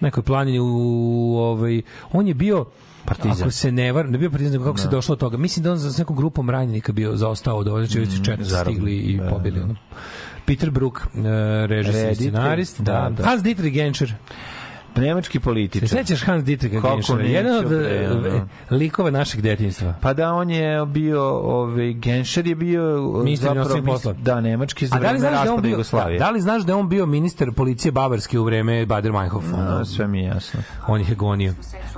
[0.00, 2.64] nekoj planini u, ovaj, on je bio
[3.04, 3.42] Partizan.
[3.42, 5.36] Ako se ne var, ne bio partizan, kako se došlo od toga.
[5.36, 8.96] Mislim da on za nekom grupom ranjenika bio zaostao od ove, znači mm, četnici stigli
[8.96, 9.60] i Da, pobili.
[9.60, 9.74] Ono.
[10.46, 11.24] Peter Brook, uh,
[11.66, 13.24] režisir i scenarist, da, da, da.
[13.24, 14.14] Hans Dietrich Genscher.
[14.96, 15.88] Nemački Se političar.
[15.88, 17.22] sećaš Hans Dietricha Kako Genschera?
[17.22, 18.08] Jedan od e,
[18.70, 19.94] likova našeg detinjstva.
[20.00, 22.82] Pa da, on je bio, ovaj, Genscher je bio
[23.24, 24.16] Ministar zapravo poslova.
[24.22, 26.18] Da, nemački za da vreme da raspada bio, Jugoslavije.
[26.18, 29.44] da, da li znaš da je on bio ministar policije Bavarske u vreme Bader Meinhof?
[29.54, 30.60] A, sve mi je jasno.
[30.88, 31.52] On ih je gonio.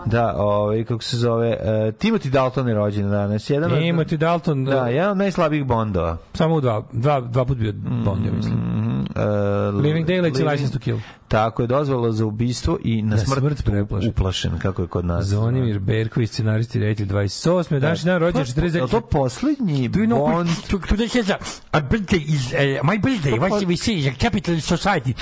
[0.06, 3.50] Da, ovaj, kako se zove, uh, Timothy Dalton je rođen danas.
[3.50, 6.16] Jedan od- Timothy Dalton, Da, da, jedan od najslabijih Bondova.
[6.34, 7.72] samo u dva, dva, dva put bio
[8.04, 8.54] Bond, ja mislim.
[8.54, 10.98] Mm, uh, Living Daylights i License to Kill.
[11.28, 14.08] Tako je dozvalo za ubistvo i na Na smrt, smrt preplašen.
[14.10, 15.26] uplašen, kako je kod nas.
[15.26, 17.80] Zvonimir Berković, scenarist i reditelj 28.
[17.80, 18.82] Današnji dan rođen Pa, je 49.
[18.82, 20.50] li to poslednji Do you know Bond?
[20.70, 21.38] to, today is a,
[21.72, 25.14] a birthday is, uh, my birthday, what we say, is a capitalist society.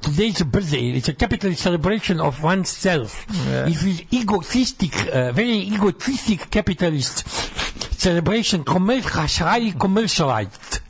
[0.00, 3.26] Today's a birthday, it's a capitalist celebration of oneself.
[3.68, 7.24] It is egotistic, uh, very egotistic capitalist
[8.00, 10.80] celebration, commercialized, commercialized.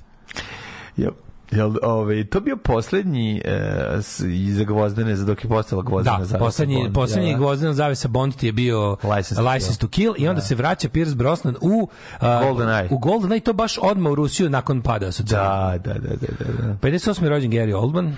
[0.96, 1.14] Jel,
[1.53, 6.45] jel ovaj, to bio poslednji uh, iza Gvozdene, za dok je postala Gvozdena Da, zavesa
[6.45, 7.39] poslednji, Bond, poslednji jel da?
[7.39, 11.15] Gvozdena zavesa Bond ti je bio License License, to Kill i onda se vraća Pierce
[11.15, 11.89] Brosnan u
[12.20, 12.89] uh, GoldenEye.
[12.91, 15.79] U GoldenEye to baš odmah u Rusiju nakon pada socijalizma.
[15.79, 16.66] Da, da, da, da, da.
[16.66, 16.74] da.
[16.74, 17.29] 58.
[17.29, 18.16] rođen Gary Oldman.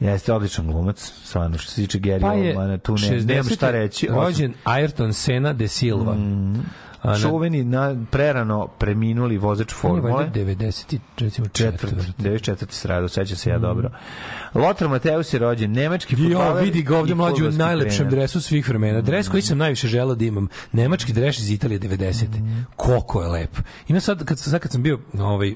[0.00, 4.08] Jeste odličan glumac, stvarno, što se tiče Gary Pa Oldmana, tu ne, nemam šta reći.
[4.10, 6.14] rođen Ayrton Senna de Silva.
[6.14, 6.64] Mm.
[7.02, 10.12] A, na, Čuveni, na, prerano preminuli vozač formule.
[10.12, 12.18] valjda 90, recimo Četvrt, četvrt.
[12.18, 12.66] 94.
[12.70, 13.90] sradu, seća se ja dobro.
[14.54, 18.10] Lothar Mateus je rođen, nemački Jo, fudbaler vidi ga ovde i mlađu u najlepšem trener.
[18.12, 19.00] dresu svih vremena.
[19.00, 20.48] Dres koji sam najviše želeo da imam.
[20.72, 22.24] Nemački dres iz Italije 90.
[22.76, 23.56] Koliko je lep.
[23.88, 25.54] Ima sad, kad, sad kad sam bio ovaj,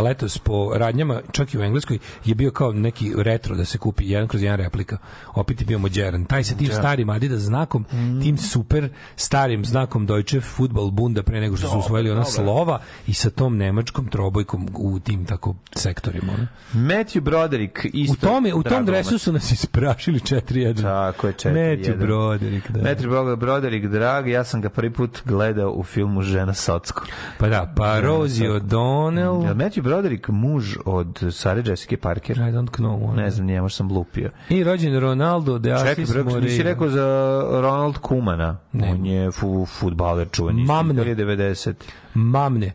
[0.00, 4.10] letos po radnjama, čak i u Engleskoj, je bio kao neki retro da se kupi
[4.10, 4.98] jedan kroz jedan replika.
[5.34, 6.24] Opet je bio modern.
[6.24, 7.84] Taj sa tim starim Adidas znakom,
[8.22, 13.14] tim super starim znakom Deutsche Football Bunda pre nego što su usvojili ona slova i
[13.14, 16.32] sa tom nemačkom trobojkom u tim tako sektorima.
[16.32, 16.46] Ono.
[16.72, 18.12] Matthew Broderick, isto.
[18.12, 20.82] U tome, u tom dresu su nas isprašili 4-1.
[20.82, 21.52] Tako je, 4-1.
[21.52, 22.80] Matthew Broderick, da.
[22.80, 27.06] Matthew Broderick, drag, ja sam ga prvi put gledao u filmu Žena Socko.
[27.38, 29.44] Pa da, pa Rosie O'Donnell.
[29.44, 32.36] Jel Matthew Matthew Broderick, muž od Sare Jessica Parker.
[32.36, 33.14] I don't know.
[33.16, 34.30] Ne znam, njemu sam lupio.
[34.48, 37.06] I rođen Ronaldo de Čekaj, Assis bre, nisi rekao za
[37.52, 38.56] Ronald Kumana.
[38.74, 40.64] On je fu, futbaler čuveni.
[40.64, 41.04] Mamne.
[41.04, 41.74] 90.
[42.14, 42.72] Mamne.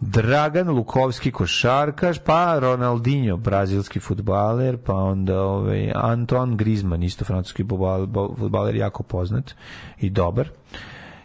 [0.00, 8.36] Dragan Lukovski košarkaš, pa Ronaldinho, brazilski futbaler, pa onda ovaj, Antoine Griezmann, isto francuski futbal-
[8.38, 9.54] futbaler, jako poznat
[9.98, 10.48] i dobar.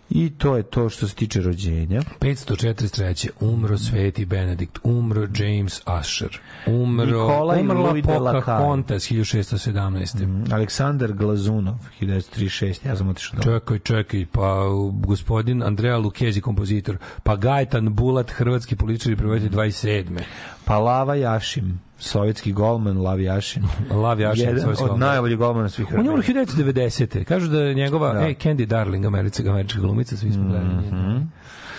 [0.09, 2.01] I to je to što se tiče rođenja.
[2.19, 3.29] 543.
[3.39, 7.93] Umro Sveti Benedikt, umro James Usher, umro, Nikolaj umrla
[8.33, 10.53] Pocahontas 1617.
[10.53, 13.39] Aleksandar Glazunov, 1936, ja sam otišao.
[13.41, 20.19] Čekaj, čekaj, pa gospodin Andrea Lukezi, kompozitor, pa Gajetan Bulat, hrvatski političar i prevoditelj 27.
[20.67, 21.67] Pa Lava Jašim,
[21.99, 23.63] sovjetski golman Lav Jašin.
[23.91, 25.07] Lav Jašin, Jedan sovjetski od golman.
[25.09, 26.45] najboljih golmana svih On je umro vremena.
[26.45, 27.23] 1990.
[27.23, 28.19] Kažu da je njegova, Da.
[28.21, 30.87] ej, Candy Darling, američka, američka glumica, svi smo gledali.
[30.87, 31.17] Mhm.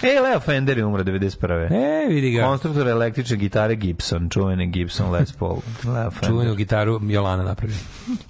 [0.02, 1.72] E, Leo Fender je umro 91.
[1.72, 2.44] E, vidi ga.
[2.46, 5.58] Konstruktor električne gitare Gibson, čuvene Gibson Les Paul.
[5.94, 6.28] Leo Fender.
[6.28, 7.76] Čuvenu gitaru Jolana napravio.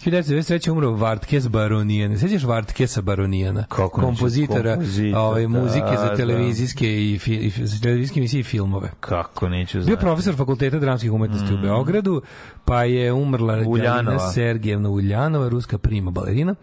[0.05, 0.71] 1993.
[0.71, 2.19] umro Vartkes Baronijan.
[2.19, 3.65] Sećaš Vartkesa Baronijana?
[3.69, 6.17] Kako kompozitora kompozitor, ovaj, da, muzike za da.
[6.17, 8.91] televizijske i, fi, i za televizijske emisije i filmove.
[9.01, 10.01] Kako neću Bio znati.
[10.01, 12.23] profesor fakulteta dramskih umetnosti u Beogradu,
[12.65, 14.03] pa je umrla Uljanova.
[14.03, 16.55] Galina Sergijevna Uljanova, ruska prima balerina.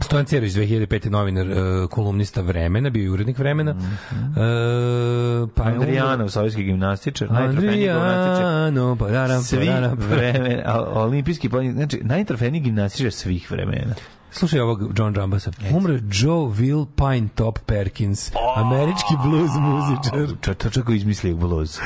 [0.00, 1.10] Stojan Cerović, 2005.
[1.10, 1.54] novinar, e,
[1.90, 3.74] kolumnista Vremena, bio i urednik Vremena.
[4.10, 8.46] E, pa Andrijanov, sovjetski gimnastičar, najtrofejniji gimnastičar.
[8.46, 9.98] Andrijano, pa daram, Svi pa daram.
[10.10, 13.94] vreme, a- olimpijski znači najtrofejniji gimnastičar svih vremena.
[14.32, 15.50] Slušaj ovog John Jambasa.
[15.72, 20.36] Umre Joe Will Pine Top Perkins, američki blues muzičar.
[20.42, 21.78] Č- To čako izmislio blues.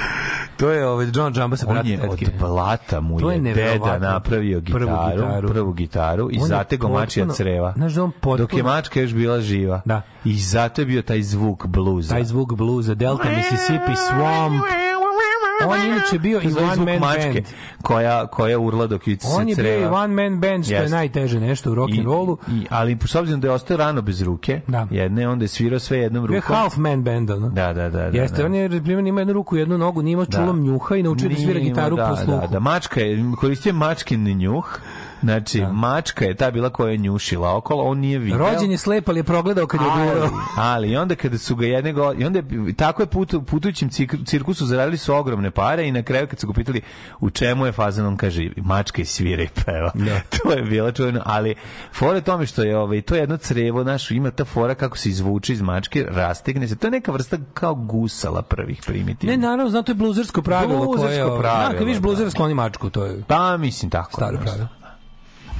[0.56, 3.98] To je ovaj John Jambasa, On brat je od blata mu To je, je deda
[4.00, 5.48] napravio gitaru, Prvu gitaru.
[5.48, 7.72] prvu gitaru i On zatego mačija creva.
[7.72, 9.82] Znaš da on potpuno- Dok je mačka još bila živa.
[9.84, 10.02] Da.
[10.24, 12.08] I zato je bio taj zvuk bluza.
[12.08, 14.60] Taj zvuk bluza, Delta, Mississippi, Swamp.
[15.64, 17.44] On je inače bio i je one man mačke band.
[17.82, 20.80] koja, koja urla dok ju se On je bio i one man band, što je
[20.80, 20.96] Jeste.
[20.96, 22.38] najteže nešto u rock and rollu.
[22.48, 24.86] I, ali s obzirom da je ostao rano bez ruke, Da.
[24.90, 26.56] jedne, onda je svirao sve jednom Bio je rukom.
[26.56, 27.48] half man band, ono.
[27.48, 28.10] Da, da, da.
[28.10, 28.46] da, Jeste, da.
[28.46, 30.38] on je, primjer, ima jednu ruku, jednu nogu, nije imao Da.
[30.38, 32.40] čulom njuha i naučio da svira gitaru da, po sluhu.
[32.40, 34.78] Da, da, mačka je, koristio je mačkin njuh,
[35.22, 38.38] Znači, mačka je ta bila koja je njušila okolo, on nije video.
[38.38, 40.28] Rođen je slep, ali je progledao kad je gurao.
[40.56, 43.90] ali i onda kada su ga jedne go, i onda je, tako je put, putujućim
[44.26, 46.80] cirkusu zaradili su ogromne pare i na kraju kad su ga pitali
[47.20, 49.92] u čemu je fazan, on kaže mačka i svira i peva.
[50.42, 51.54] to je bilo čuveno, ali
[51.94, 54.98] fora je tome što je ovaj, to je jedno crevo, naš, ima ta fora kako
[54.98, 59.38] se izvuče iz mačke, rastegne se, to je neka vrsta kao gusala prvih primitivnih.
[59.38, 60.86] Ne, naravno, zato je bluzersko pravilo.
[60.86, 62.00] koje, Bluzersko ovaj, pravilo, Da, kad vidiš da.
[62.00, 64.12] bluzera, skloni mačku, to je Pa, mislim tako.
[64.12, 64.68] staro pravilo.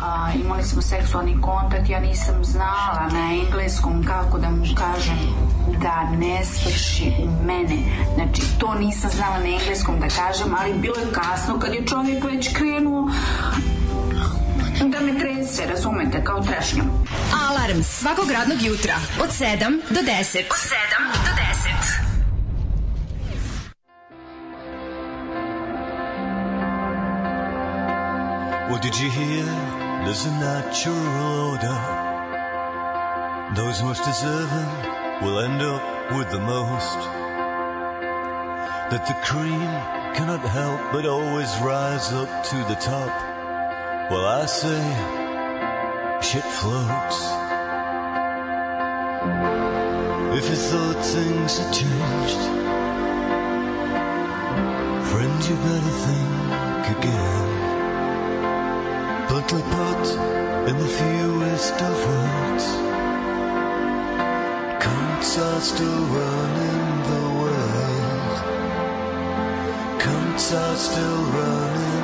[0.01, 5.19] A, imali smo seksualni kontakt, ja nisam znala na engleskom kako da mu kažem
[5.83, 7.77] da ne svrši u mene.
[8.15, 12.25] Znači, to nisam znala na engleskom da kažem, ali bilo je kasno kad je čovjek
[12.25, 13.11] već krenuo
[14.85, 16.85] da me trese, razumete, kao trešnju.
[17.49, 19.47] Alarm svakog radnog jutra od 7
[19.91, 20.39] do 10.
[20.39, 22.07] Od 7 do 10.
[28.69, 29.76] Well, did you hear?
[30.07, 31.05] There's a natural
[31.51, 31.79] order.
[33.57, 34.71] Those most deserving
[35.21, 36.99] will end up with the most.
[38.91, 39.67] That the cream
[40.15, 43.11] cannot help but always rise up to the top.
[44.09, 44.81] Well, I say,
[46.23, 47.19] shit floats.
[50.39, 52.43] If you thought things had changed,
[55.11, 57.46] friend, you better think again.
[59.29, 60.05] Bluntly put
[60.69, 62.67] in the fewest of words,
[64.85, 68.39] cunts are still running the world.
[70.01, 71.96] Cunts are still running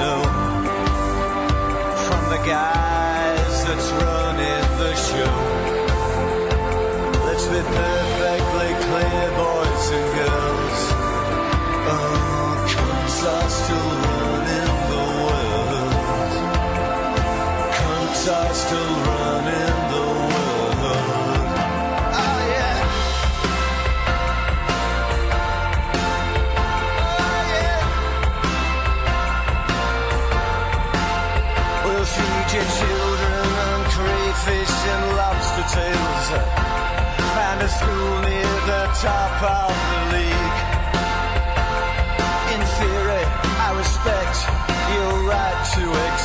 [0.00, 0.22] know?
[2.06, 5.38] From the guys that's running the show.
[7.26, 10.80] Let's be perfectly clear, boys and girls.
[11.92, 15.72] Oh, cunts are still running the world.
[17.78, 19.19] Cunts are still running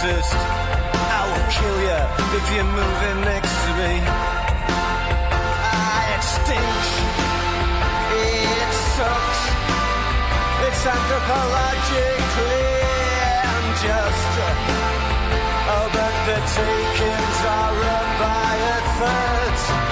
[0.06, 0.34] exist.
[0.34, 2.02] I will kill you
[2.38, 3.94] if you're moving next to me.
[5.34, 6.92] Ah, stinks.
[8.14, 9.42] It sucks.
[10.66, 12.66] It's anthropologically
[13.56, 14.34] unjust.
[15.74, 19.85] Oh, but the takings are run by a third.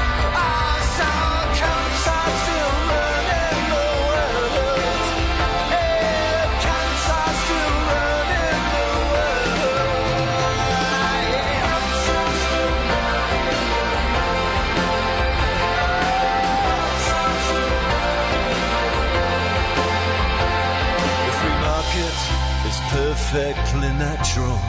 [23.34, 24.60] Perfectly natural.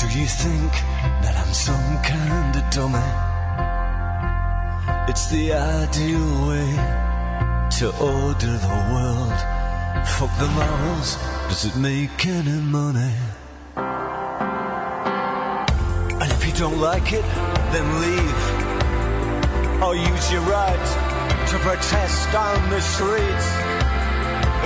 [0.00, 0.72] Do you think
[1.22, 3.10] that I'm some kind of dummy?
[5.08, 6.70] It's the ideal way
[7.78, 9.38] to order the world.
[10.16, 11.16] Fuck the morals,
[11.48, 13.14] does it make any money?
[16.20, 17.26] And if you don't like it,
[17.72, 18.42] then leave.
[19.84, 23.67] Or use your right to protest on the streets.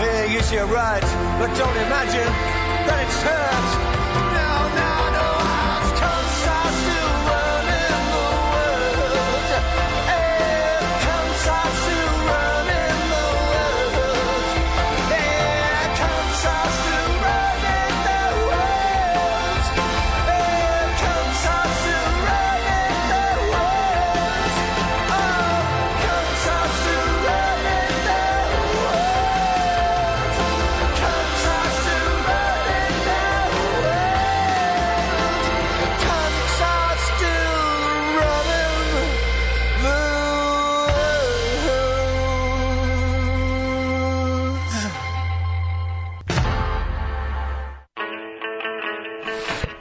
[0.03, 1.01] Yeah, use your right,
[1.39, 2.27] but don't imagine
[2.89, 3.92] that it's hurt.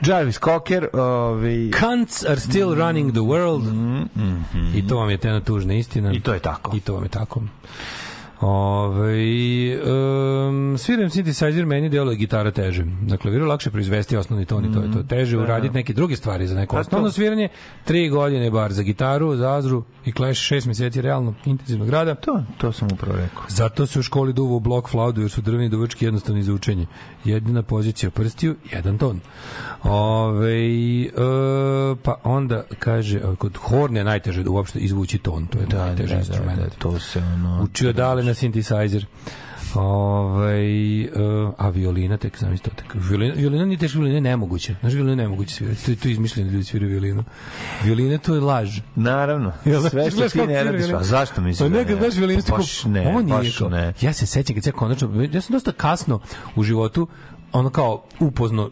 [0.06, 1.72] Jarvis Cocker, ovaj...
[1.72, 3.64] Cunts are still running the world.
[4.76, 6.11] I to vam je tena tužna istina.
[6.14, 6.78] I to je tako.
[6.78, 7.41] I to vam je tako.
[8.41, 9.13] Ove,
[9.81, 12.85] um, sviram synthesizer meni deluje gitara teže.
[13.01, 15.03] Na klaviru lakše proizvesti osnovni ton i to je to.
[15.03, 17.11] Teže uraditi neke druge stvari za neko osnovno to.
[17.13, 17.49] sviranje.
[17.84, 22.15] Tri godine bar za gitaru, za azru i Clash šest meseci realno intenzivnog rada.
[22.15, 23.43] To, to sam upravo rekao.
[23.49, 26.85] Zato se u školi duva u blok flaudu jer su drveni duvački jednostavni za učenje.
[27.26, 29.19] Jedina pozicija prstiju, jedan ton.
[29.84, 30.65] Ove,
[31.03, 31.11] e,
[32.03, 35.85] pa onda kaže, kod horne je najteže da uopšte izvući ton, to je Da, da,
[35.85, 36.59] najteži da, instrument.
[36.59, 37.63] da, to se ono...
[37.63, 39.06] Učio dale na synthesizer.
[39.76, 42.95] Ovaj uh, a violina tek znam isto tek.
[43.10, 44.76] Violina, violina nije teško, violina je nemoguće.
[44.80, 45.86] Znaš, violina je nemoguće svirati.
[45.86, 47.24] To je to je izmišljeno ljudi sviraju violinu.
[47.84, 48.80] Violina to je laž.
[48.95, 49.53] Naravno.
[49.72, 49.90] Da?
[49.90, 51.70] Sve što ti ne radiš, a zašto misliš?
[51.70, 52.02] Pa nekad ne?
[52.02, 53.94] znaš violinistu Pa baš ne, nije baš ne.
[54.02, 56.20] Ja se sećam kad se konačno, ja sam dosta kasno
[56.56, 57.08] u životu
[57.52, 58.70] ono kao upozno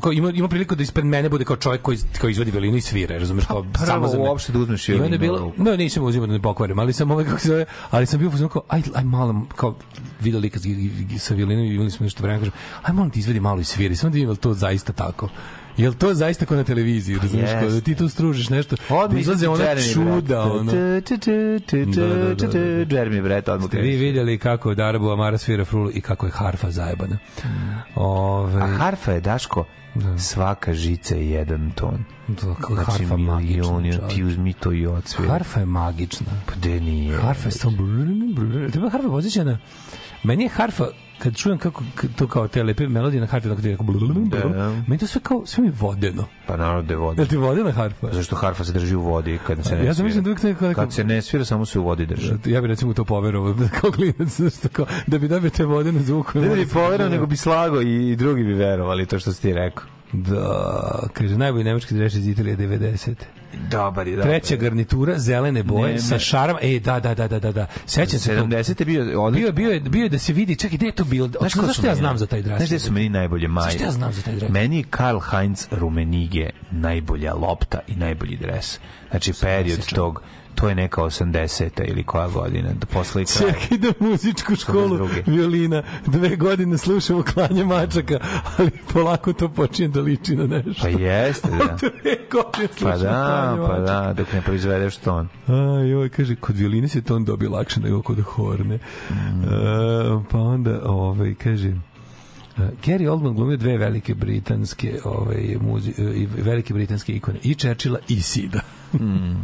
[0.00, 2.80] kao ima ima priliku da ispred mene bude kao čovjek koji koji izvodi violinu i
[2.80, 6.26] svira, razumeš kao prvo samo za uopšte da uzmeš violinu u bilo, no nisam uzimao
[6.26, 8.82] da ne pokvarim, ali sam ovaj kako se zove, ali sam bio fuzon kao aj
[8.94, 9.74] aj malo kao
[10.20, 10.58] video lika
[11.18, 13.96] sa violinom i imali smo nešto vremena kažem, aj molim ti izvedi malo i sviri,
[13.96, 15.28] samo da vidim to zaista tako.
[15.76, 19.20] Jel to zaista kao na televiziji, razumeš, kao da ti tu stružiš nešto, da Odmah
[19.20, 20.72] izlaze ona Jeremy čuda, ono.
[20.72, 21.16] Da, da,
[21.84, 22.58] da, da, da.
[22.96, 26.70] Jeremy Brett odmah Ste vi vidjeli kako Darabu Amara svira frulu i kako je harfa
[26.70, 27.18] zajebana.
[27.94, 29.64] Ove, A harfa je, Daško,
[30.18, 32.04] svaka žica je jedan ton.
[32.28, 35.32] Da, kako Znači, harfa magična, milioni, ti uzmi to i odsvira.
[35.32, 36.26] harfa je magična.
[36.46, 37.18] Pa gde nije?
[37.18, 37.76] Harfa je samo...
[38.72, 39.58] Tebe harfa posjeća na...
[40.22, 40.84] Meni je harfa,
[41.18, 41.82] kad čujem kako
[42.16, 43.76] to kao te lepe melodije na harfi, tako ti je.
[44.48, 44.82] Da.
[44.86, 46.24] Meni to sve kao, sve mi vodeno.
[46.46, 47.22] Pa naravno da je voda.
[47.22, 48.12] Jel ti vodena harfa?
[48.12, 50.22] Zašto harfa se drži u vodi kad se ne Ja sam svira?
[50.22, 52.32] da uvijek Kad se ne svira, samo se u vodi drži.
[52.44, 56.38] Ja bih recimo to poverovao kao klinac, što kao, da bi dobio te vodene zvuke.
[56.38, 59.52] Ne bi poverao, nego bi slago i, i drugi bi verovali to što si ti
[59.52, 59.95] rekao.
[60.12, 60.72] Da,
[61.12, 63.14] kaže, najbolji nemački dreš iz Italije 90.
[63.70, 67.52] Dobar je, Treća garnitura, zelene boje, Ne, sa šarom, e, da, da, da, da, da,
[67.52, 67.66] da.
[67.86, 68.48] Sećam se tog.
[68.48, 68.80] 70.
[68.80, 69.46] je bio Bio, odlično.
[69.46, 71.28] je- bio, je, bio je da se vidi, čekaj, gde je to bilo?
[71.30, 72.56] Znaš, znaš su što ja znam za taj dres?
[72.56, 73.70] Znaš gde su meni najbolje maje?
[73.70, 74.50] Znaš ja znam za taj dres?
[74.50, 78.78] Meni je Karl Heinz Rumenige najbolja lopta i najbolji dres.
[79.10, 80.22] Znači, period tog,
[80.56, 81.88] to je neka 80.
[81.88, 83.52] ili koja godina, da posle i kraj.
[83.52, 85.22] Čekaj da muzičku školu 82..
[85.26, 88.18] violina dve godine slušamo klanje mačaka,
[88.58, 90.82] ali polako to počinje da liči na nešto.
[90.82, 91.76] Pa jeste, da.
[92.02, 95.28] Dve godine Pa da, pa da, dok ne proizvedeš ton.
[95.46, 95.52] A,
[95.90, 98.78] joj, kaže, kod violine se ton dobije lakše nego kod horne.
[99.10, 99.14] Mm.
[99.14, 99.48] E,
[100.30, 101.74] pa onda, ovaj, kaže,
[102.58, 107.98] Uh, Gary Oldman glumio dve velike britanske ovaj muzi, uh, velike britanske ikone i Churchilla
[108.08, 108.60] i Sida.
[108.94, 109.34] Mhm.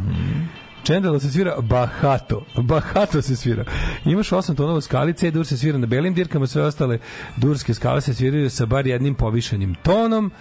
[0.83, 2.45] Čendalo se svira Bahato.
[2.57, 3.65] Bahato se svira.
[4.05, 6.99] Imaš osam tonova skali, C dur se svira na belim dirkama, sve ostale
[7.37, 10.33] durske skale se sviraju sa bar jednim povišenim tonom.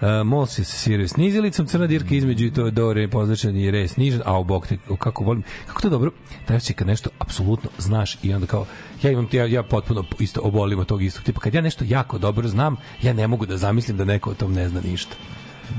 [0.00, 3.70] Uh, mol se sviraju s nizilicom, crna dirka između i to do re pozlačen i
[3.70, 6.10] re snižen, a u bok te, kako volim, kako to dobro,
[6.46, 8.66] treba će kad nešto apsolutno znaš i onda kao,
[9.02, 12.18] ja imam, ja, ja potpuno isto obolim od tog istog tipa, kad ja nešto jako
[12.18, 15.16] dobro znam, ja ne mogu da zamislim da neko o tom ne zna ništa.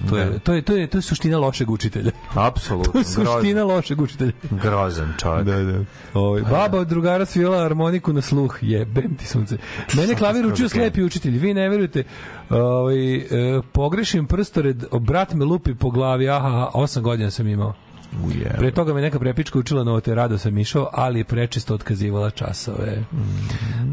[0.09, 2.11] To je, to je, to je, to je suština lošeg učitelja.
[2.33, 2.91] Apsolutno.
[2.93, 3.75] To je suština grozan.
[3.75, 4.31] lošeg učitelja.
[4.51, 5.45] Grozan čovjek.
[5.45, 5.79] Da, da.
[6.13, 9.57] Ovaj baba od drugara svirala harmoniku na sluh, jebem ti sunce.
[9.93, 11.37] Mene klavir učio slepi učitelj.
[11.37, 12.03] Vi ne verujete.
[12.49, 16.29] Ovaj e, pogrešim prstored, brat me lupi po glavi.
[16.29, 17.73] Aha, osam godina sam imao.
[18.19, 18.55] Uje.
[18.57, 23.03] Pre toga me neka prepička učila note, rado sam išao, ali je prečesto otkazivala časove.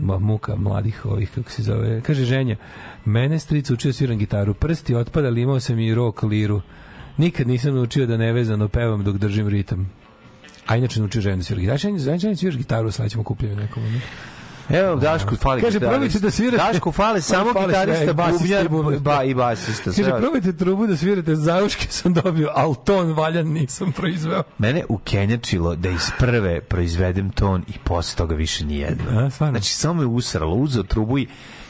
[0.02, 2.00] Ma, muka mladih ovih, kako se zove.
[2.00, 2.56] Kaže ženja,
[3.04, 6.60] mene stric učio sviram gitaru, prsti otpadali, imao sam i rock liru.
[7.16, 9.90] Nikad nisam naučio da nevezano pevam dok držim ritam.
[10.66, 11.78] A inače naučio ženu da svira gitaru.
[11.78, 13.82] Ženja, ženja, ženja sviraš gitaru, sledećemo kupljenju nekom.
[13.82, 14.00] Ne?
[14.68, 16.56] Evo, Dašku fali Kaže, probajte da svirate.
[16.56, 18.64] Dašku fali samo Fali gitarista, basista
[19.00, 19.90] ba, i basista.
[19.90, 24.42] Kaže, probajte trubu da svirate, zauške sam dobio, ali ton valjan nisam proizveo.
[24.58, 28.64] Mene ukenjačilo da iz prve proizvedem ton i posle toga više.
[29.10, 29.58] A, stvarno?
[29.58, 31.26] Znači, samo me usralo, uzeo trubu i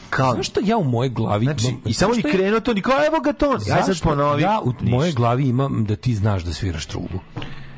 [0.09, 0.33] kao...
[0.33, 1.45] Znaš što ja u mojoj glavi...
[1.45, 3.59] Znači, imam- i samo i krenuo ton i kao, evo ga ton.
[3.67, 4.41] Ja sad ponovi.
[4.41, 7.19] Ja u mojoj glavi imam da ti znaš da sviraš trubu.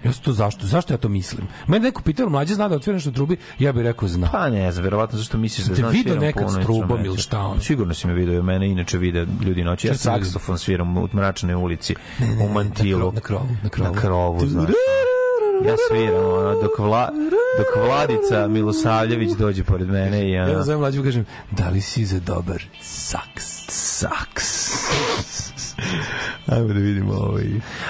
[0.03, 0.65] Ja to zašto?
[0.67, 1.47] Zašto ja to mislim?
[1.67, 4.29] Mene neko pitao, mlađe zna da otvira nešto trubi, ja bih rekao zna.
[4.31, 7.17] Pa ne znam, verovatno zašto misliš da Te znam video sviram nekad s trubom ili
[7.17, 7.61] šta ono?
[7.61, 9.87] Sigurno si me video, mene inače vide ljudi noći.
[9.87, 11.95] Ja ti saksofon sviram u mračnoj ulici,
[12.45, 13.11] u mantilu.
[13.11, 13.93] na krovu, na krovu.
[13.93, 14.69] Na krovu, znaš.
[15.65, 17.09] Ja sviram, ono, dok, vla,
[17.57, 22.05] dok Vladica Milosavljević dođe pored mene i Ja ono, zovem mlađu kažem, da li si
[22.05, 23.61] za dobar saks?
[23.69, 24.71] saks.
[26.51, 27.45] Ajmo da vidimo ovaj...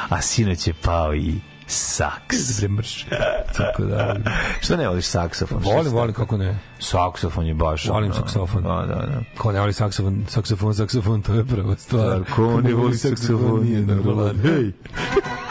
[0.09, 2.61] A sinoć je pao i saks.
[2.69, 3.05] Mrš.
[3.57, 4.15] Tako da...
[4.61, 5.63] Što ne voliš saksofon?
[5.63, 6.59] Volim, volim, kako ne.
[6.79, 7.87] Saksofon je baš...
[7.87, 8.63] Volim saksofon.
[8.63, 9.21] Da, da, da.
[9.37, 12.23] Ko ne voli saksofon, saksofon, saksofon, to je prva stvar.
[12.35, 14.39] Ko ne voli saksofon, nije normalan.
[14.39, 14.71] Hej!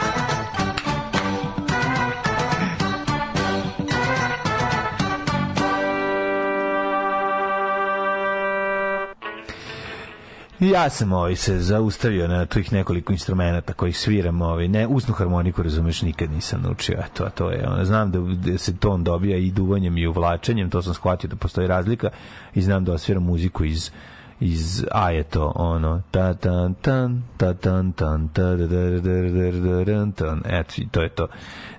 [10.61, 15.63] Ja sam ovaj se zaustavio na tih nekoliko instrumenata kojih sviram, ovaj ne usnu harmoniku,
[15.63, 16.97] razumeš, nikad nisam naučio.
[17.05, 20.69] Eto, a to je, ono, znam da, da se ton dobija i duvanjem i uvlačenjem,
[20.69, 22.09] to sam shvatio da postoji razlika
[22.53, 23.91] i znam da osviram muziku iz
[24.39, 28.99] iz a je to ono ta tan tan ta tan tan ta da da da
[28.99, 31.27] da da da da tan eto i to je to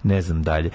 [0.03, 0.71] ne znam dalje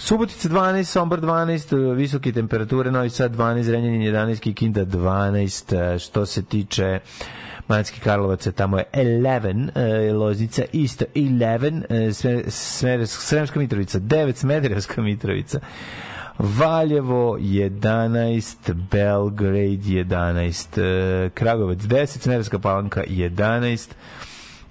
[0.00, 6.42] Subotica 12, Sombor 12, visoke temperature, Novi Sad 12, Renjanin 11, Kikinda 12, što se
[6.42, 7.00] tiče
[7.68, 14.36] Manjski Karlovaca, tamo je 11, eh, Loznica isto 11, eh, Sve- Smer- Sremska Mitrovica 9,
[14.36, 15.60] Smederevska Mitrovica
[16.38, 18.56] Valjevo 11,
[18.90, 23.94] Belgrade 11, eh, Kragovac 10, Smederevska Palanka 11,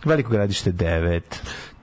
[0.06, 1.22] Veliko gradište 9.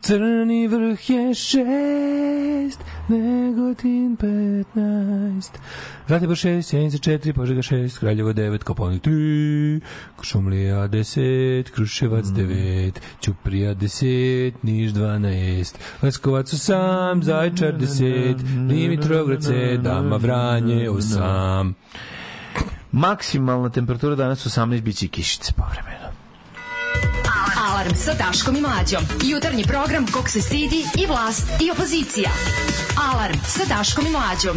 [0.00, 5.58] Crni vrh je šest, Negotin petnaest,
[6.06, 9.80] Zlatibor šest, Sjenica četiri, Požega šest, Kraljevo devet, Koponik tri,
[10.22, 18.36] Šumlija deset, Kruševac devet, Ćuprija deset, Niš dvanaest, Leskovac osam, Zaječar deset,
[18.68, 21.74] Dimitrograd sedam, a Vranje osam.
[22.92, 26.05] Maksimalna temperatura danas 18 biće i kišice povremeno.
[27.66, 29.02] Alarm sa Daškom i Mlađom.
[29.24, 32.30] Jutarnji program kog se stidi i vlast i opozicija.
[33.12, 34.56] Alarm sa Daškom i Mlađom.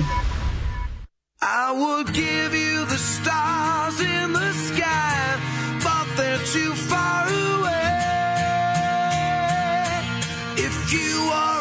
[1.42, 5.16] I would give you the stars in the sky,
[5.84, 7.90] but they're too far away.
[10.58, 11.59] If you are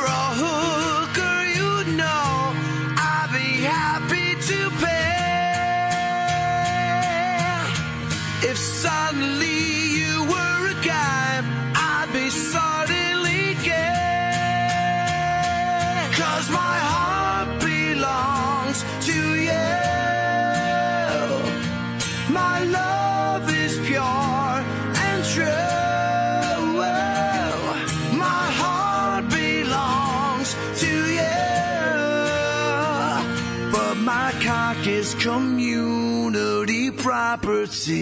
[35.28, 38.00] community property.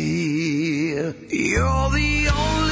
[1.28, 2.66] You're the only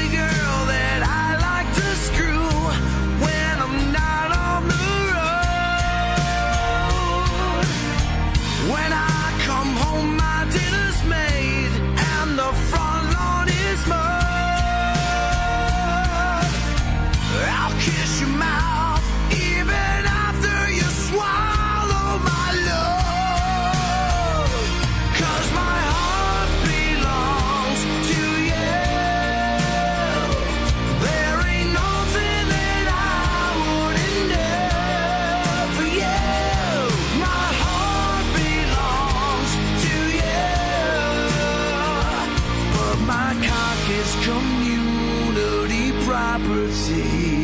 [46.39, 47.44] property.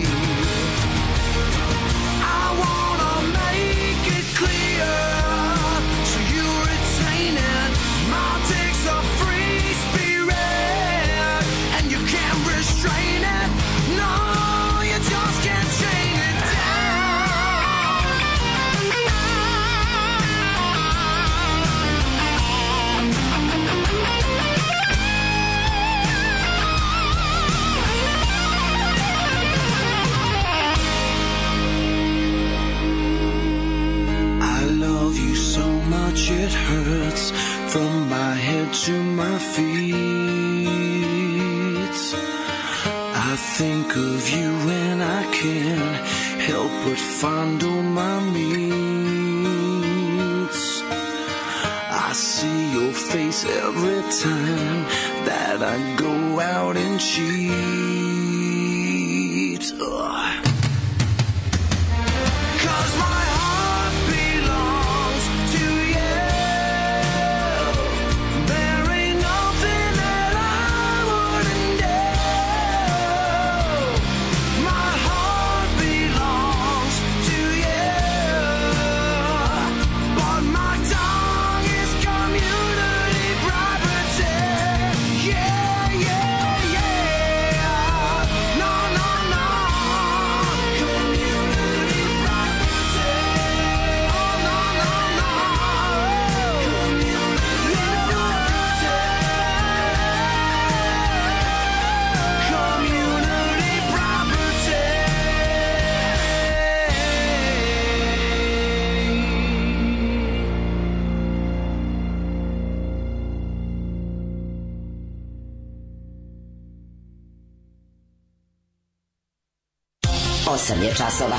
[120.91, 121.37] Je časova.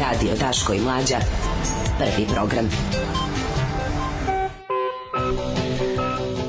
[0.00, 1.16] Radio Daško i Mlađa.
[1.98, 2.68] Prvi program.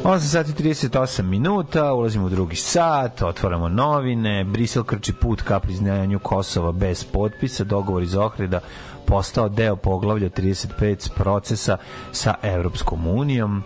[0.03, 6.19] 8 sati 38 minuta, ulazimo u drugi sat, otvaramo novine, Brisel krči put ka priznajanju
[6.19, 8.59] Kosova bez potpisa, dogovor iz Ohrida
[9.05, 11.77] postao deo poglavlja 35 procesa
[12.11, 13.63] sa Evropskom unijom.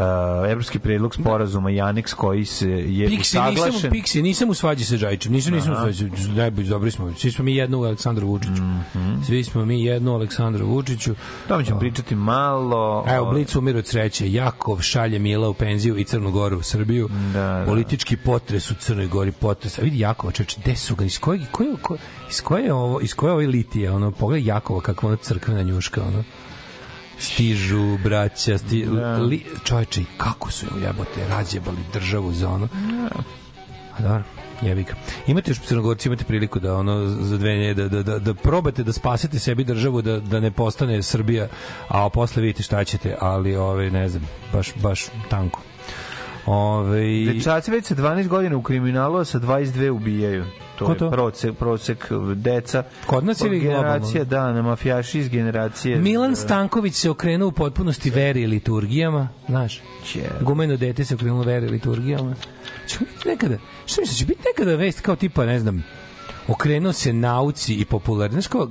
[0.00, 3.90] Uh, evropski predlog sporazuma i aneks koji se je nisam, usaglašen.
[3.90, 5.32] Piksi, nisam u svađi sa Džajićem.
[5.32, 5.82] Nisam, nisam u Aha.
[5.82, 6.10] svađi.
[6.36, 7.14] Najbolji, dobri smo.
[7.14, 8.62] Svi smo mi jedno u Aleksandru Vučiću.
[9.26, 11.14] Svi smo mi jedno u Aleksandru Vučiću.
[11.48, 13.04] Tome ćemo pričati malo.
[13.08, 14.32] Evo, Blic umir od sreće.
[14.32, 17.08] Jakov šalje Mila u penziju i Crnu Goru u Srbiju.
[17.32, 19.78] Da, Politički potres u Crnoj Gori, potres.
[19.78, 21.04] A vidi Jakova, čeče, gde su ga?
[21.04, 21.96] Iz kojeg, koje, ko,
[22.30, 23.92] iz koje je ovo, iz koje je ovo litije?
[23.92, 26.24] Ono, pogledaj Jakova kakva ona crkvena njuška, ono.
[27.20, 29.16] Stižu, braća, sti, Da.
[29.16, 32.68] li, čoveče, kako su im jebote razjebali državu za ono.
[33.98, 34.22] A dobro,
[34.62, 34.94] jebi ga.
[35.26, 38.82] Imate još crnogorci, imate priliku da ono za dve nje, da, da, da, da probate
[38.84, 41.48] da spasete sebi državu, da, da ne postane Srbija,
[41.88, 44.22] a posle vidite šta ćete, ali ove, ne znam,
[44.52, 45.60] baš, baš tanko.
[46.46, 50.44] Ove, Dečaci već sa 12 godina u kriminalu, a sa 22 ubijaju.
[50.80, 51.10] To Ko je to?
[51.10, 52.82] prosek, prosek deca.
[53.06, 55.98] Kod nas ili generacija, da, na mafijaši iz generacije.
[55.98, 59.80] Milan Stanković se okrenuo u potpunosti veri i liturgijama, znaš.
[60.40, 62.34] Gumeno dete se okrenulo veri i liturgijama.
[62.86, 65.84] Će biti nekada, šta misliš, će biti nekada vest kao tipa, ne znam,
[66.48, 68.68] okrenuo se nauci i popularni, znaš kao,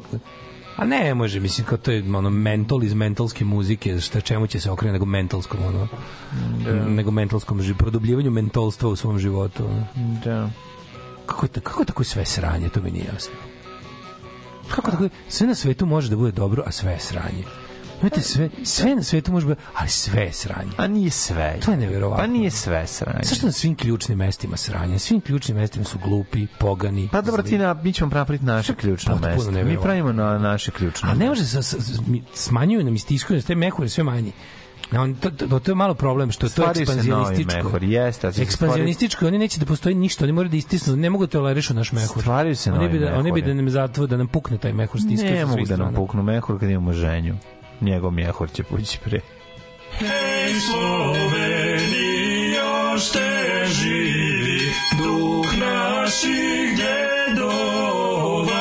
[0.75, 4.59] a ne može, mislim, kao to je ono, mental iz mentalske muzike, šta čemu će
[4.59, 5.87] se okrenuti nego mentalskom, ono,
[6.87, 9.65] nego mentalskom, produbljivanju mentolstva u svom životu.
[9.65, 9.85] Ono.
[10.25, 10.49] Da.
[11.29, 13.33] Kako, je, kako je tako sve sranje, to mi nije jasno.
[14.69, 17.43] Kako tako, sve na svetu može da bude dobro, a sve je sranje.
[18.01, 20.71] Imate sve, sve na svetu može biti, ali sve je sranje.
[20.77, 21.59] A nije sve.
[21.59, 22.23] To je neverovatno.
[22.23, 23.19] Pa nije sve sranje.
[23.23, 24.99] Zašto na svim ključnim mestima sranje?
[24.99, 27.09] Svim ključnim mestima su glupi, pogani.
[27.11, 29.63] Pa dobro, ti na, mi ćemo napraviti naše ključno potpuno mesto.
[29.63, 33.35] Mi pravimo na naše ključno A ne može se, s- s- mi- smanjuju nam, istiskuju
[33.35, 34.31] nas, te mehuri sve manji.
[34.91, 37.77] Na on, to, to, to je malo problem što je to novi ekspanzionističko.
[37.81, 41.31] jeste, se Ekspanzionističko, oni neće da postoji ništa, oni moraju da istisnu, ne mogu da
[41.31, 42.21] tolerišu naš mehur.
[42.21, 44.73] Stvaraju se oni novi bi da, Oni bi da nam zato da nam pukne taj
[44.73, 47.35] mehur stiska Ne mogu da nam puknu mehur kad imamo ženju.
[47.81, 49.19] Njegov mehur će pući pre.
[49.99, 58.53] Hej Sloveni, još te živi duh naših dedova.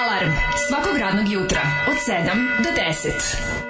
[0.00, 0.32] Alarm
[0.68, 2.70] svakog radnog jutra od 7 do
[3.64, 3.69] 10.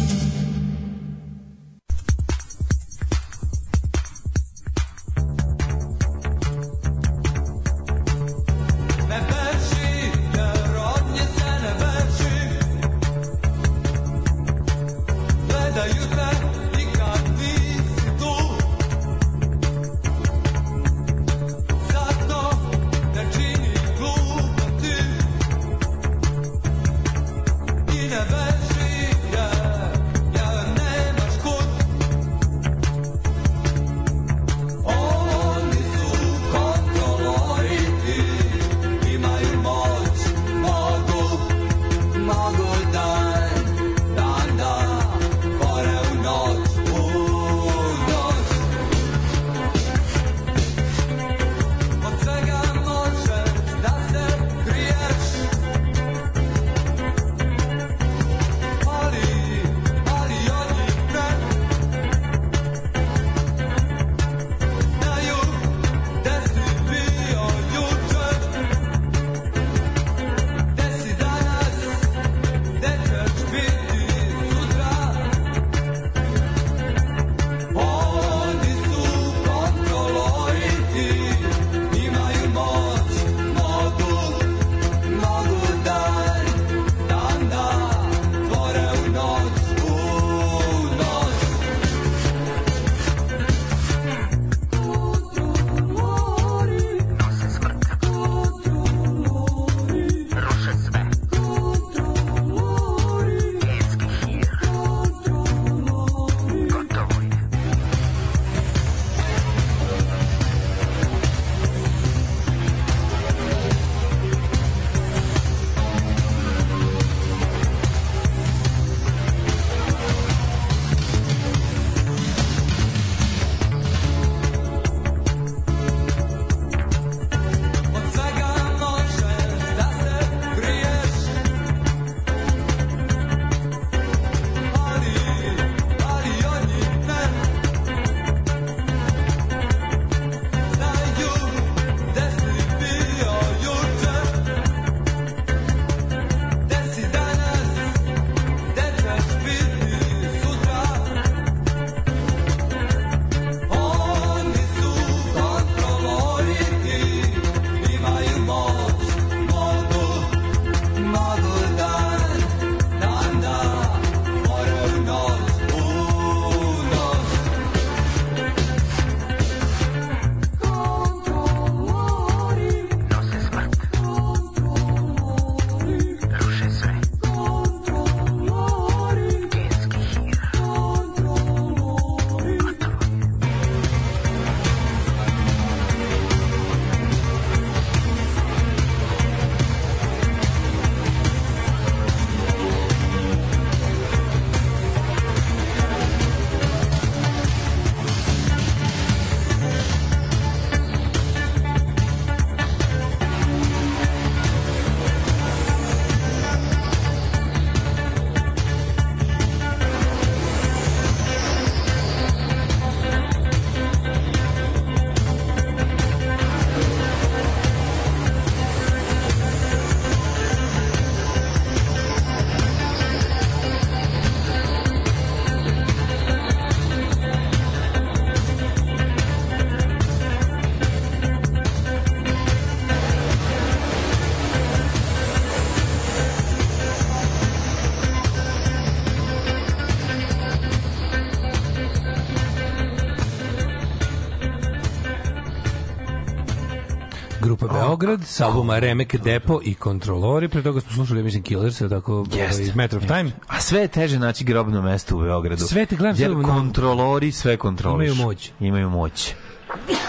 [247.91, 252.25] Beograd, s albuma Remek Depo i Kontrolori, pre toga smo slušali, mislim, Killers, je tako,
[252.33, 252.61] Jeste.
[252.63, 253.31] ovaj, Matter of Time.
[253.47, 255.67] A sve je teže naći grobno mesto u Beogradu.
[255.67, 258.11] Sve te gledam, Jer kontrolori sve kontroliš.
[258.11, 258.51] Imaju moć.
[258.59, 259.33] Imaju moć.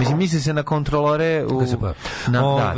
[0.00, 1.62] Mislim, misli se na kontrolore u...
[1.62, 2.74] Na, da, Ovaj,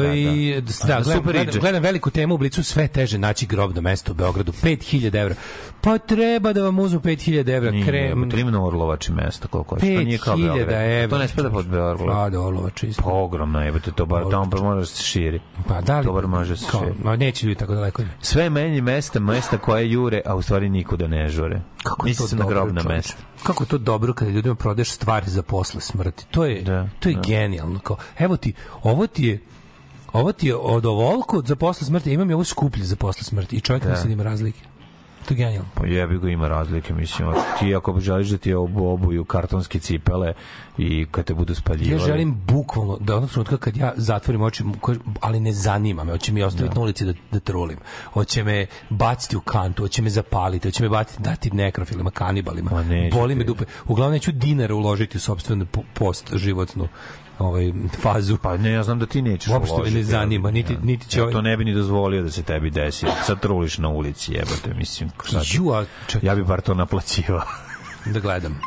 [0.55, 0.87] da, da.
[0.87, 4.15] da, Na gledam, gledam, gledam veliku temu u blicu, sve teže naći grobno mesto u
[4.15, 4.53] Beogradu.
[4.53, 5.35] 5000 evra.
[5.85, 7.71] Pa treba da vam uzmu 5000 evra.
[7.71, 9.97] Nije, Krem, jebote, ima na Orlovači mesto koliko je.
[9.97, 10.83] To nije kao 5000 Beograd.
[10.83, 11.09] evra.
[11.09, 12.17] To ne spada pod Beograd.
[12.17, 13.03] Pa da, Orlovač isto.
[13.03, 15.41] Pa ogromno je, to bar tamo bar može da se širi.
[15.69, 16.05] Pa da li?
[16.07, 16.95] To bar može da se širi.
[17.03, 18.03] Ma neće ljudi tako daleko.
[18.21, 21.61] Sve menje mesta, mesta koje jure, a u stvari nikuda ne žure.
[21.83, 23.23] Kako je Misli to na grobna mesta.
[23.43, 26.27] Kako je to dobro kada ljudima prodaješ stvari za posle smrti.
[26.31, 27.21] To je Da, to je da.
[27.27, 27.79] genijalno.
[27.79, 28.53] Kao, evo ti,
[28.83, 29.41] ovo ti je
[30.13, 33.57] ovo ti je od ovoliko za posle smrti, imam i ovo skuplje za posle smrti
[33.57, 34.61] i čovjek ne sad ima razlike.
[35.29, 35.69] To je genijalno.
[35.75, 37.29] Pa jebi ga ima razlike, mislim.
[37.59, 40.35] Ti ako želiš da ti obu, obuju kartonske cipele
[40.79, 42.03] i kad te budu spaljivali.
[42.03, 44.65] Ja želim bukvalno da onog trenutka kad ja zatvorim oči,
[45.21, 47.79] ali ne zanima me, hoće mi ostaviti na ulici da, da trulim.
[48.13, 52.71] Hoće me baciti u kantu, hoće me zapaliti, hoće me baciti, dati nekrofilima, kanibalima.
[53.13, 53.65] Boli me dupe.
[53.89, 56.89] Uglavnom neću dinara uložiti u sopstvenu po- post životnu
[57.39, 58.37] ovaj, fazu.
[58.37, 61.19] Pa ne, ja znam da ti nećeš Uopšte me ne uložiti, zanima, niti, niti će
[61.19, 61.33] Ja ovaj...
[61.33, 63.07] to ne bi ni dozvolio da se tebi desi.
[63.27, 65.11] Sad truliš na ulici, jebote, mislim.
[65.25, 67.43] Šta ti- Ju, a čekaj, Ja bi bar to naplaćivao.
[68.07, 68.61] da gledam.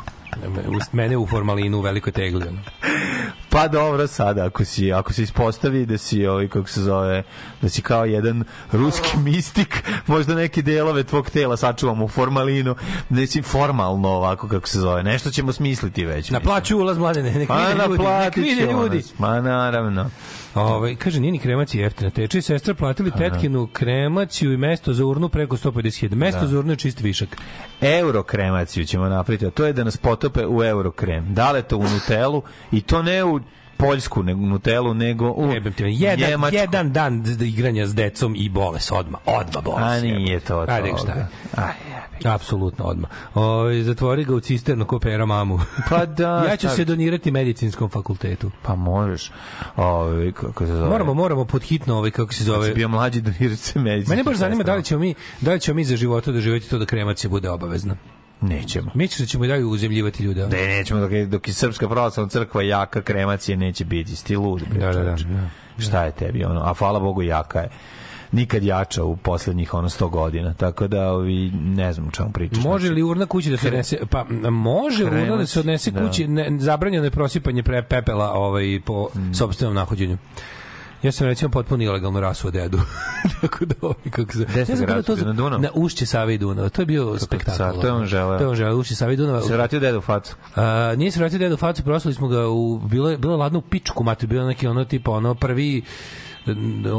[0.92, 2.44] Mene u formalinu u velikoj tegli.
[3.50, 7.22] Pa dobro sada, ako si, ako se ispostavi da si, ovaj, kako se zove,
[7.62, 12.74] da si kao jedan ruski mistik, možda neke delove tvog tela sačuvamo u formalinu,
[13.08, 16.30] da si formalno ovako, kako se zove, nešto ćemo smisliti već.
[16.30, 19.02] Naplaću ulaz mladene, nek Pa vide ljudi, nek vide ljudi.
[19.18, 20.10] Ma naravno.
[20.54, 22.10] Ovaj kaže nije ni kremacija jeftina.
[22.10, 26.14] Teče sestra platili tetkinu kremaciju i mesto za urnu preko 150.000.
[26.14, 27.36] Mesto za urnu je čist višak.
[27.80, 31.34] Euro kremaciju ćemo napraviti, a to je da nas potope u euro krem.
[31.34, 32.42] Dale to u Nutellu
[32.72, 33.40] i to ne u
[33.78, 36.56] poljsku nego Nutellu, nego u Jebem ti, jedan, Njemačku.
[36.56, 39.18] jedan dan igranja s decom i boles odma.
[39.26, 39.82] Odma boles.
[39.82, 40.72] A nije to to.
[40.72, 41.26] Ajde, šta je?
[42.24, 43.08] Apsolutno odma.
[43.34, 45.60] Ovaj zatvori ga u cisternu ko pera mamu.
[45.88, 46.44] Pa da.
[46.50, 48.50] ja ću stavi- se donirati medicinskom fakultetu.
[48.62, 49.32] Pa možeš.
[49.76, 50.88] Ovaj kako se zove?
[50.88, 52.68] Moramo, moramo podhitno ovaj kako se Kad zove.
[52.68, 54.10] si bio mlađi donirati se medicinski.
[54.10, 56.78] Mene baš zanima da li ćemo mi, da li ćemo mi za života doživjeti to
[56.78, 57.96] da kremacija bude obavezna.
[58.40, 58.90] Nećemo.
[58.94, 60.48] Misliš da ćemo i dalje uzemljivati ljude?
[60.48, 64.16] Ne, nećemo dok je, dok je Srpska pravoslavna crkva jaka, kremacije neće biti.
[64.16, 64.62] Sti lud.
[64.70, 65.48] Da, da, da, da.
[65.78, 66.60] Šta je tebi ono?
[66.60, 67.68] A hvala Bogu jaka je.
[68.32, 70.54] Nikad jača u poslednjih ono 100 godina.
[70.54, 72.58] Tako da ovi ne znam o čemu pričaš.
[72.58, 73.98] Može Znači, li urna kući da se odnese?
[74.10, 76.00] Pa može urna da Kremac, se odnese da.
[76.00, 79.32] kući, ne, zabranjeno je prosipanje pre pepela ovaj po Mm.
[79.34, 80.18] sopstvenom nahođenju.
[81.02, 82.78] Ja sam recimo potpuno ilegalno rasuo dedu.
[83.40, 84.44] Tako da ovaj, kako se...
[84.44, 85.58] Gde ste ga za- na?
[85.58, 86.68] Na ušće Save i Dunava.
[86.68, 87.56] To je bio spektakl.
[87.56, 88.38] car, to je on želeo.
[88.38, 89.42] To je on želeo, ušće Save i Dunava.
[89.42, 90.36] Se vratio deda u facu.
[90.56, 93.36] A, nije se vratio dedu u facu, prosili smo ga u bilo je bilo je
[93.36, 95.82] ladno u pičku, mate bilo je neki ono tipa ono prvi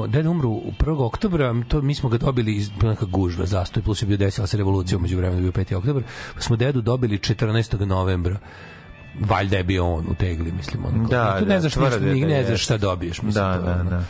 [0.07, 1.03] Deda umru u 1.
[1.03, 4.57] oktobra, to mi smo ga dobili iz neka gužva, zastoj, plus je bio desila se
[4.57, 5.75] revolucija, umeđu vremenu bio 5.
[5.75, 6.03] oktobar,
[6.35, 7.85] pa smo dedu dobili 14.
[7.85, 8.39] novembra
[9.19, 10.85] valjda je bio on u tegli, mislim.
[10.85, 12.45] Ono, Da, tu da, ne znaš, ništa, da ne jeste.
[12.45, 13.21] znaš šta dobiješ.
[13.21, 14.03] Mislim, Da, to, da, da.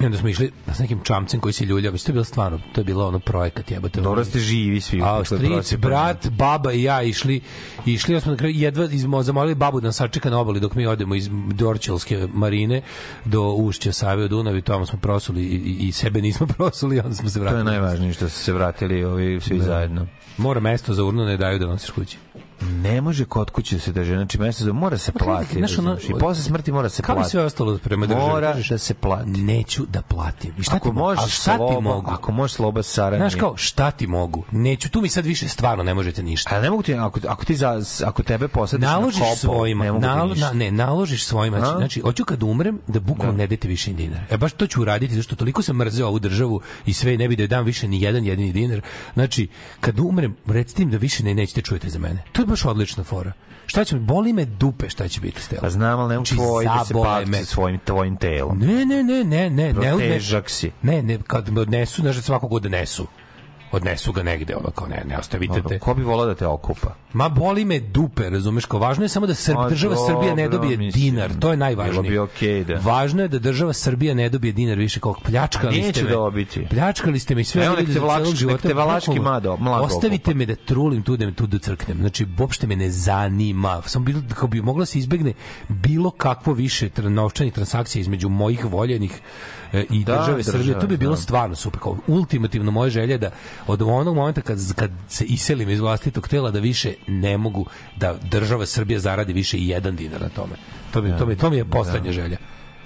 [0.00, 2.60] I onda smo išli s nekim čamcem koji se ljulja, mislim, to je bilo stvarno,
[2.72, 4.00] to je bilo ono projekat, jebote.
[4.00, 5.00] Dobro ste živi svi.
[5.02, 7.40] A stric, brat, baba i ja išli,
[7.86, 10.74] išli, ja smo na kraju jedva izmo, zamolili babu da nas sačeka na obali dok
[10.74, 12.82] mi odemo iz Dorčelske marine
[13.24, 17.28] do ušća Save u Dunavi, tamo smo prosuli i, i, sebe nismo prosuli, onda smo
[17.28, 17.60] se To vratili.
[17.60, 20.06] je najvažnije što su se vratili ovi svi zajedno.
[20.36, 22.18] Mora mesto za urnu ne daju da nosiš kući.
[22.60, 25.58] Ne može kod kuće da se drži, znači za mora se plati.
[25.58, 27.30] znaš, ono- razumeš, I posle smrti mora se Kao i plati.
[27.30, 28.24] sve ostalo prema državi.
[28.24, 29.30] Mora kažeš, da se plati.
[29.30, 30.52] Neću da platim.
[30.58, 31.00] I šta Ako ti mogu?
[31.00, 32.10] A možeš šta ti sloba, mogu?
[32.10, 33.18] ako možeš sloba saradnje.
[33.18, 34.44] Znaš kao, šta ti mogu?
[34.50, 36.56] Neću, tu mi sad više stvarno ne možete ništa.
[36.56, 39.84] A ne mogu ti, ako, ako ti za, ako tebe posadiš naložiš na kopu, svojima,
[39.84, 40.46] ne mogu ti nalo, ništa.
[40.46, 41.78] na, ne, naložiš svojima, znači, A?
[41.78, 44.20] znači, hoću kad umrem da bukvalno ne dete više ni dinar.
[44.30, 47.36] E baš to ću uraditi, zašto toliko sam mrzeo ovu državu i sve ne bi
[47.36, 48.80] da joj dam više ni jedan jedini dinar.
[49.14, 49.48] Znači,
[49.80, 52.22] kad umrem, recite im da više ne nećete čujete za mene.
[52.32, 53.32] To je baš odlična fora.
[53.66, 55.62] Šta će boli me dupe šta će biti s telom.
[55.62, 56.94] Pa znam, ali ne mogu Znači, tvoj da se
[57.26, 57.38] me.
[57.38, 58.58] sa svojim tvojim telom.
[58.58, 60.70] Ne, ne, ne, ne, ne, ne, si.
[60.82, 63.06] ne, ne, kad me odnesu, znaš da svakog odnesu.
[63.74, 65.78] Odnesu ga negde, ono kao ne, ne ostavite te.
[65.78, 66.94] Ko bi volao da te okupa?
[67.12, 70.42] Ma boli me dupe, razumeš, kao važno je samo da Srb, A, država Srbija ne
[70.44, 72.02] dobro, dobije mislim, dinar, to je najvažnije.
[72.02, 72.74] bilo bi okej, da.
[72.76, 76.10] Važno je da država Srbija ne dobije dinar više, kao pljačkali ste me.
[76.10, 76.66] dobiti.
[76.66, 80.22] Pljačkali ste me i sve Evo, nek te vlač- nek te valački Bukvalno, mlado- Ostavite
[80.22, 80.34] okupa.
[80.34, 81.98] me da trulim tu da, tu da crknem.
[81.98, 83.82] Znači, uopšte me ne zanima.
[83.86, 85.32] Samo bilo, kao bi mogla se izbegne
[85.68, 89.20] bilo kakvo više novčanih transakcija između mojih voljenih
[89.90, 90.80] i Da, države države, Srbije.
[90.80, 91.20] To bi bilo da.
[91.20, 91.80] stvarno super.
[91.80, 93.30] Kao, ultimativno moja želja da
[93.66, 98.14] od onog momenta kad, kad se iselim iz vlastitog tela da više ne mogu da
[98.30, 100.52] država Srbija zaradi više i jedan dinar na tome.
[100.92, 102.36] To mi, to mi, to mi je poslednja želja.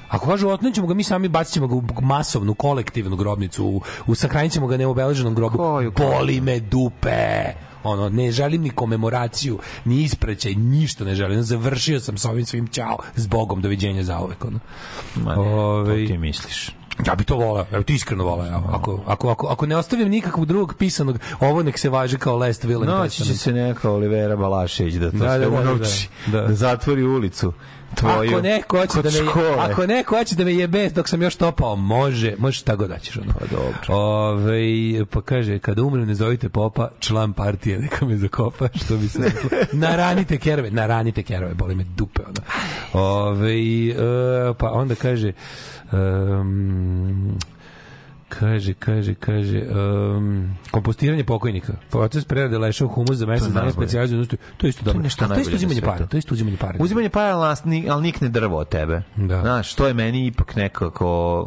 [0.08, 4.14] Ako kažu otnećemo ga, mi sami bacit ćemo ga u masovnu, kolektivnu grobnicu, u, u
[4.14, 5.58] sahranit ćemo ga neobeleženom grobu.
[5.96, 7.44] Boli me dupe!
[7.84, 11.42] Ono, ne želim ni komemoraciju, ni ispraćaj, ništa ne želim.
[11.42, 14.44] Završio sam sa ovim svim ćao, s Bogom, doviđenja za uvek.
[14.44, 14.58] Ono.
[15.16, 16.70] Ma ne, Ovaj, to ti misliš.
[17.06, 18.46] Ja bi to volao, evo ti iskreno volao.
[18.46, 18.70] evo.
[18.72, 22.64] Ako, ako, ako, ako ne ostavim nikakvog drugog pisanog, ovo nek se važi kao Last
[22.64, 25.74] Will and Noći će se neka Olivera Balašević da to Da, sve da, da,
[26.26, 26.46] da, da.
[26.48, 27.52] da zatvori ulicu
[27.94, 28.30] tvoju.
[28.30, 29.56] Ako neko hoće da me škole.
[29.58, 33.16] ako neko hoće da me jebe dok sam još topao, može, može šta god daćeš
[33.16, 33.32] ono.
[33.38, 33.78] Pa dobro.
[33.88, 39.08] Ove, pa kaže, kada umrem ne zovite popa, član partije, neka me zakopa, što bi
[39.08, 39.58] se reklo.
[39.88, 42.22] Naranite kerove, naranite kerove, boli me dupe.
[42.22, 43.04] Ono.
[43.04, 43.54] Ove,
[43.88, 43.94] e,
[44.58, 45.32] pa onda kaže,
[45.92, 47.38] um,
[48.28, 49.62] Kaže, kaže, kaže,
[50.16, 51.72] um, kompostiranje pokojnika.
[51.90, 54.38] Proces prerade leša u humus za mesec dana specijalizuju industriju.
[54.56, 55.02] To je isto To je dobro.
[55.02, 56.06] nešto A to je isto uzimanje para.
[56.06, 56.74] To je isto uzimanje para.
[56.80, 57.56] Uzimanje para, ali,
[57.90, 59.02] ali nikne drvo od tebe.
[59.16, 59.40] Da.
[59.40, 61.06] Znaš, to je meni ipak nekako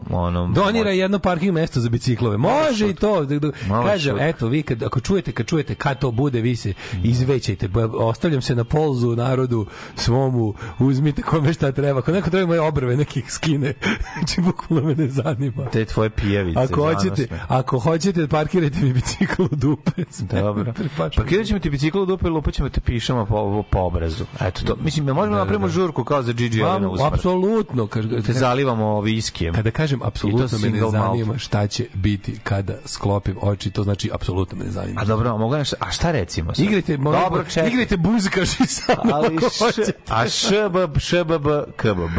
[0.09, 0.47] ono...
[0.47, 2.37] Donira jedno parking mesto za biciklove.
[2.37, 3.25] Može i to.
[3.25, 4.21] Da- da- Malo Kažem, šut.
[4.21, 7.69] eto, vi kad, ako čujete, kad čujete kad to bude, vi se izvećajte.
[7.93, 11.99] Ostavljam se na polzu narodu svomu, uzmite kome šta treba.
[11.99, 13.73] Ako neko treba moje obrve, nekih skine.
[14.17, 15.65] Znači, bukvalno me ne zanima.
[15.65, 19.91] Te tvoje pijavice Ako hoćete, ako hoćete, parkirajte mi bicikl u dupe.
[20.35, 20.73] Dobro.
[21.15, 24.25] Parkirat ćemo ti bicikl u dupe i lupat ćemo te pišama po, po obrazu.
[24.41, 24.75] Eto to.
[24.75, 25.71] Mislim, možemo Da, da, napravimo da.
[25.71, 27.13] žurku kao za Gigi Elena Am- usmrt.
[27.13, 27.87] Apsolutno.
[27.87, 29.53] Kaže, Te zalivamo viskijem.
[29.53, 34.09] Kada kažem I apsolutno me ne zanima šta će biti kada sklopim oči, to znači
[34.13, 35.01] apsolutno me ne zanima.
[35.01, 36.53] A dobro, mogu nešto, a šta recimo?
[36.55, 36.65] sad?
[36.65, 37.69] Igrajte, molim, Dobro, čekaj.
[37.69, 39.91] igrajte buzikaši sa mnom ali ako hoćete.
[40.09, 42.17] a šbb, šbb, kbb.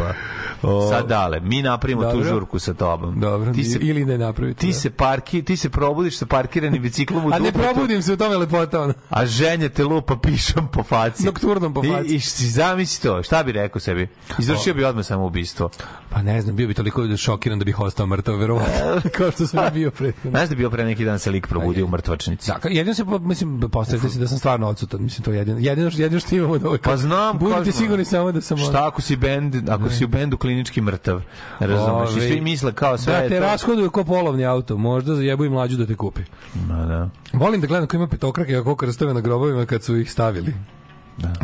[0.90, 3.20] Sad dale, mi napravimo tu žurku sa tobom.
[3.20, 4.60] Dobro, ti se, ili ne napravite.
[4.60, 4.72] ti da.
[4.72, 8.36] se parki, ti se probudiš sa parkiranim biciklom u A ne probudim se u tome
[8.36, 8.94] lepota, ono.
[9.10, 11.24] a ženja te lupa pišom po faci.
[11.24, 12.12] Nokturnom po faci.
[12.12, 14.08] I, i si zamisli to, šta bi rekao sebi?
[14.38, 15.70] Izvršio bi odmah samo ubistvo.
[16.10, 19.72] Pa ne znam, bio bi toliko šokiran da bih ostao mrtav, verovatno, kao što sam
[19.74, 20.30] bio prethodno.
[20.30, 22.50] Znaš da bio pre neki dan se lik probudio u mrtvačnici?
[22.50, 25.90] Da, jedino se, mislim, postavite se da sam stvarno odsutan, mislim, to je jedino, jedino,
[25.90, 29.02] što- jedino što imamo da ovaj, Pa znam, budite sigurni samo da sam Šta ako
[29.02, 31.20] si bend, ako si u bendu klinički mrtav?
[31.58, 32.10] Razumeš?
[32.16, 35.76] I svi misle kao sve da te rashoduju ko polovni auto, možda zajebu i mlađu
[35.76, 36.22] da te kupi.
[36.68, 37.08] Ma da.
[37.32, 40.54] Volim da gledam ko ima petokrake kako krstove na grobovima kad su ih stavili.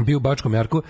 [0.05, 0.83] Bio u Bačkom Jarku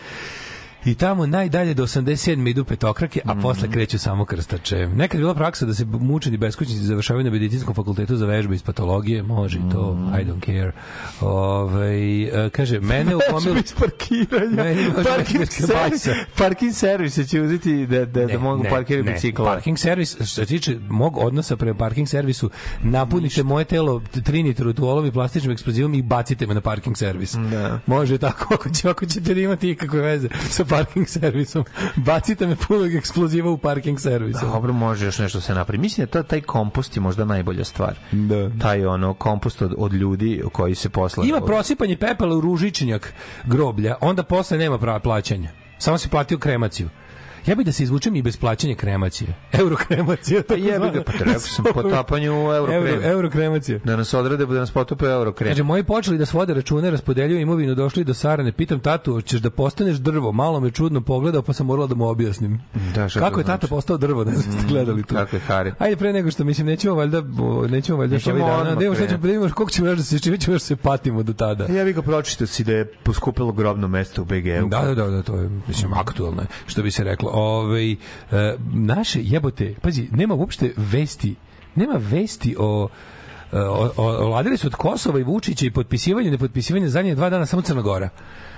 [0.85, 4.87] I tamo najdalje do 87 idu petokrake, a posle kreću samo krstače.
[4.87, 8.63] Nekad je bila praksa da se mučeni beskućnici završavaju na medicinskom fakultetu za vežbe iz
[8.63, 10.73] patologije, može i to, I don't care.
[11.21, 13.57] Ove, e, kaže, mene u gomilu...
[13.57, 14.65] iz parkiranja.
[14.65, 19.45] Meni Parking, servis, parking servise će uzeti da, da, da mogu parkirati bicikla.
[19.45, 22.51] Parking servis, što se tiče mog odnosa prema parking servisu,
[22.83, 27.35] napunite moje telo trinitrotuolom i plastičnim eksplozivom i bacite me na parking servis.
[27.35, 27.81] Da.
[27.87, 31.65] Može tako, ako, će, ako ćete da imati ikakve veze sa parking servisom.
[31.97, 34.47] Bacite me punog eksploziva u parking servisu.
[34.47, 35.79] Dobro, može još nešto se napravi.
[35.79, 37.99] Mislim da to, taj kompost je možda najbolja stvar.
[38.13, 38.51] Da.
[38.61, 41.25] Taj ono kompost od, od ljudi koji se posla...
[41.25, 43.15] Ima prosipanje pepela u ružičnjak
[43.45, 45.51] groblja, onda posle nema prava plaćanja.
[45.79, 46.89] Samo si platio kremaciju.
[47.47, 49.35] Ja bih da se izvučem i bez plaćanja kremacije.
[49.61, 50.43] Euro kremacija.
[50.49, 53.79] Pa jebi ga, pa te rekao sam potapanju u euro Euro, euro kremacija.
[53.85, 55.51] Da nas odrade, da nas potope euro krem.
[55.51, 58.53] Kaže, moji počeli da svode račune, raspodeljuju imovinu, došli do Sarane.
[58.53, 60.33] Pitam tatu, hoćeš da postaneš drvo?
[60.33, 62.61] Malo me čudno pogledao, pa sam morala da mu objasnim.
[62.95, 63.71] Da, šta Kako to je tata znači?
[63.71, 64.25] postao drvo?
[64.25, 65.15] Ne znam ste gledali to.
[65.15, 65.73] Kako je Hari?
[65.79, 67.23] Ajde pre nego što mislim nećemo valjda
[67.71, 68.75] nećemo valjda Nećemo ovih dana.
[68.75, 70.77] Da šta ćemo da vidimo koliko ćemo još da se čime ćemo još da se
[70.77, 71.67] patimo do tada.
[71.73, 74.69] Ja bih ga pročitao si da je poskupilo grobno mesto u BG-u.
[74.69, 77.28] Da, da, da, da, to je mislim aktuelno, je, što bi se reklo.
[77.29, 77.97] Ovaj e,
[78.73, 81.35] naše jebote, pazi, nema uopšte vesti,
[81.75, 82.89] nema vesti o
[83.53, 87.63] e, o- Oladili su od Kosova i Vučića i potpisivanje, nepotpisivanje zadnje dva dana samo
[87.63, 88.09] Crna Gora.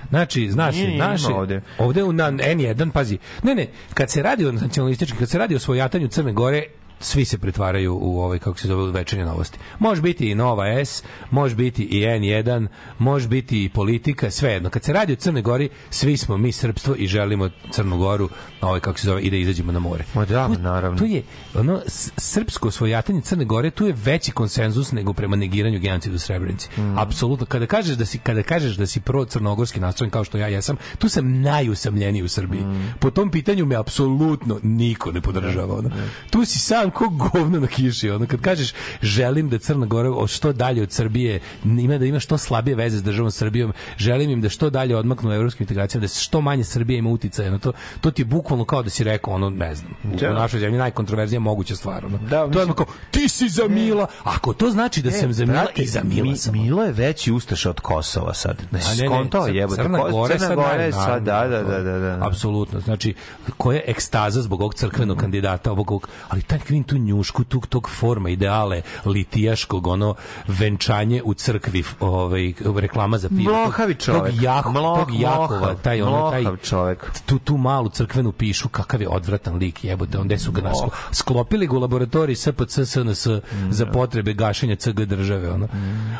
[0.09, 1.61] Znači, znaš, Nije, nije, naše, ovde.
[1.79, 5.55] ovde u na N1, pazi, ne, ne, kad se radi o nacionalističkim, kad se radi
[5.55, 6.63] o svojatanju Crne Gore,
[7.01, 9.59] svi se pretvaraju u ovaj kako se zove večernje novosti.
[9.79, 12.67] Može biti i Nova S, može biti i N1,
[12.97, 14.69] može biti i politika, svejedno.
[14.69, 18.29] Kad se radi o Crnoj Gori, svi smo mi srpstvo i želimo Crnu Goru,
[18.61, 20.03] ovaj kako se zove, i da izađemo na more.
[20.13, 20.97] Ma da, Tu- naravno.
[20.97, 21.23] Tu je
[21.55, 21.81] ono
[22.17, 26.69] srpsko svojatanje Crne Gore, tu je veći konsenzus nego prema negiranju genocida u Srebrenici.
[26.77, 26.97] Mm.
[26.97, 27.45] Apsolutno.
[27.45, 30.75] Kada kažeš da si kada kažeš da si pro crnogorski nastrojen kao što ja jesam,
[30.97, 32.61] tu sam najusamljeniji u Srbiji.
[32.61, 32.93] Mm.
[32.99, 35.77] Po tom pitanju me apsolutno niko ne podržava.
[35.77, 35.89] Ono.
[36.29, 38.09] Tu si sam znam ko govno na kiši.
[38.09, 42.19] Ono, kad kažeš želim da Crna Gora od što dalje od Srbije ima da ima
[42.19, 46.01] što slabije veze s državom Srbijom, želim im da što dalje odmaknu u evropskim integracijama,
[46.01, 47.71] da što manje Srbija ima uticaja na to.
[48.01, 50.31] To ti je bukvalno kao da si rekao, ono, ne znam, u, Da.
[50.31, 52.05] u našoj zemlji najkontroverznija moguća stvar.
[52.05, 52.17] Ono.
[52.17, 54.07] Da, to je mislim- kao, ti si za Mila.
[54.23, 56.53] Ako to znači da sam za Mila brate, i za Mila Mi- sam.
[56.53, 58.57] Milo je veći ustaša od Kosova sad.
[58.71, 59.81] Ne, A ne, ne, skontao Cr- jebote.
[59.83, 60.47] Crna Gora je Crna
[60.91, 62.17] sad sad, da, da, da, da, da.
[62.27, 62.79] Apsolutno.
[62.79, 63.13] Znači,
[63.57, 65.91] koja ekstaza zbog ovog crkvenog kandidata, ovog
[66.29, 70.15] ali taj kvin tu njušku, tog, tog forma, ideale, litijaškog, ono,
[70.47, 73.53] venčanje u crkvi, ovaj, reklama za pivo.
[73.53, 74.21] Mlohavi čovek.
[74.23, 77.11] Tog, jako, Mloh- tog Jakova, taj, ono, taj, čovek.
[77.25, 81.67] tu, tu malu crkvenu pišu, kakav je odvratan lik, jebote, onda su ga nasko, sklopili
[81.67, 83.27] ga u laboratoriji SPC SNS
[83.69, 85.67] za potrebe gašenja CG države, ono.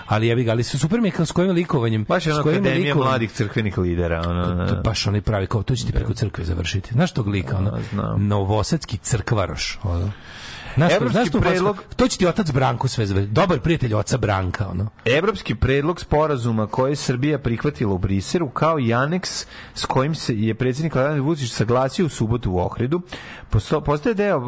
[0.07, 2.75] Ali jebi ga, ali su super mi je s kojim likovanjem, Baš je ono akademija
[2.75, 4.21] likovanjem- mladih crkvenih lidera.
[4.27, 6.93] Ono, to baš onaj pravi kao to će ti preko crkve završiti.
[6.93, 7.79] Znaš tog lika, ono?
[8.17, 10.11] Novosadski crkvaroš, ono.
[10.75, 13.33] Znaš, Evropski znaš to, predlog- to će ti otac Branko sve završiti.
[13.33, 14.87] Dobar prijatelj oca Branka, ono.
[15.07, 20.35] Evropski predlog sporazuma koji je Srbija prihvatila u Briseru kao i aneks s kojim se
[20.35, 23.01] je predsjednik Vladimir Vučić saglasio u subotu u Ohridu,
[23.49, 24.45] posto- postaje deo uh,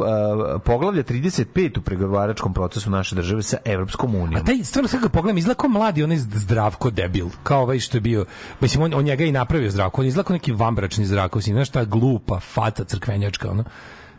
[0.65, 4.35] poglavlja 35 u pregovaračkom procesu naše države sa Evropskom unijom.
[4.35, 7.97] A taj stvarno sad ga pogledam, izgleda kao mladi onaj zdravko debil, kao ovaj što
[7.97, 8.25] je bio,
[8.59, 11.69] mislim, on, on njega je i napravio zdravko, on izgleda kao neki vambračni zdravko, znaš
[11.69, 13.63] ta glupa faca crkvenjačka, ono.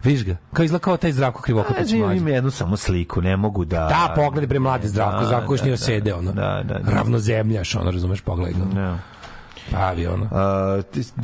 [0.04, 2.16] Viš ga, kao izgleda kao taj zdravko krivokopeć Ja mlađi.
[2.18, 3.76] imam jednu samo sliku, ne mogu da...
[3.78, 6.32] Da, pogledaj bre mladi zdravko, Da, zdravko još da, nije da, osede, ono.
[6.32, 6.90] Da, da, da.
[6.90, 8.54] Ravnozemljaš, ono, razumeš, pogledaj.
[8.74, 8.98] Da.
[9.70, 10.24] Pravi, ono.
[10.24, 10.30] Uh,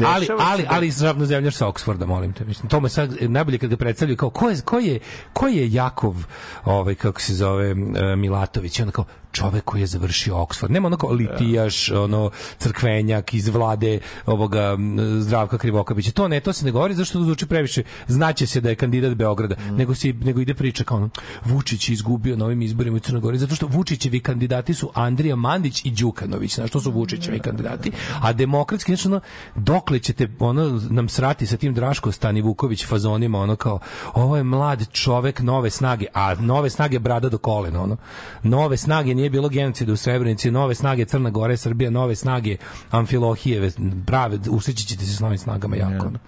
[0.07, 2.45] ali, ali, da- ali ravnozemljaš sa Oksforda, molim te.
[2.45, 4.99] Mislim, to me sad najbolje kad ga predstavljaju kao ko je, ko je,
[5.33, 6.25] ko je Jakov,
[6.65, 7.75] ovaj, kako se zove, e,
[8.17, 10.73] Milatović, onda kao čovek koji je završio Oksford.
[10.73, 14.77] Nema ono kao litijaš, ono, crkvenjak iz vlade ovoga
[15.21, 16.13] Zdravka Krivokapića.
[16.13, 17.83] To ne, to se ne govori zašto to zvuči previše.
[18.09, 21.11] Znaće se da je kandidat Beograda, nego, se, nego ide priča kao ono,
[21.45, 25.37] Vučić je izgubio na ovim izborima u Crnoj Gori, zato što Vučićevi kandidati su Andrija
[25.37, 27.93] Mandić i Đukanović, znaš, to su Vučićevi kandidati.
[28.21, 29.21] A demokratski, znači, ono,
[29.55, 33.79] dokle ćete ono, nam srati sa tim Draško Stani Vuković fazonima, ono kao,
[34.15, 37.97] ovo je mlad čovek nove snage, a nove snage brada do kolena, ono.
[38.43, 42.57] Nove snage nije bilo genocida u Srebrenici, nove snage Crna Gora, Srbija, nove snage
[42.91, 43.71] Amfilohijeve,
[44.07, 46.19] prave, usreći ćete se s novim snagama jako, ono.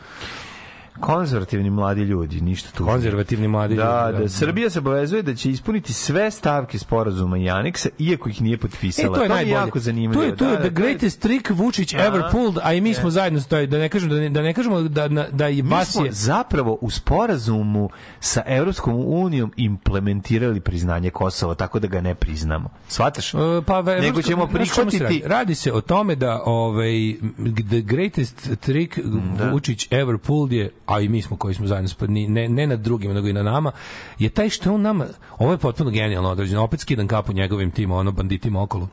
[1.03, 2.85] Konzervativni mladi ljudi, ništa tu.
[2.87, 7.51] Konzervativni mladi da, ljudi, Da, Srbija se obavezuje da će ispuniti sve stavke sporazuma i
[7.51, 9.17] aneksa, iako ih nije E, potpisala.
[9.17, 9.53] to je mi najbolje.
[9.55, 10.15] jako zanimljivo.
[10.15, 12.29] To je, to je Da, the da, to je- greatest trick Vučić ever Aha.
[12.31, 14.81] pulled, a i mi smo zajedno stoji, da ne kažem da ne, da ne kažemo
[14.81, 20.61] da da da i Mi Bas smo je zapravo u sporazumu sa Evropskom unijom implementirali
[20.61, 22.69] priznanje Kosova, tako da ga ne priznamo.
[22.89, 23.35] Svataš?
[23.35, 24.99] E, pa ve- Nego ćemo se prihvatiti...
[24.99, 25.23] Radi?
[25.27, 27.15] radi se o tome da ovaj
[27.63, 28.99] the greatest trick
[29.45, 32.77] Vučić ever pulled je, a i mi smo koji smo zajedno spod, ne, ne na
[32.77, 33.73] drugima, nego i na nama,
[34.19, 35.07] je taj što on nama,
[35.39, 38.89] ovo je potpuno genijalno određeno, opet skidam kapu njegovim tim, ono banditima okolo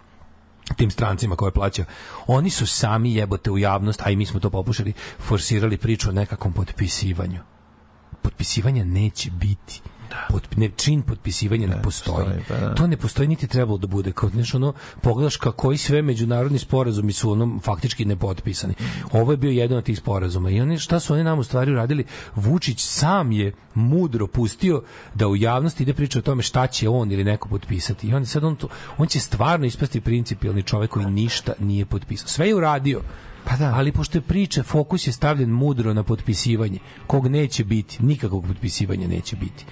[0.76, 1.86] tim strancima koje plaća.
[2.28, 6.14] Oni su sami jebote u javnost, a i mi smo to popušali, forsirali priču o
[6.14, 7.40] nekakvom potpisivanju.
[8.22, 9.82] Potpisivanja neće biti.
[10.30, 12.28] Potp, ne, čin potpisivanja ne, postoji.
[12.48, 12.76] pa da.
[12.76, 14.12] To ne postoji niti trebalo da bude.
[14.12, 18.74] Kao, znaš, ono, pogledaš ka koji sve međunarodni sporazumi su ono, faktički nepotpisani.
[19.12, 20.50] Ovo je bio jedan od tih sporazuma.
[20.50, 22.06] I oni, šta su oni nam u stvari uradili?
[22.36, 24.84] Vučić sam je mudro pustio
[25.16, 28.08] da u javnosti ide priča o tome šta će on ili neko potpisati.
[28.08, 28.68] I on, sad on, to,
[28.98, 32.28] on će stvarno ispasti principijalni čovek koji ništa nije potpisao.
[32.28, 33.02] Sve je uradio.
[33.44, 33.74] Pa da.
[33.76, 39.08] Ali pošto je priča, fokus je stavljen mudro na potpisivanje, kog neće biti, nikakvog potpisivanja
[39.08, 39.66] neće biti.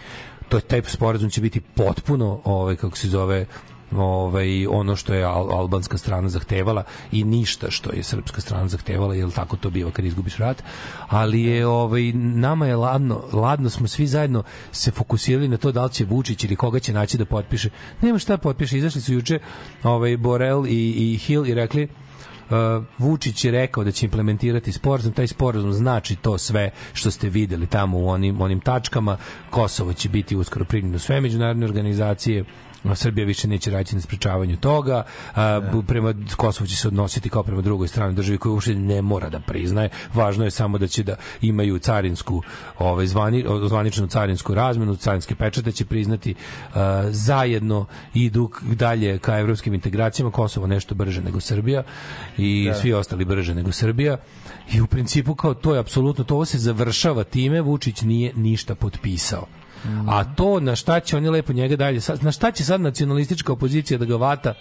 [0.50, 3.46] To taj sporazum će biti potpuno, ovaj kako se zove,
[3.92, 9.16] ovaj ono što je al, albanska strana zahtevala i ništa što je srpska strana zahtevala
[9.16, 10.64] jer tako to biva kad izgubiš rat
[11.08, 15.84] ali je ovaj nama je ladno ladno smo svi zajedno se fokusirali na to da
[15.84, 17.70] li će Vučić ili koga će naći da potpiše.
[18.02, 18.78] Nema šta potpiše.
[18.78, 19.40] Izašli su juče
[19.84, 21.88] ovaj Borel i, i Hill i rekli
[22.50, 27.30] Uh, Vučić je rekao da će implementirati sporazum, taj sporazum znači to sve što ste
[27.30, 29.18] videli tamo u onim, onim tačkama,
[29.50, 32.44] Kosovo će biti uskoro primljeno sve međunarodne organizacije,
[32.96, 35.04] Srbija više neće raditi na sprečavanju toga,
[35.36, 39.02] a, bu- prema Kosovo će se odnositi kao prema drugoj strani državi koju uopšte ne
[39.02, 42.42] mora da priznaje, važno je samo da će da imaju carinsku
[42.80, 46.36] ovaj, zvani, zvaničnu carinsku razmenu, carinske pečate će priznati
[46.74, 51.84] a, zajedno idu dalje ka evropskim integracijama, Kosovo nešto brže nego Srbija
[52.38, 54.18] i svi ostali brže nego Srbija.
[54.74, 59.48] I u principu kao to je apsolutno to se završava time Vučić nije ništa potpisao
[60.08, 63.98] A to na šta će oni lepo njega dalje, na šta će sad nacionalistička opozicija
[63.98, 64.54] da ga vata,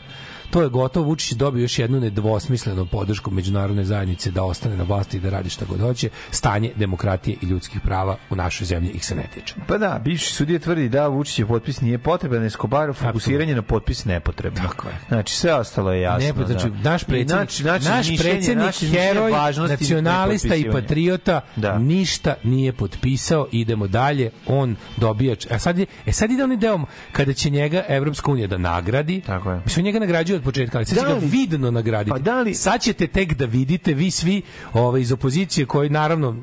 [0.50, 1.06] to je gotovo.
[1.06, 5.30] Vučić je dobio još jednu nedvosmislenu podršku međunarodne zajednice da ostane na vlasti i da
[5.30, 6.08] radi šta god hoće.
[6.30, 9.54] Stanje demokratije i ljudskih prava u našoj zemlji ih se ne tiče.
[9.66, 14.62] Pa da, bivši sudija tvrdi da Vučićev potpis nije potreban, Escobar fokusiranje na potpis nepotrebno.
[14.62, 14.94] Tako je.
[15.08, 16.26] Znači sve ostalo je jasno.
[16.26, 16.90] Ne, pa znači, da.
[16.90, 19.32] naš I predsjednik, naš, naše naš mišljenje, mišljenje heroj,
[19.68, 21.78] nacionalista i patriota, Da.
[21.78, 25.34] ništa nije potpisao, idemo dalje, on dobija...
[25.34, 26.80] č- A sad, je, e sad ide onaj deo
[27.12, 29.20] kada će njega Evropska unija da nagradi.
[29.20, 29.60] Tako je.
[29.64, 32.10] Mislim, njega nagrađuje od početka, ali sad će Da ga vidno nagraditi.
[32.10, 34.42] Pa da li- Sad ćete tek da vidite, vi svi
[34.72, 36.36] ovaj, iz opozicije koji naravno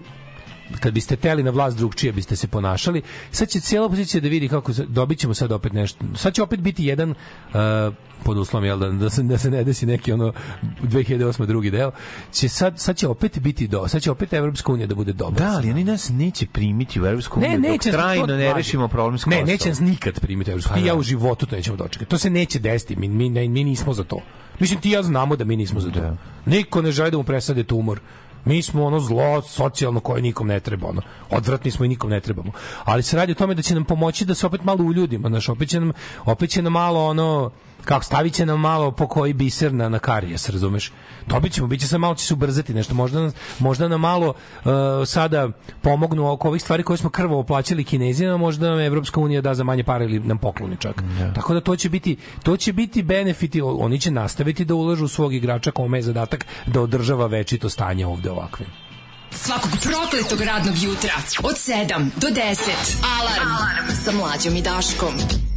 [0.79, 3.01] kad biste teli na vlast drugčije biste se ponašali.
[3.31, 6.05] Sad će cijela opozicija da vidi kako se- dobit ćemo sad opet nešto.
[6.15, 7.15] Sad će opet biti jedan uh,
[8.23, 10.33] pod uslovom jel da, da se da se ne desi neki ono
[10.81, 11.91] 2008 drugi deo
[12.31, 15.45] će sad sad će opet biti do sad će opet evropska unija da bude dobra
[15.45, 18.53] Da, ali oni nas neće primiti u Evropsku ne, uniju dok neće trajno to- ne
[18.53, 19.47] rešimo problem s Ne, Kosovom.
[19.47, 20.73] neće nas nikad primiti u Evropsku.
[20.73, 20.99] Pa i ja da.
[20.99, 22.05] u životu to nećemo dočekati.
[22.05, 22.95] To se neće desiti.
[22.95, 24.19] Mi, mi, ne- mi nismo za to.
[24.59, 26.17] Mislim, ti ja znamo da mi nismo za to.
[26.45, 27.99] Niko ne želi da mu presade tumor.
[28.45, 30.87] Mi smo ono zlo socijalno koje nikom ne treba.
[30.87, 31.01] Ono.
[31.29, 32.51] Odvratni smo i nikom ne trebamo.
[32.83, 35.29] Ali se radi o tome da će nam pomoći da se opet malo uljudimo.
[35.29, 35.91] Znaš, opet će nam,
[36.25, 37.51] opet će nam malo ono
[37.85, 40.91] kako stavit će nam malo po koji biser na, na karijes, razumeš?
[41.27, 44.71] Dobit ćemo, bit će sad malo će se ubrzati nešto, možda, možda nam malo uh,
[45.05, 45.49] sada
[45.81, 49.63] pomognu oko ovih stvari koje smo krvavo plaćali kinezima, možda nam Evropska unija da za
[49.63, 51.03] manje para ili nam pokloni čak.
[51.35, 55.07] Tako da to će biti, to će biti benefiti, oni će nastaviti da ulažu u
[55.07, 58.65] svog igrača kome je zadatak da održava večito stanje ovde ovakve.
[59.31, 62.33] Svakog prokletog radnog jutra od 7 do 10.
[63.19, 63.95] Alarm, Alarm.
[64.03, 65.52] sa mlađom i Daškom.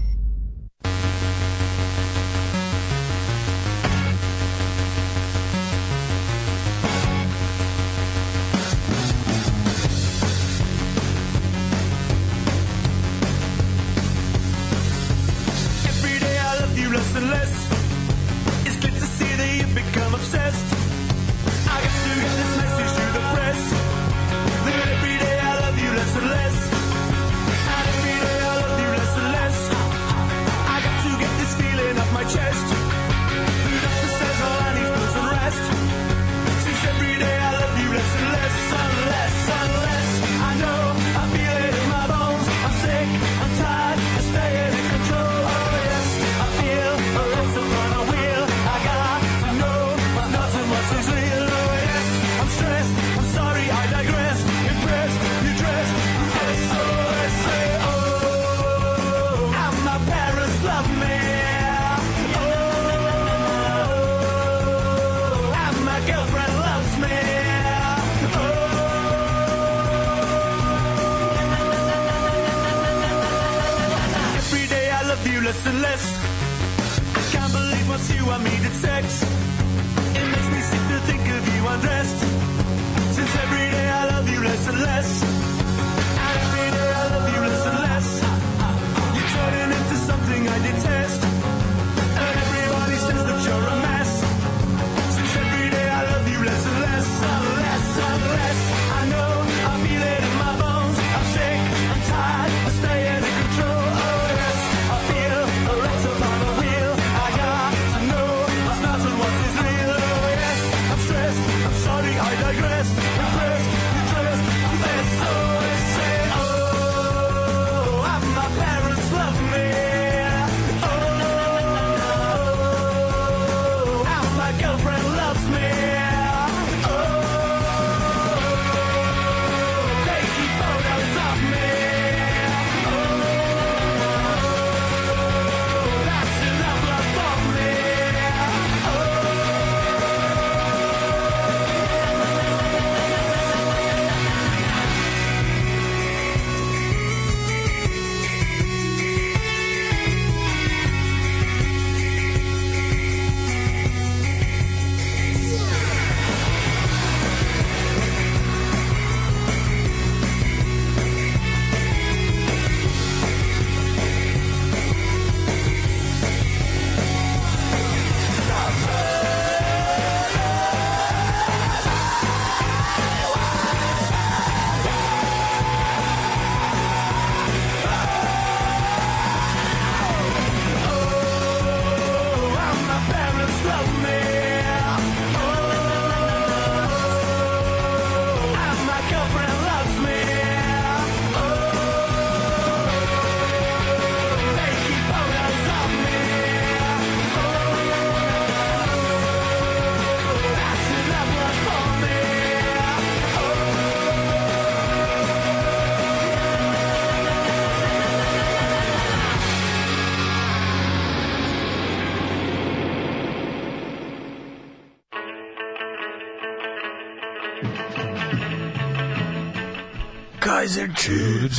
[220.76, 221.56] Kaiser Chiefs.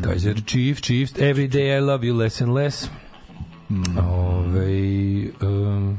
[0.00, 1.18] Kaiser Chief, Chiefs.
[1.18, 2.88] Every day I love you less and less.
[3.98, 5.98] Ove, um,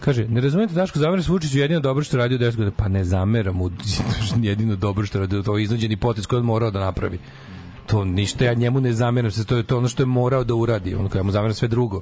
[0.00, 2.70] kaže, ne razumete Daško zamera se Vučiću jedino dobro što radio 10 godina.
[2.76, 3.70] Pa ne zameram mu
[4.42, 5.42] jedino dobro što radio.
[5.42, 7.18] To je iznuđeni potez koji on morao da napravi
[7.90, 10.54] to ništa ja njemu ne zameram se to je to ono što je morao da
[10.54, 12.00] uradi ono ja mu zameram sve drugo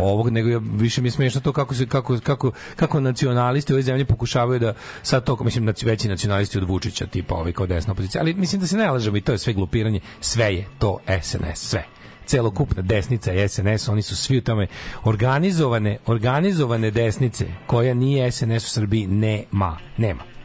[0.00, 3.74] ovog nego ja, više mi je smešno to kako se kako kako kako nacionalisti u
[3.74, 7.66] ovoj zemlji pokušavaju da sad to mislim naci- veći nacionalisti od Vučića tipa ovaj kao
[7.66, 10.66] desna opozicija ali mislim da se ne lažemo i to je sve glupiranje sve je
[10.78, 11.84] to SNS sve
[12.26, 14.66] celokupna desnica i SNS, oni su svi u tome
[15.04, 20.35] organizovane, organizovane desnice koja nije SNS u Srbiji nema, nema.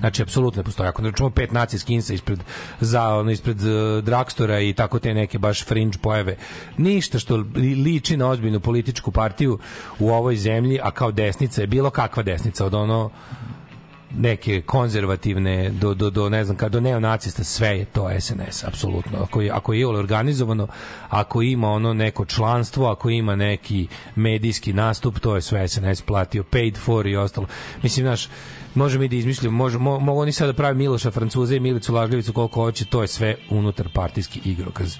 [0.00, 0.88] Znači apsolutno ne postoji.
[0.88, 2.38] Ako ne računamo pet nacija skinsa ispred
[2.80, 6.36] za ono ispred uh, Dragstora i tako te neke baš fringe pojave,
[6.76, 9.58] ništa što li- liči na ozbiljnu političku partiju
[9.98, 13.10] u ovoj zemlji, a kao desnica je bilo kakva desnica od ono
[14.16, 19.18] neke konzervativne do, do, do ne znam kad do neonacista sve je to SNS apsolutno
[19.22, 20.68] ako je ako je organizovano
[21.08, 26.44] ako ima ono neko članstvo ako ima neki medijski nastup to je sve SNS platio
[26.44, 27.46] paid for i ostalo
[27.82, 28.28] mislim naš
[28.74, 31.94] možemo mi da izmišljamo može, mo, mogu oni sada da prave Miloša Francuze i Milicu
[31.94, 34.96] Lažljevicu koliko hoće to je sve unutar partijski igrokaz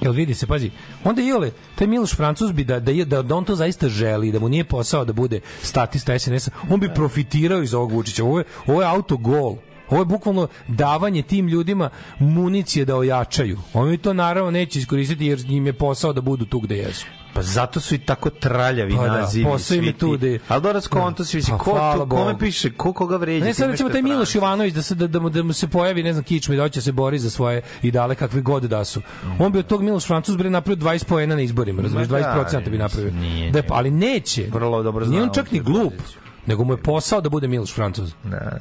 [0.00, 0.70] Jel vidi se, pazi,
[1.04, 4.32] onda i ole, taj Miloš Francuz bi da, da, da, da on to zaista želi,
[4.32, 8.24] da mu nije posao da bude statista SNS-a, on bi profitirao iz ovog Vučića.
[8.24, 9.56] Ovo je, ovo je autogol.
[9.90, 13.58] Ovo je bukvalno davanje tim ljudima municije da ojačaju.
[13.74, 17.06] Oni to naravno neće iskoristiti jer im je posao da budu tu gde jesu.
[17.34, 19.44] Pa zato su i tako traljavi Pa da, nazivi.
[19.44, 22.70] posao im je tu da je- Ali Doras konto svi, Pa ko, to, kome piše,
[22.70, 23.44] ko koga vređa.
[23.44, 24.34] Ne, sad recimo taj Miloš.
[24.34, 26.62] Ivanović da se da, da, mu, da mu se pojavi ne znam kičme i da
[26.62, 29.00] hoće da se bori za svoje ideale kakve god da su.
[29.38, 32.46] On bi od tog Miloš Francuz bre napravio 20 poena na izborima, razumiješ, Ma da,
[32.50, 33.12] 20% bi napravio.
[33.12, 34.46] nije, Da, je- ali neće.
[34.52, 35.92] Vrlo dobro Nije on znao čak ni tu glup.
[35.92, 36.20] poziciju.
[36.46, 38.12] Nego mu je posao da bude Miloš Francuz.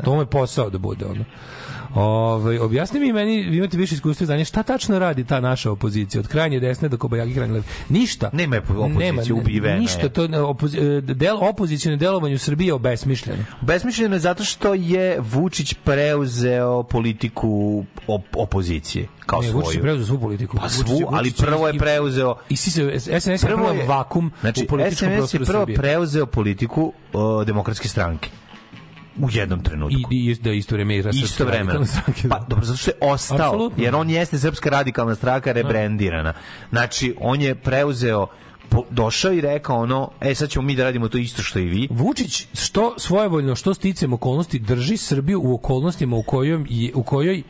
[0.03, 1.25] To mu je posao da bude ono.
[1.95, 5.71] Ove, objasni mi meni, vi imate više iskustva i znanja, šta tačno radi ta naša
[5.71, 7.65] opozicija od krajnje desne do kobajagi krajnje leve?
[7.89, 8.29] Ništa.
[8.33, 9.79] Nema je opozicije, ubivena je.
[9.79, 13.43] Ništa, to je opozi, e, del, opozicijno delovanje u Srbiji je obesmišljeno.
[13.61, 19.57] Besmišljeno je zato što je Vučić preuzeo politiku op opozicije kao Ne, svoju.
[19.57, 20.57] Vučić je preuzeo svu politiku.
[20.57, 23.69] Pa svu, je- ali Vučić je- prvo je preuzeo I si se, SNS je prvo
[23.69, 25.75] je vakum znači, u političkom SNS je prostoru prvo Srbije.
[25.77, 28.29] preuzeo politiku o, demokratske stranke.
[29.21, 30.09] U jednom trenutku.
[30.11, 31.79] I, i da isto vreme Srpske isto vremena.
[31.79, 32.29] da.
[32.29, 33.83] Pa dobro, zato što je ostao, Apsolutno.
[33.83, 36.33] jer on jeste srpska radikalna stranka rebrendirana.
[36.69, 38.27] Znači, on je preuzeo
[38.89, 41.87] došao i rekao ono, e sad ćemo mi da radimo to isto što i vi.
[41.91, 47.43] Vučić što svojevoljno što sticam okolnosti drži Srbiju u okolnostima u kojoj je, u kojoj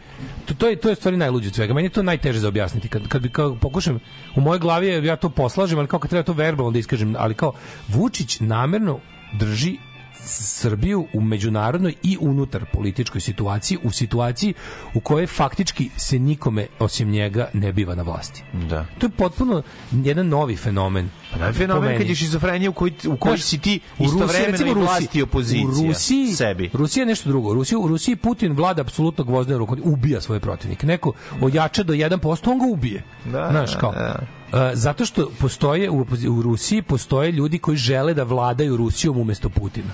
[0.45, 1.73] to, to je to je stvari najluđe od svega.
[1.73, 3.99] Meni je to najteže za objasniti kad kad bi kao pokušam
[4.35, 7.15] u mojoj glavi je, ja to poslažem, ali kao kad treba to verbalno da iskažem,
[7.17, 7.53] ali kao
[7.87, 8.99] Vučić namerno
[9.33, 9.77] drži
[10.25, 14.53] Srbiju u međunarodnoj i unutar političkoj situaciji, u situaciji
[14.93, 18.43] u kojoj faktički se nikome osim njega ne biva na vlasti.
[18.69, 18.85] Da.
[18.97, 21.09] To je potpuno jedan novi fenomen.
[21.31, 24.05] Pa da je fenomen kad je šizofrenija u kojoj, u kojoj si ti u Rusiji,
[24.05, 26.69] istovremeno recimo i u Rusiji- vlast i opozicija U Rusiji, sebi.
[26.73, 27.49] Rusija je nešto drugo.
[27.49, 30.87] U Rusiji, u Rusiji Putin vlada apsolutno gvozdene rukom, ubija svoje protivnike.
[30.87, 33.03] Neko ojača do 1%, on ga ubije.
[33.25, 34.19] Da, Znaš, kao, da.
[34.53, 39.49] Uh, zato što postoje u, u Rusiji postoje ljudi koji žele da vladaju Rusijom umesto
[39.49, 39.93] Putina.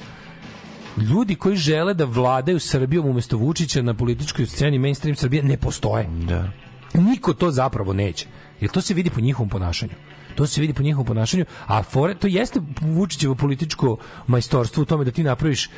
[1.01, 6.07] Ljudi koji žele da vladaju Srbijom umesto Vučića na političkoj sceni mainstream Srbije ne postoje.
[6.27, 6.51] Da.
[6.93, 8.27] Niko to zapravo neće.
[8.61, 9.93] Jer to se vidi po njihovom ponašanju.
[10.35, 13.97] To se vidi po njihovom ponašanju, a fore, to jeste Vučićevo političko
[14.27, 15.69] majstorstvo u tome da ti napraviš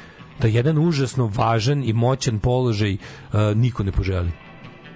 [0.41, 2.99] da jedan užasno važan i moćan položaj uh,
[3.55, 4.31] niko ne poželi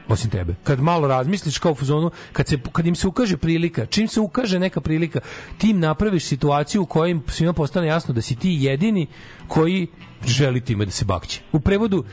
[0.07, 0.55] osim tebe.
[0.63, 4.19] Kad malo razmisliš kao u fazonu, kad, se, kad im se ukaže prilika, čim se
[4.19, 5.19] ukaže neka prilika,
[5.57, 9.07] ti im napraviš situaciju u kojoj im svima postane jasno da si ti jedini
[9.47, 9.87] koji
[10.25, 11.41] želi time da se bakće.
[11.51, 12.03] U prevodu,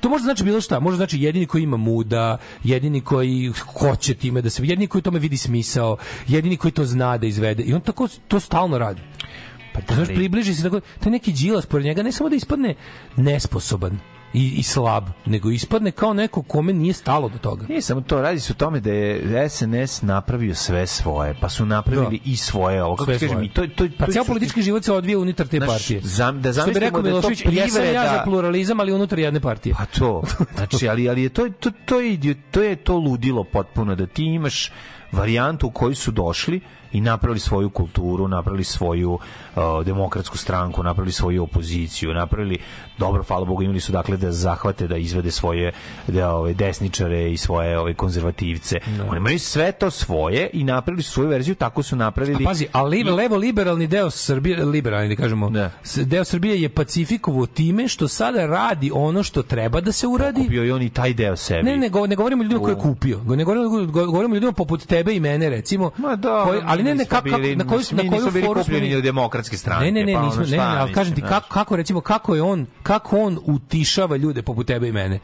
[0.00, 4.42] to može znači bilo šta, može znači jedini koji ima muda, jedini koji hoće time
[4.42, 5.96] da se, jedini koji tome vidi smisao,
[6.28, 9.02] jedini koji to zna da izvede i on tako to stalno radi.
[9.74, 12.74] Pa znaš, približi se tako, taj neki džilas pored njega ne samo da ispadne
[13.16, 13.98] nesposoban
[14.36, 17.66] i, i slab, nego ispadne kao neko kome nije stalo do toga.
[17.68, 21.66] Nije samo to, radi se o tome da je SNS napravio sve svoje, pa su
[21.66, 22.96] napravili i svoje ovo.
[22.96, 25.56] Kako kažem, i to, to, pa to ceo je politički život se odvija unutar te
[25.56, 26.00] Znaš, partije.
[26.00, 29.40] zam- da zamislimo rekao da je to jesam ja privreda- za pluralizam, ali unutar jedne
[29.40, 29.74] partije.
[29.78, 30.22] Pa to.
[30.56, 32.18] Znači, ali, ali je to, to, to, je,
[32.50, 34.72] to je to ludilo potpuno, da ti imaš
[35.12, 36.60] varijantu u koju su došli
[36.92, 39.20] i napravili svoju kulturu, napravili svoju uh,
[39.84, 42.58] demokratsku stranku, napravili svoju opoziciju, napravili
[42.98, 45.72] dobro, hvala Bogu, imali su dakle da zahvate, da izvede svoje
[46.06, 48.78] da, ove, desničare i svoje ove, konzervativce.
[49.00, 52.44] Oni imaju sve to svoje i napravili su svoju verziju, tako su napravili.
[52.44, 55.50] A pazi, a levo, levo liberalni deo Srbije, liberalni da kažemo,
[55.82, 60.40] s- deo Srbije je pacifikovo time što sada radi ono što treba da se uradi.
[60.40, 61.62] Kupio i on i taj deo sebi.
[61.62, 63.20] Ne, ne, ne govorimo ljudima koje je kupio.
[63.26, 65.90] Ne govorimo, go- govorimo ljudima poput tebe i mene, recimo.
[65.96, 68.60] Ma da, koji, ali ne, ne, kako, bili- na koju, na koju nismo bili foru
[68.60, 71.76] kupljeni od demokratske stranke, Ne, ne, ne, pa nismo, ne, ali kažem ti, kako, kako,
[71.76, 75.18] recimo, kako je on, kako on utišava ljude poput tebe i mene?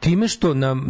[0.00, 0.86] Time što nam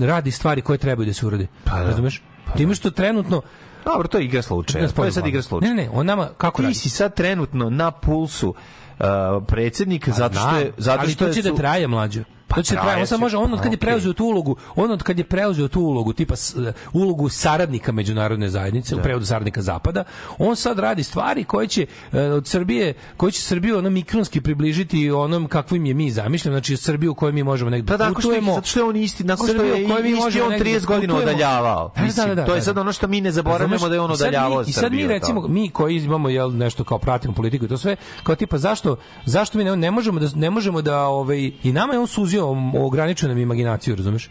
[0.00, 1.46] radi stvari koje trebaju da se urade.
[1.64, 1.82] da.
[1.82, 2.22] Razumeš?
[2.56, 3.42] Time što trenutno
[3.84, 4.88] Dobro, to je igra slučaja.
[4.88, 5.74] To je sad igra slučaja.
[5.74, 6.74] Ne, ne, on nama kako Ti radi?
[6.74, 9.06] si sad trenutno na pulsu uh,
[9.46, 12.24] predsjednik zato što je Da, zato ali što to je će da traje mlađe.
[12.52, 15.02] Pa to će traje, on može, on od kad je preuzeo tu ulogu, on od
[15.02, 16.56] kad je preuzeo tu ulogu, tipa s-
[16.92, 20.04] ulogu saradnika međunarodne zajednice, u prevodu saradnika zapada,
[20.38, 25.10] on sad radi stvari koje će e, od Srbije, koje će Srbiju ono mikronski približiti
[25.10, 28.54] onom kakvim je mi zamišljamo, znači Srbiju kojoj mi možemo negde Pa da što, putujemo.
[28.54, 30.64] zato što je on isti, nakon što Srbiju je u kojoj mi isti on negde
[30.70, 31.88] 30 godina odaljavao.
[31.88, 32.64] Da, da, Mislim, da, da, to je da.
[32.64, 35.48] sad ono što mi ne zaboravljamo da je on odaljavao I sad mi Srbiju, recimo,
[35.48, 39.58] mi koji imamo jel nešto kao pratimo politiku i to sve, kao tipa zašto zašto
[39.58, 42.41] mi ne, ne možemo da ne možemo da ovaj i nama je on suzio,
[42.76, 44.30] ograničio nam imaginaciju, razumeš?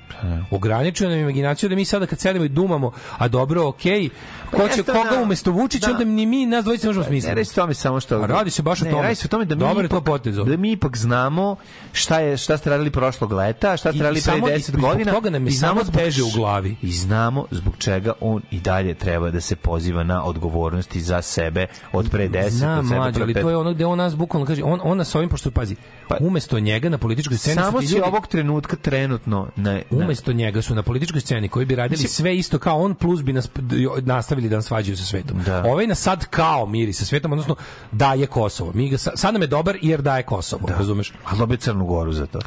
[0.51, 4.09] Ograničio nam imaginaciju da mi sada kad sedimo i dumamo, a dobro, okej,
[4.51, 5.91] ko će jeste koga da- umesto Vučića, da.
[5.91, 7.29] onda ni mi nas dvojica ne možemo Ne smisliti.
[7.29, 8.15] radi se o tome samo što...
[8.15, 9.03] A radi se baš o ne, tome.
[9.03, 10.43] Radi se o tome da mi, Dobar to ipak, ovo.
[10.43, 11.55] da mi ipak znamo
[11.93, 14.81] šta, je, šta ste radili prošlog leta, šta ste radili pre samo- i 10 zbog
[14.81, 15.11] godina.
[15.11, 16.75] toga nam je samo teže u glavi.
[16.81, 21.67] I znamo zbog čega on i dalje treba da se poziva na odgovornosti za sebe
[21.93, 24.79] od pre 10, Znam, mlađe, ali to je ono gde on nas bukvalno kaže, on,
[24.83, 25.75] on nas ovim, pošto pazi,
[26.19, 30.33] umesto njega na političkoj sceni Pa- Samo si ljudi- ovog trenutka trenutno na, na Umesto
[30.33, 33.49] njega su na političkoj sceni koji bi radili sve isto kao on plus bi nas
[33.97, 35.43] nastavili da nas svađaju sa svetom.
[35.43, 35.63] Da.
[35.63, 37.55] Ovaj nas sad kao miri sa svetom, odnosno
[37.91, 38.71] daje Kosovo.
[38.73, 41.13] Mi ga, sa- sad nam je dobar jer daje Kosovo, razumeš?
[41.25, 42.39] Ali dobije Crnu Goru za to.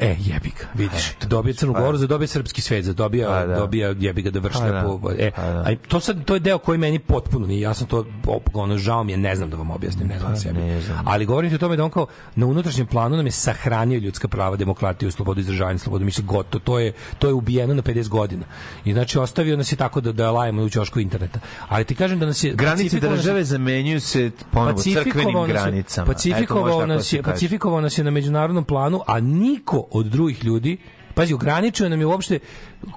[0.00, 1.14] E, jebi ga, vidiš.
[1.26, 3.54] dobije Crnu Goru, za dobije srpski svet, za dobija, Pa da.
[3.54, 4.98] dobija jebi ga da vršlja da.
[5.02, 5.10] po...
[5.18, 5.64] E, da.
[5.66, 8.04] a to sad, to je deo koji meni potpuno nije jasno, to
[8.52, 10.54] ono, žao mi je, ne znam da vam objasnim, ne znam sebi.
[10.54, 11.04] Pa ne znam.
[11.04, 14.28] Ali govorim ti o tome da on kao na unutrašnjem planu nam je sahranio ljudska
[14.28, 18.44] prava, demokratiju, slobodu izražavanja, slobodu mišljenja, gotovo, to je, to je ubijeno na 50 godina.
[18.84, 21.40] I znači ostavio nas je tako da, da lajemo u ćošku interneta.
[21.68, 22.54] Ali ti kažem da nas je...
[22.54, 26.06] Granice države zamenjuju se ponovo crkvenim granicama.
[26.06, 30.78] Pacifikovao da nas je, pacifikovao nas je na međunarodnom planu, a niko od drugih ljudi
[31.18, 32.38] Pazi, ograničio nam je uopšte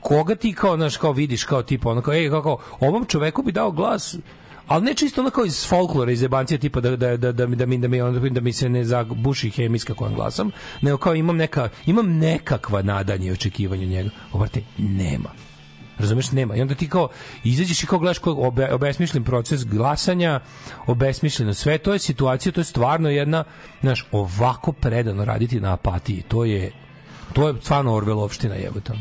[0.02, 3.52] koga ti kao, znaš, kao vidiš, kao tipa, ono kao, ej, kao, ovom čoveku bi
[3.52, 4.16] dao glas,
[4.68, 7.56] ali ne čisto ono kao iz folklora, iz jebancije, tipa da, da, da, da, mi,
[7.56, 10.52] da, mi, da, mi, da mi se ne zabuši hemijska kojom glasam,
[10.82, 14.10] nego kao imam, neka, imam nekakva nadanje i očekivanje njega.
[14.32, 15.30] Obrate, nema.
[16.02, 16.56] Razumeš, nema.
[16.56, 17.10] I onda ti kao
[17.44, 20.40] izađeš i kao gledaš kao obe, obesmišljen proces glasanja,
[20.88, 23.44] obesmišljeno sve, to je situacija, to je stvarno jedna,
[23.82, 26.72] znaš, ovako predano raditi na apatiji, to je
[27.34, 28.94] to je stvarno Orvelovština jebote.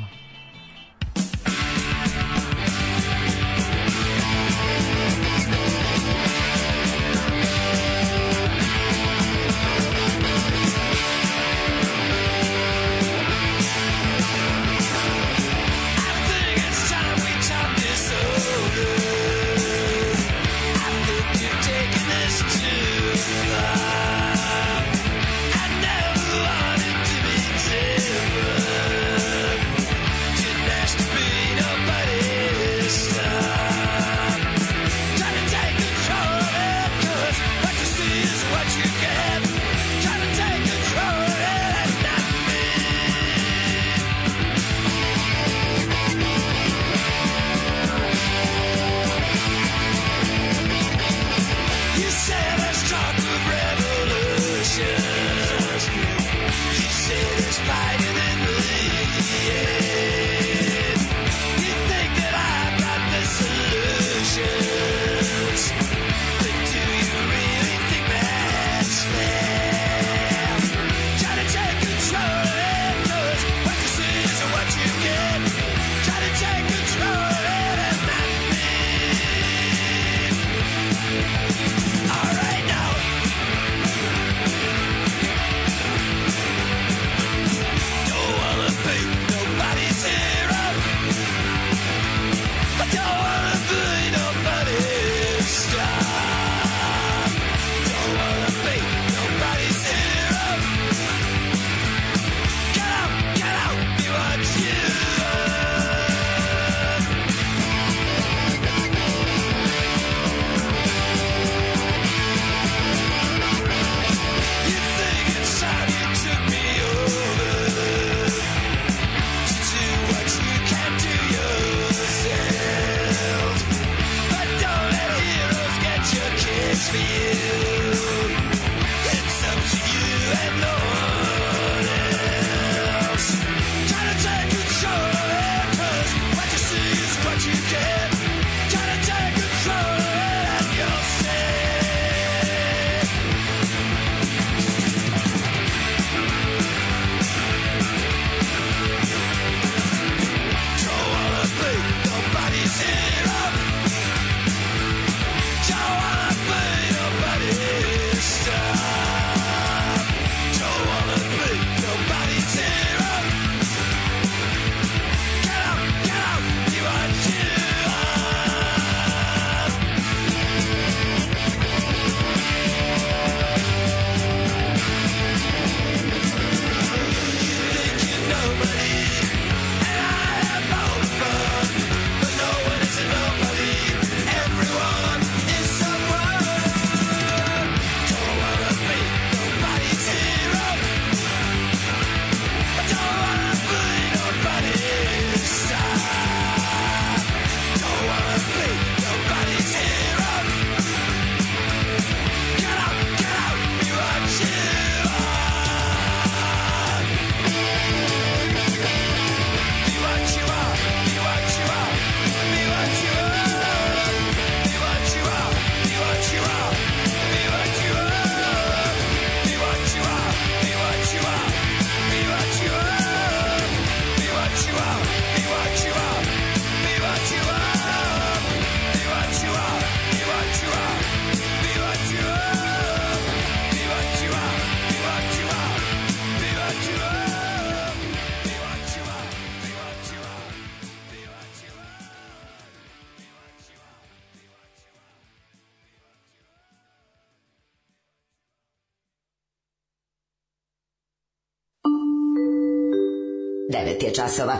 [254.01, 254.56] 9 je časova.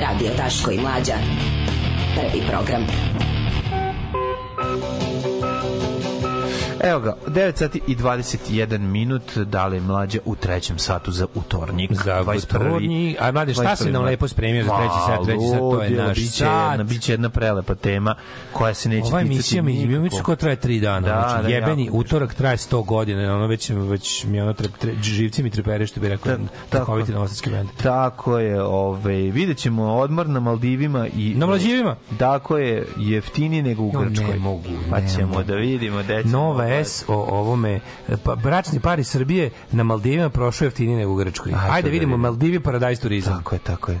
[0.00, 1.14] Radio Daško i Mlađa.
[2.14, 2.86] Prvi program.
[6.84, 11.92] Evo ga, 9 sati i 21 minut, dale mlađe u trećem satu za utornjik.
[11.92, 12.56] Za 21.
[12.56, 13.16] utornji.
[13.20, 15.24] A, mlade, šta si nam lepo spremio za treći sat?
[15.24, 16.72] Treći sat, to je naš biće sat.
[16.72, 18.14] Jedna, biće jedna prelepa tema
[18.56, 20.16] koja se neće Ova emisija mi nikako.
[20.16, 21.00] mi ko traje 3 dana.
[21.00, 21.96] Da, znači, da, jebeni jako.
[21.96, 26.00] utorak traje 100 godina, ono već već mi ono tre, tre, živci mi trepere što
[26.00, 26.42] bi rekao tako.
[26.70, 27.68] takoviti novosadski bend.
[27.76, 31.34] Tako je, ovaj, vidjet ćemo odmor na Maldivima i...
[31.34, 31.96] Na Maldivima?
[32.18, 34.38] Tako je, jeftini nego u Jo, ne Grčkoj.
[34.38, 35.42] mogu, Pa ćemo mogu.
[35.42, 36.02] da vidimo.
[36.02, 37.80] Da Nova ovaj- S o ovome
[38.22, 41.52] pa, bračni par iz Srbije na Maldivima prošao jeftinije nego u Grčkoj.
[41.54, 42.16] Ajde Ajde da vidimo.
[42.16, 43.36] Maldivi Paradise turizam.
[43.36, 44.00] Tako je, tako je.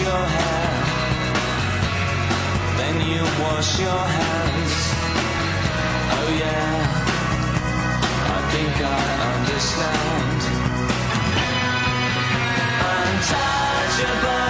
[0.00, 0.70] Your hair,
[2.78, 4.74] then you wash your hands.
[6.16, 6.72] Oh yeah,
[8.34, 9.00] I think I
[9.34, 10.40] understand.
[12.94, 14.47] Untouchable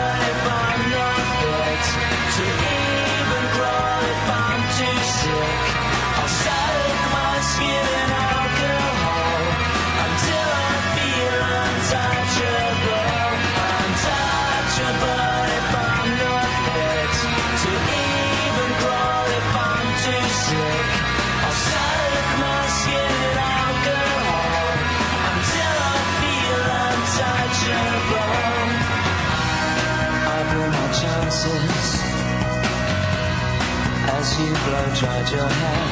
[34.89, 35.87] blow dried your hair.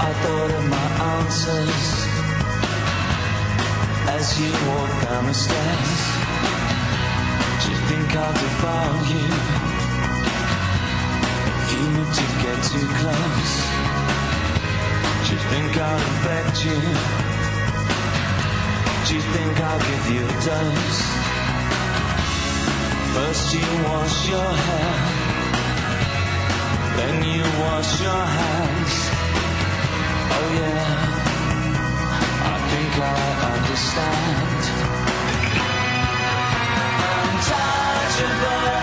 [0.00, 1.84] I thought of my answers
[4.16, 5.92] as you walk down the stairs.
[7.60, 9.26] Do you think I'll defile you
[11.60, 13.52] if you were to get too close?
[15.24, 16.80] Do you think I'll infect you?
[19.06, 21.00] Do you think I'll give you a dose?
[23.14, 25.13] First you wash your hair,
[26.96, 28.94] then you wash your hands.
[30.36, 30.88] Oh yeah,
[32.52, 33.24] I think I
[33.54, 34.62] understand.
[37.14, 38.73] Untouchable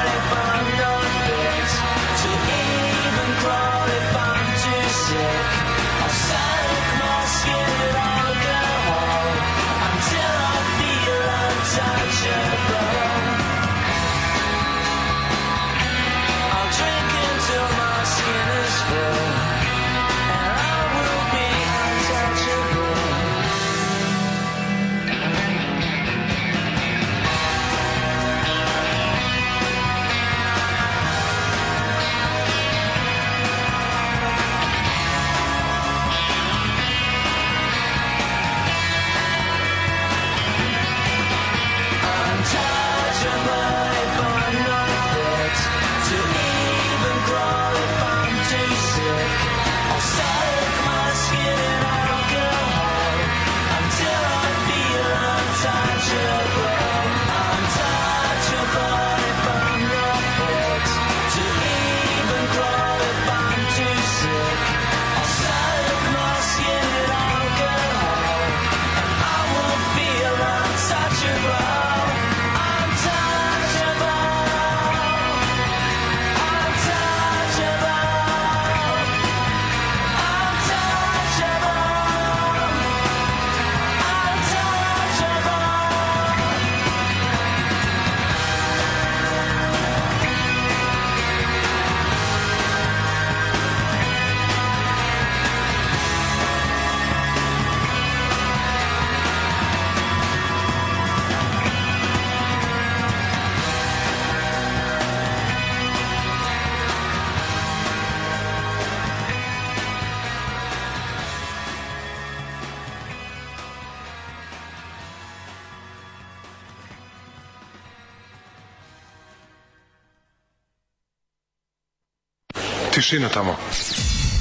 [123.11, 123.55] tišina tamo.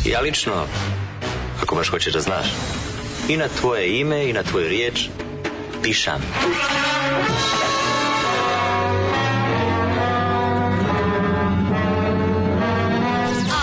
[0.04, 0.66] Ja lično,
[1.62, 2.46] ako baš hoćeš da znaš,
[3.28, 5.08] i na tvoje ime i na tvoju riječ
[5.82, 6.20] pišam.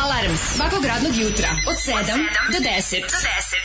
[0.03, 1.93] Alarm svakog radnog jutra od 7
[2.51, 3.01] do 10.
[3.01, 3.56] Do 10.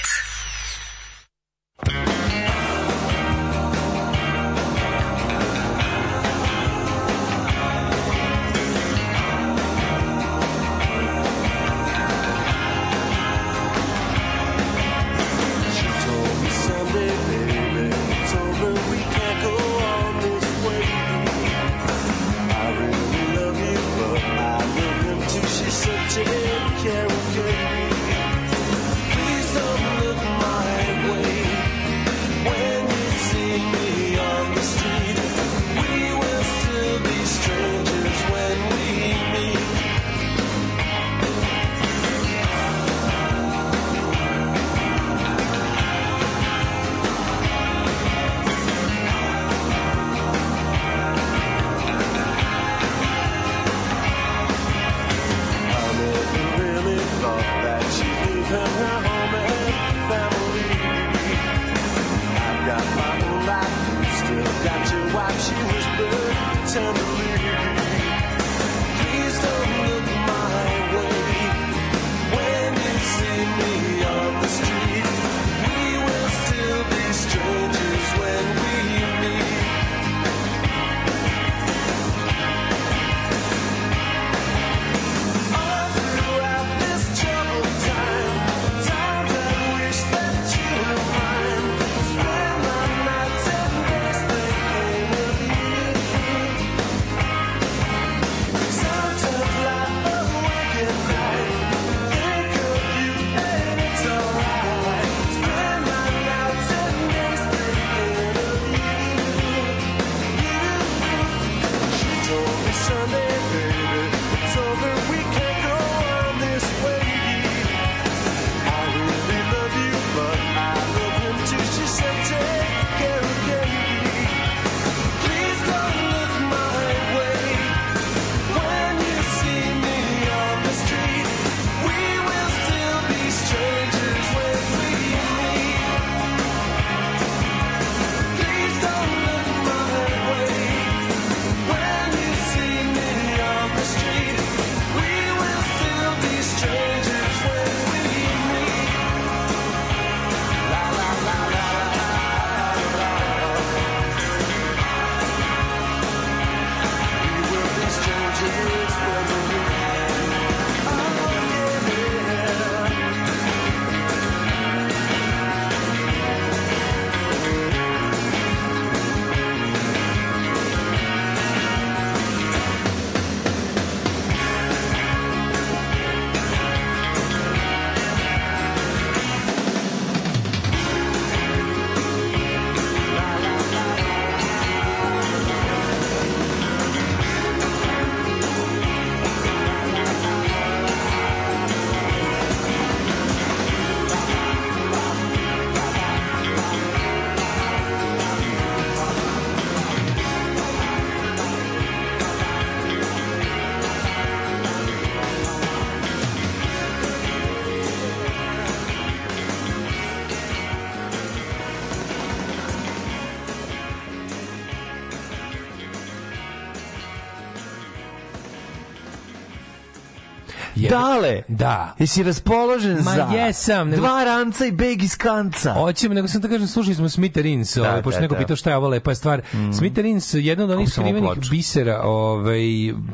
[220.93, 221.95] Dale, Da.
[221.99, 225.73] jesi raspoložen Ma za jesam, nego- dva ranca i beg iz kanca?
[225.73, 228.41] Hoćemo, nego sam da kažem, slušali smo Smitterins, Da, ovaj, pošto da, neko da.
[228.41, 229.43] pitao šta je ovo lepa stvar.
[229.79, 232.61] Smitterins, jedna od onih skrivenih bisera ovaj,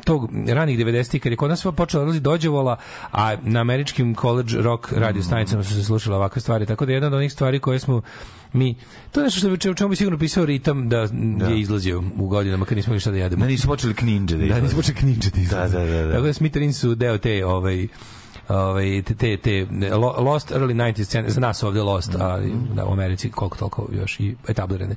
[0.03, 2.77] tog ranih 90-ih, kad je kod nas počela odlazi dođevola,
[3.11, 7.07] a na američkim college rock radio stanicama su se slušale ovakve stvari, tako da jedna
[7.07, 8.01] od onih stvari koje smo
[8.53, 8.75] mi,
[9.11, 10.97] to je nešto što bi, o čemu bi sigurno pisao ritam da,
[11.49, 13.39] je izlazio u godinama kad nismo imali šta da jedemo.
[13.39, 14.61] Da nisu počeli kninđe da Da, izlaze.
[14.61, 15.77] nismo počeli knjiđe da Da, izlaze.
[15.77, 16.11] da, da, da.
[16.13, 17.87] Tako da Smitterins su deo te ovaj,
[18.49, 22.39] ovaj, te, te, te lo- Lost early 90s scene, za nas ovdje Lost, a
[22.73, 24.95] da, u Americi koliko toliko još i etablirane.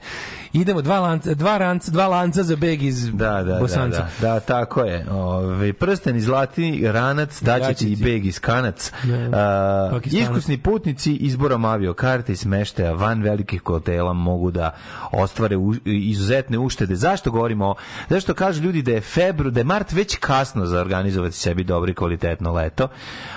[0.53, 4.09] Idemo, dva lanca, dva, ranca, dva lanca za beg iz Da, da, da, Bosanca.
[4.21, 5.07] da, da, tako je.
[5.11, 8.93] Ove, prsten iz zlati ranac, daće ti i beg iz kanac.
[9.03, 9.15] Da.
[9.33, 10.23] A, Pakistanac.
[10.29, 14.75] iskusni putnici izborom aviokarte i smeštaja van velikih hotela mogu da
[15.13, 16.95] ostvare u, izuzetne uštede.
[16.97, 17.75] Zašto govorimo o...
[18.09, 21.91] Zašto kažu ljudi da je febru, da je mart već kasno za organizovati sebi dobro
[21.91, 22.89] i kvalitetno leto,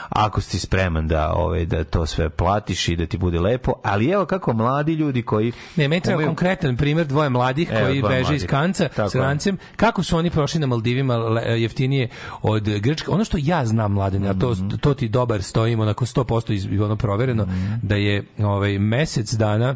[0.09, 4.06] ako si spreman da, ove, da to sve platiš i da ti bude lepo, ali
[4.08, 5.51] evo kako mladi ljudi koji...
[5.75, 8.48] Ne, meni treba imaju- konkretan primjer dvoje mladih Evo, koji beže iz mladih.
[8.48, 9.58] kanca Tako s rancem.
[9.75, 11.16] Kako su oni prošli na Maldivima
[11.51, 12.09] jeftinije
[12.42, 13.11] od Grčke?
[13.11, 14.69] Ono što ja znam, mladine, a to, Mhm.
[14.72, 17.74] to ti dobar stojimo, onako 100% iz, ono provereno, Mhm.
[17.82, 19.75] da je ovaj, mesec dana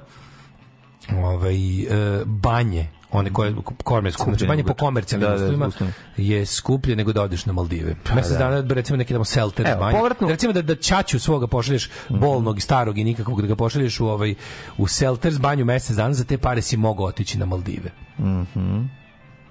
[1.16, 1.86] ovaj, e,
[2.26, 5.94] banje one koje znači Skuplje banje nego po komercijalnim Da, da, uslovima uslovima.
[6.18, 7.96] je skuplje nego da odeš na Maldive.
[8.16, 8.38] Mesec da.
[8.40, 9.98] dana recimo neki idemo selter Evo, banje.
[9.98, 13.56] povratno- Da recimo da da ćaću svoga pošalješ bolnog i starog i nikakvog da ga
[13.56, 14.36] pošalješ u ovaj
[14.78, 17.90] u selters banju mesec dana za te pare si mogao otići na Maldive.
[18.20, 18.99] Mhm.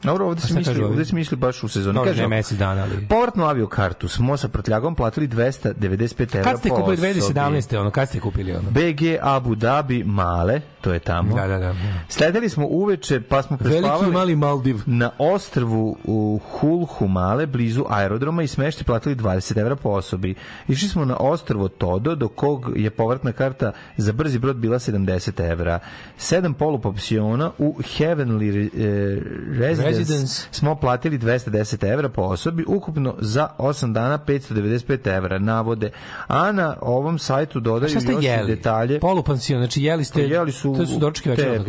[0.02, 1.94] Dobro, ovdje A se misli, ovdje se misli baš u sezoni.
[1.94, 6.68] Dobro, Kaže mesec dana, ali Povratnu aviokartu smo sa prtljagom platili 295 evra kad ste
[6.68, 7.40] kupili osobi.
[7.40, 7.78] 2017.
[7.78, 8.70] ono kad ste kupili ono?
[8.70, 11.36] BG Abu Dhabi Male, to je tamo.
[11.36, 11.74] Da, da, da.
[12.08, 14.76] Sledili smo uveče, pa smo Veliki prespavali mali Maldiv.
[14.86, 20.34] na ostrvu u Hulhu Male, blizu aerodroma i smešti platili 20 evra po osobi.
[20.68, 25.50] Išli smo na ostrvo Todo, do kog je povratna karta za brzi brod bila 70
[25.50, 25.78] evra.
[26.16, 29.22] Sedam polupopsiona u Heavenly eh,
[29.58, 30.42] Residence, Residence.
[30.50, 35.90] smo platili 210 evra po osobi, ukupno za 8 dana 595 evra navode.
[36.26, 38.56] A na ovom sajtu dodaju još jeli?
[38.56, 39.00] detalje.
[39.00, 41.62] Polupansion, znači jeli ste Jeli su, to su doručki večer.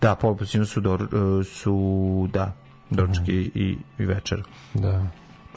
[0.00, 2.52] Da, polupansion su, dor, e, su da,
[2.90, 4.42] doručki i, i večer.
[4.74, 5.02] Da.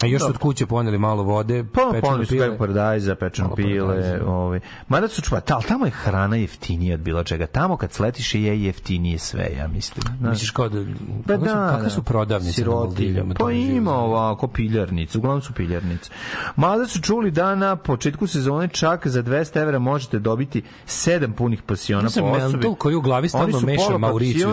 [0.02, 0.36] A još su Dobro.
[0.36, 1.82] od kuće poneli malo vode, Pa,
[2.20, 2.58] su pile.
[2.58, 4.26] paradajza, pečeno pile, paradajza.
[4.28, 4.60] ovaj.
[4.88, 7.48] Mada su čuva, ali tamo je hrana jeftinija od bilo čega.
[7.48, 10.04] Tamo kad sletiš je jeftinije sve, ja mislim.
[10.20, 10.32] Znaš.
[10.32, 10.84] Misliš kao da,
[11.18, 11.90] Pa kakve su, da, kakve da.
[11.90, 12.84] su prodavnice na Sirotilje.
[13.14, 13.34] Maldivima?
[13.36, 16.12] Pa živo ima ovako piljarnice, uglavnom su piljarnice.
[16.56, 21.62] Mada su čuli da na početku sezone čak za 200 evra možete dobiti 7 punih
[21.62, 22.52] pasiona po osobi.
[22.52, 24.00] mental koji u glavi stalno su meša pansion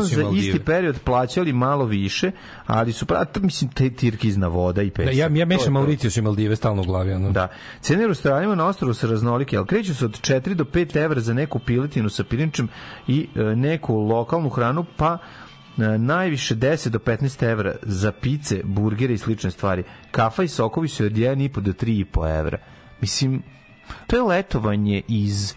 [0.00, 0.46] i za Maldive.
[0.46, 2.30] isti period plaćali malo više,
[2.66, 5.14] ali su pra, mislim te tirkizna voda i Da, pesak.
[5.14, 5.72] ja, ja mešam.
[5.72, 7.12] Mauricijus i Maldive stalno u glavi.
[7.12, 7.30] Ono.
[7.30, 7.48] Da.
[7.80, 11.20] Cene u restoranima na ostrovu su raznolike, ali kreću se od 4 do 5 evra
[11.20, 12.68] za neku piletinu sa pirinčem
[13.08, 15.18] i e, neku lokalnu hranu, pa
[15.78, 19.84] e, najviše 10 do 15 evra za pice, burgere i slične stvari.
[20.10, 22.58] Kafa i sokovi su od 1,5 do 3,5 evra.
[23.00, 23.42] Mislim,
[24.06, 25.54] to je letovanje iz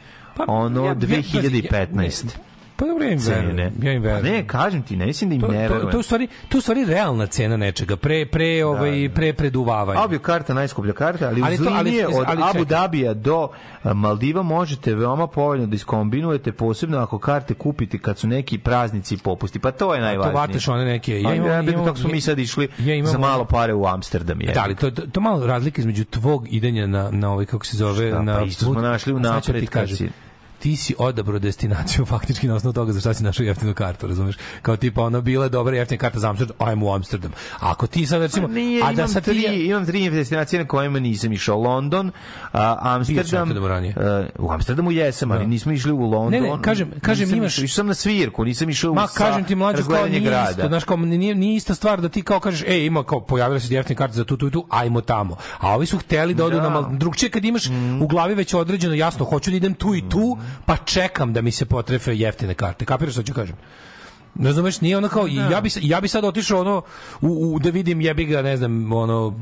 [0.48, 2.49] ono Pa, ja- ja- 2015.
[2.80, 3.74] Pa dobro, ja im verujem.
[3.82, 4.34] Ja im Pa verujem.
[4.34, 5.92] ne, kažem ti, ne mislim da im To, ne to, verujem.
[5.92, 10.00] to, je u stvari, to u stvari realna cena nečega, pre, pre, ovaj, pre preduvavanja.
[10.00, 12.66] Avio karta najskuplja karta, ali, Ali uz to- ali- linije od ali Abu.
[12.66, 13.48] Dabija do
[13.84, 19.16] a, Maldiva možete veoma povoljno da iskombinujete, posebno ako karte kupite kad su neki praznici
[19.16, 19.60] i popusti.
[19.60, 20.34] Pa to je to najvažnije.
[20.36, 21.14] vateš one neke...
[21.14, 23.86] Ja, imam- ja, imam- tako smo mi sad išli ja imam za malo pare u
[23.86, 24.42] Amsterdam.
[24.42, 24.54] Je.
[24.54, 27.78] Da, ali to, to, to malo razlika između tvog idenja na, na ovaj, kako se
[27.78, 28.36] zove, Šta, na...
[28.36, 30.10] pa isto smo našli unapred ti kad si-
[30.60, 34.36] ti si odabrao destinaciju faktički na osnovu toga za šta si našao jeftinu kartu, razumeš?
[34.62, 37.32] Kao tipa ona bila je dobra jeftina karta za Amsterdam, ajmo u Amsterdam.
[37.54, 40.60] A ako ti sad recimo, Pa Nije, a da sad tri, ti imam tri destinacije
[40.60, 41.58] na kojima nisam išao.
[41.60, 42.12] London,
[42.52, 43.40] a, Amsterdam.
[43.40, 43.92] U Amsterdamu ranije.
[43.92, 45.48] e, u Amsterdamu jesam, ali Da.
[45.48, 46.32] nismo išli u London.
[46.34, 49.08] Ne, ne, kažem- kažem, Nisam imaš- išao- Išao sam na svirku, nisam išao Ma u
[49.08, 50.50] sa- kažem ti mlađe kao nije grada.
[50.52, 53.60] isto, znaš kao nije, nije ista stvar da ti kao kažeš ej ima kao pojavila
[53.60, 55.36] se jeftine karte za tu tu i tu, ajmo tamo.
[55.60, 56.62] A ovi su hteli da odu Da.
[56.62, 56.86] na mal...
[56.92, 57.64] drugčije kad imaš
[58.02, 61.52] u glavi već određeno jasno hoću da idem tu i tu, pa čekam da mi
[61.52, 62.86] se potrefe jeftine karte.
[62.86, 63.56] Kapiraš šta ću kažem?
[64.36, 66.82] Razumeš, nije ono kao, ja bi, ja bi sad otišao ono,
[67.22, 69.40] u, u, da vidim jebi ga, ne znam, ono,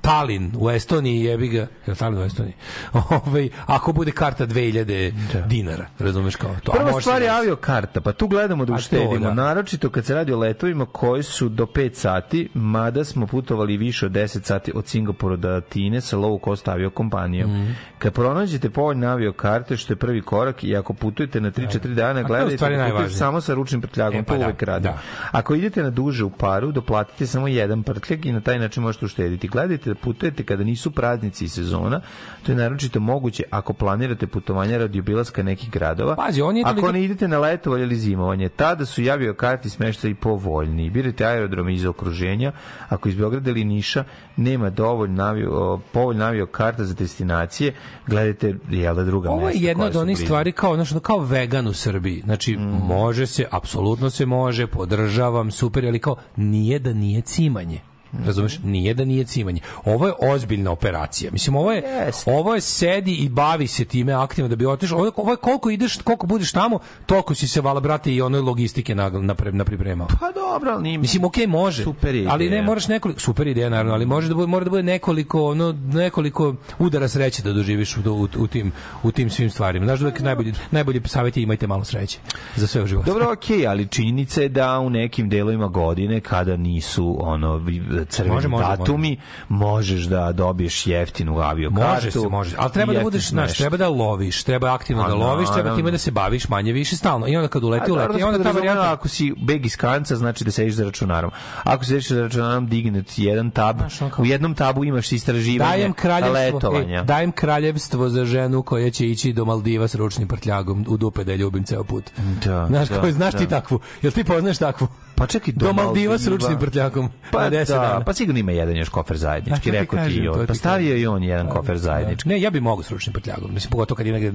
[0.00, 2.54] Talin u Estoniji, jebi ga, je li Talin u Estoniji?
[3.26, 6.72] Ovaj, ako bude karta 2000 dinara, razumeš kao to.
[6.72, 7.38] Prva stvar je desiti.
[7.38, 9.34] avio karta, pa tu gledamo da uštedimo, da.
[9.34, 14.06] naročito kad se radi o letovima koji su do 5 sati, mada smo putovali više
[14.06, 17.50] od 10 sati od Singapura do Atine sa low cost aviokompanijom.
[17.50, 17.70] Mhm.
[17.98, 22.12] Kad pronađete povoljne avio karte, što je prvi korak, i ako putujete na 3-4 dana,
[22.12, 23.18] to je u gledajte stvari da putujete najvažnije.
[23.18, 24.82] samo sa ručnim prtljagom, E, pa to da, uvek radi.
[24.82, 24.98] da.
[25.32, 29.04] Ako idete na duže u paru, doplatite samo jedan prtljag i na taj način možete
[29.04, 29.48] uštediti.
[29.48, 32.00] Gledajte da putujete kada nisu praznici i sezona,
[32.42, 36.16] to je naročito moguće ako planirate putovanja radi obilaska nekih gradova.
[36.16, 39.70] Pazi, on je Ako toliko- ne idete na letovanje ili zimovanje, tada su javio karti
[39.70, 40.90] smešta i povoljni.
[40.90, 42.52] Birajte aerodrome iz okruženja.
[42.88, 44.04] Ako iz Beograda ili Niša
[44.36, 47.74] nema dovoljno avio, o, povoljno avio karta za destinacije,
[48.06, 51.72] gledajte jel da druga Ovo je jedna od onih stvari kao, ono, kao vegan u
[51.74, 52.20] Srbiji.
[52.20, 52.60] Znači, Mm.
[52.78, 57.80] može se, apsolutno se može, podržavam, super, ali kao nije da nije cimanje.
[58.26, 58.58] Razumeš?
[58.64, 59.60] Nije da nije cimanje.
[59.84, 61.30] Ovo je ozbiljna operacija.
[61.32, 61.82] Mislim, ovo je,
[62.26, 64.98] ovo je sedi i bavi se time aktivno da bi otišao.
[64.98, 68.40] Ovo, ovo je koliko ideš, koliko budeš tamo, toliko si se vala, brate, i onoj
[68.40, 70.08] logistike na, na, na pripremao.
[70.20, 70.98] Pa dobro, ali nije...
[70.98, 71.84] Mislim, okej, može.
[71.84, 72.62] Super je ali ne ideja.
[72.62, 76.54] moraš nekoliko super ideja naravno, ali može da bude mora da bude nekoliko ono nekoliko
[76.78, 78.72] udara sreće da doživiš u, u, u tim
[79.02, 79.86] u tim svim stvarima.
[79.86, 82.18] Znaš da uvek najbolji najbolji savjet je imajte malo sreće
[82.56, 83.10] za sve u životu.
[83.10, 87.58] Dobro, okej, ali činjenica je da u nekim delovima godine kada nisu ono
[88.04, 91.94] crveni Može, može, datumi, možeš da dobiješ jeftinu aviokartu.
[91.94, 92.56] Može se, može.
[92.58, 95.90] Ali treba da budeš, znaš, treba da loviš, treba aktivno Pa, da loviš, treba time
[95.90, 97.28] da se baviš manje više stalno.
[97.28, 98.18] I onda kad A uleti, uleti.
[98.18, 100.84] I da onda se ta varijanta ako si beg iz kanca, znači da sediš za
[100.84, 101.30] računarom.
[101.64, 103.76] Ako sediš za računarom, digne ti jedan tab.
[104.18, 107.00] U jednom tabu imaš istraživanje Dajem kraljevstvo, letovanja.
[107.00, 111.24] e, dajem kraljevstvo za ženu koja će ići do Maldiva s ručnim prtljagom u dupe
[111.24, 112.04] da je ljubim ceo put.
[112.44, 113.60] Da, Znaš, da, koji, znaš ti da.
[113.60, 113.80] takvu?
[114.02, 114.88] Jel ti poznaš takvu?
[115.18, 117.08] Pa čekaj, do, Maldiva s ručnim prtljakom.
[117.30, 118.04] Pa na 10 da, dana.
[118.04, 120.40] pa sigurno ima jedan još kofer zajednički, ti rekao ti kažem, i to on.
[120.40, 122.28] ti Pa stavio i on jedan kofer zajednički.
[122.28, 123.54] Ne, ja bih mogao s ručnim prtljagom.
[123.54, 124.32] Mislim, pogotovo kad je negde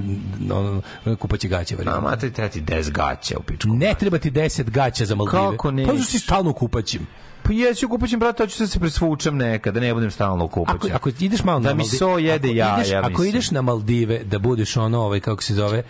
[0.53, 0.81] ono,
[1.19, 1.75] kupaće gaće.
[1.85, 3.69] A, ma to treba ti 10 gaća u pičku.
[3.69, 5.51] Ne treba ti 10 gaća za Maldive.
[5.51, 5.91] Kako neće?
[5.91, 7.07] Pa si stalno u kupaćim.
[7.43, 10.77] Pa jesu kupaćim, brate, hoću da se presvučem nekad, da ne budem stalno u kupaćem.
[10.77, 13.27] Ako, ako ideš malo da na mi Maldive, so jede ako jaja, ideš, ako mislim.
[13.27, 15.83] ideš na Maldive da budeš ono, ovaj, kako se zove,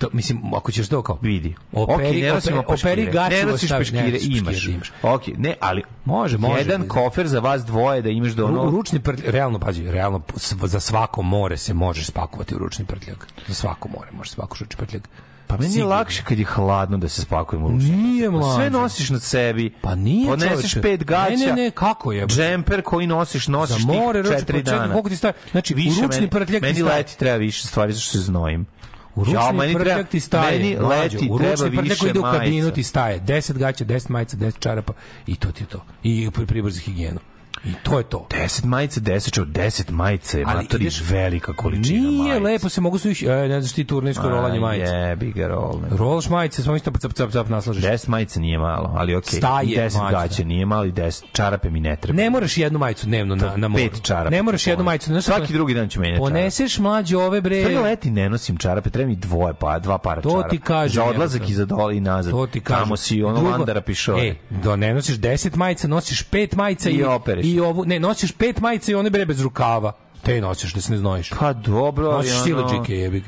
[0.00, 1.18] to, mislim, ako ćeš to kao...
[1.22, 1.54] vidi.
[1.72, 4.66] Operi, Okej, ne nosimo operi, operi Ne nosiš peškire, imaš.
[4.66, 4.92] imaš.
[5.04, 6.58] Okej, ne, ali Može, može.
[6.58, 8.64] jedan kofer za vas dvoje da imaš do ono...
[8.64, 10.20] ručni prtljak, realno, pazi, realno,
[10.64, 13.26] za svako more se može spakovati u ručni prtljak.
[13.48, 15.08] Za svako more može spakuš ručni prtljak.
[15.46, 17.90] Pa meni je lakše kad je hladno da se spakujem u ručni.
[17.90, 18.54] Nije, Pa mlađe.
[18.56, 19.72] Sve nosiš na sebi.
[19.80, 20.82] Pa nije, Podneseš čoveče.
[20.82, 21.30] pet gaća.
[21.30, 22.26] Ne, ne, ne, kako je?
[22.26, 24.92] Džemper koji nosiš, nosiš Za more, tih ručni četiri prtljak, dana.
[24.92, 25.32] koliko ti staje?
[25.50, 26.96] Znači, u Više ručni meni- prtljak ti Meni staje.
[26.96, 28.66] leti treba više stvari, zašto se znojim.
[29.14, 30.58] U ručni Ja, meni prtljak treba- ti staje.
[30.58, 32.70] Meni mlađo, leti u treba ručni prtljak koji ide u kabinu majica.
[32.70, 33.20] ti staje.
[33.20, 34.92] 10 gaća, 10 majica, 10 čarapa
[35.26, 35.84] i to ti je to.
[36.02, 37.20] I pri- pribor za higijenu.
[37.64, 38.26] I to je to.
[38.30, 42.38] 10 majica, 10 čov, 10 majica je Ali matori ideš- velika količina Nije majica.
[42.42, 44.92] lepo se mogu su ih, e, ne znaš ti turnirsko rolanje majice.
[44.92, 45.88] Jebi ga rolne.
[45.90, 47.82] Rolaš majice, samo isto cap cap cap naslažeš.
[47.82, 49.38] 10 majica nije malo, ali okej.
[49.38, 50.20] Staje I 10 majica.
[50.22, 52.16] gaća nije malo i 10 čarape mi ne treba.
[52.16, 53.82] Ne moraš jednu majicu dnevno na na moru.
[53.84, 54.30] Pet čarapa.
[54.30, 55.06] Ne moraš jednu majicu.
[55.06, 56.18] Znaš, Svaki drugi dan ću menjati.
[56.20, 57.64] Poneseš mlađe ove bre.
[57.64, 60.48] Sve leti ne nosim čarape, treba mi dvoje pa dva para To čarapa.
[60.48, 62.32] ti kažem, Za odlazak i za dole i nazad.
[62.32, 62.82] To ti kažem.
[62.82, 64.22] Tamo si ono Drugo, landara pišove.
[64.22, 67.04] E, do ne nosiš 10 majica, nosiš 5 majica i, I
[67.40, 67.54] opereš.
[67.54, 69.92] i ovu, ne, nosiš 5 majica i one bre bez rukava.
[70.22, 71.30] Te nosiš da se ne znojiš.
[71.30, 73.26] Pa dobro, ali Nosiš ono- sileđike, jebi ga.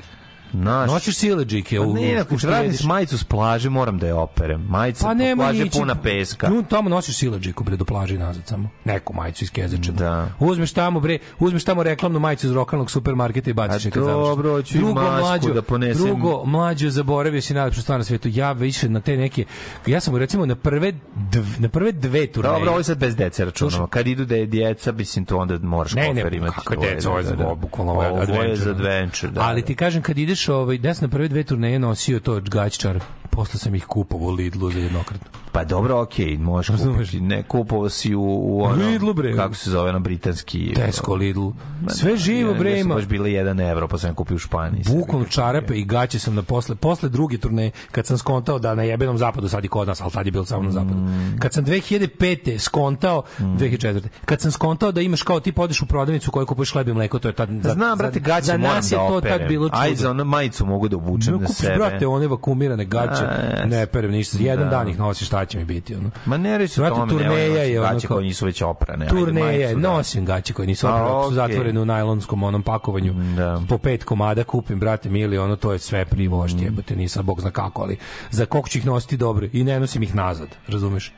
[0.55, 0.91] Naš.
[0.91, 1.77] Nosiš sileđike.
[1.77, 4.63] Pa u- ne, u- ako radim s majicu s plaže, moram da je operem.
[4.63, 5.79] Majica Pa pa nema plaže ići.
[5.79, 6.49] puna peska.
[6.49, 8.69] Nu, tamo nosiš sileđiku bre do plaže nazad samo.
[8.85, 9.93] Neku majicu iz Kezeče.
[9.93, 10.29] Da.
[10.41, 14.29] Uzmeš tamo bre, uzmeš tamo reklamnu majicu iz lokalnog supermarketa i baciš je kad završiš.
[14.29, 16.07] dobro, hoću i masku da ponesem.
[16.07, 18.29] Drugo, mlađo, zaboravio si najlepšu stvar na svetu.
[18.31, 19.45] Ja više na te neke,
[19.87, 22.53] ja sam recimo na prve, dv, na prve dve turneje.
[22.53, 23.87] Dobro, ovo je sad bez dece računamo.
[23.87, 26.55] Kad idu da je djeca, mislim to onda moraš Ne, kofer ne, imati.
[26.57, 27.55] kakve Ovo je, deca, ovo je da, za da.
[27.55, 28.57] bukvalno ovo je adventure.
[28.57, 29.41] za adventure, da.
[29.41, 33.01] Ali ti kažem, kad ideš, ovaj, da sam na prve dve turneje nosio to gaćčar,
[33.33, 35.27] posle sam ih kupovao u Lidlu za jednokratno.
[35.53, 36.97] Pa dobro, okej, možeš Razumeš?
[36.99, 37.21] kupiti.
[37.21, 39.37] Ne, kupovao si u, u ono, Lidlu, bre.
[39.37, 40.73] kako se zove, na britanski...
[40.77, 41.49] Tesco, Lidl.
[41.89, 42.83] Sve živo, bre, Ja ima.
[42.85, 44.83] sam baš bila 1 evro, pa sam je kupio u Španiji.
[44.89, 48.83] Bukvalno čarape i gaće sam na posle, posle druge turneje, kad sam skontao da na
[48.83, 50.95] jebenom zapadu, sad i kod nas, ali tad je bilo samo na zapadu.
[50.95, 51.37] Mm.
[51.39, 52.59] Kad sam 2005.
[52.59, 54.01] skontao, 2004.
[54.25, 57.19] Kad sam skontao da imaš kao ti podeš u prodavnicu koju kupuješ hleb i mleko,
[57.19, 57.49] to je tad...
[57.53, 59.39] za- Znam, brate, gaće za nas da je to operem.
[59.39, 59.79] tad bilo čudo.
[59.79, 61.75] Aj, za onu majicu mogu da obučem na kupiš, sebe.
[61.77, 64.71] brate, one vakumirane gaće, A, ne perem ništa, jedan Da.
[64.71, 66.11] dan ih nosiš, šta će mi biti, ono.
[66.27, 69.07] Ma ne reći se o tome, turneja je ono gaće koje nisu već oprane.
[69.35, 69.89] majicu, da.
[69.89, 73.15] nosim gaće koje nisu oprane, su zatvorene u najlonskom onom pakovanju.
[73.37, 73.61] Da.
[73.69, 76.63] Po pet komada kupim, brate, mili, ono, to je sve privošt, Mm.
[76.63, 77.97] jebote, nisam bog zna kako, ali
[78.31, 81.13] za koliko ću ih nositi dobro i ne nosim ih nazad, razumeš?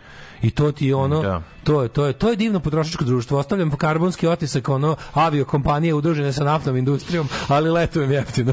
[0.44, 1.42] I to ti je ono, Da.
[1.64, 3.38] to je to je to je divno potrošačko društvo.
[3.38, 8.52] Ostavljam karbonski otisak ono avio kompanije udružene sa naftnom industrijom, ali letujem jeftino.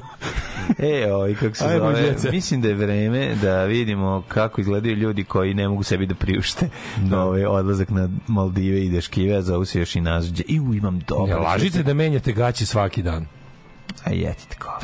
[0.78, 2.32] E, oj, kako se Ajmo, zove, djeca.
[2.32, 6.70] mislim da je vreme da vidimo kako izgledaju ljudi koji ne mogu sebi da priušte
[7.26, 10.44] ovaj odlazak na Maldive i deškive, a zovu se još i nazuđe.
[10.48, 11.32] I u, imam dobro.
[11.32, 13.26] Ja, lažite da menjate gaće svaki dan.
[14.04, 14.80] A jetite ko.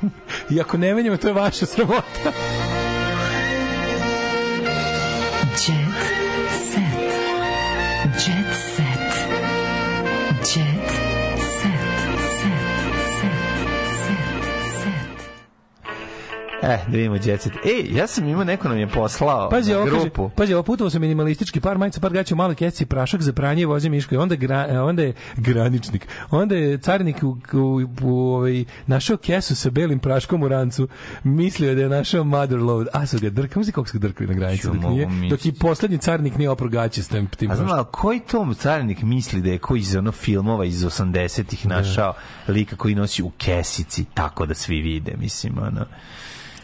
[0.54, 2.32] I ako ne menjamo, to je vaša sramota.
[5.50, 6.09] Jet set.
[16.60, 16.70] Set.
[16.70, 17.52] E, da vidimo djecet.
[17.64, 20.30] Ej, ja sam imao, neko nam je poslao Pazi, na ovo kaže, grupu.
[20.36, 23.88] pazi, ovo putovo sam minimalistički par majica, par gaća, malo kesici, prašak za pranje, voze
[23.88, 26.08] miško i onda, gra, e, onda je graničnik.
[26.30, 30.88] Onda je carinik u, u, u, ovaj, našao kesu sa belim praškom u rancu,
[31.24, 34.34] mislio da je našao mother load, a su ga drkali, kako su ga drkali na
[34.34, 37.70] granici, dok, nije, dok i poslednji carinik nije opro gaće s tim, tim A znam,
[37.70, 42.14] ali koji to carinik misli da je ko iz ono filmova iz 80-ih našao
[42.48, 45.86] lika koji nosi u kesici tako da svi vide, mislim, ono.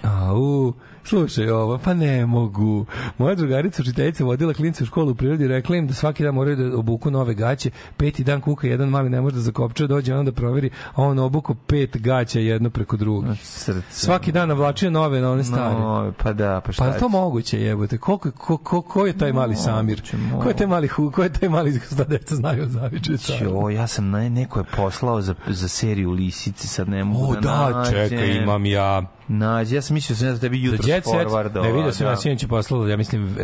[0.06, 0.74] 哦。
[1.06, 2.86] Slušaj ovo, pa ne mogu.
[3.18, 6.56] Moja drugarica učiteljica vodila klince u školu u prirodi rekla im da svaki dan moraju
[6.56, 7.70] da obuku nove gaće.
[7.96, 11.18] Peti dan kuka, jedan mali ne može da zakopča, dođe on da proveri, a on
[11.18, 13.40] obuko pet gaća jedno preko drugih.
[13.42, 13.82] Srce.
[13.90, 15.74] Svaki dan navlačio nove na one stare.
[15.74, 17.08] No, pa da, pa šta Pa to će?
[17.08, 17.98] moguće, jebote.
[17.98, 20.02] Koliko ko, ko, ko je taj mali Samir?
[20.42, 23.70] Ko je taj mali hu, ko je taj mali šta deca znaju o Zavičaju Jo,
[23.70, 27.40] ja sam na neko je poslao za, za seriju Lisice, sad ne mogu O, da,
[27.40, 28.08] da, nađem.
[28.08, 29.02] čekaj, imam ja.
[29.28, 32.10] Nađi, ja sam mislio da sam ja tebi jutro Jet Set, ne vidio sam da.
[32.10, 33.36] ja sinoć poslalo, ja mislim,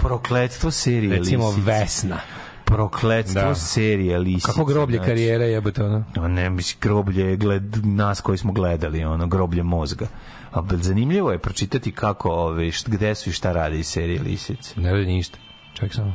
[0.00, 1.50] Prokletstvo serije recimo.
[1.50, 2.16] Vesna.
[2.64, 3.54] Prokletstvo Da.
[3.54, 4.46] serije Lisice.
[4.46, 5.08] Kako groblje znači.
[5.08, 6.04] karijere jebote ono.
[6.16, 10.06] No, ne, mislim, groblje je gled, nas koji smo gledali, ono, groblje mozga.
[10.52, 14.80] A zanimljivo je pročitati kako, ove, št, gde su i šta rade iz serije Lisice.
[14.80, 15.38] Ne radi ništa.
[15.74, 16.14] Ček samo.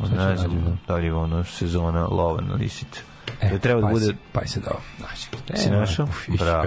[0.00, 3.00] Ne znam, da li je ono sezona lova na Lisice.
[3.40, 4.06] E, da treba da pa bude...
[4.06, 4.80] si- pa se dao.
[4.98, 6.08] Znači, Si našao?
[6.28, 6.66] Bravo.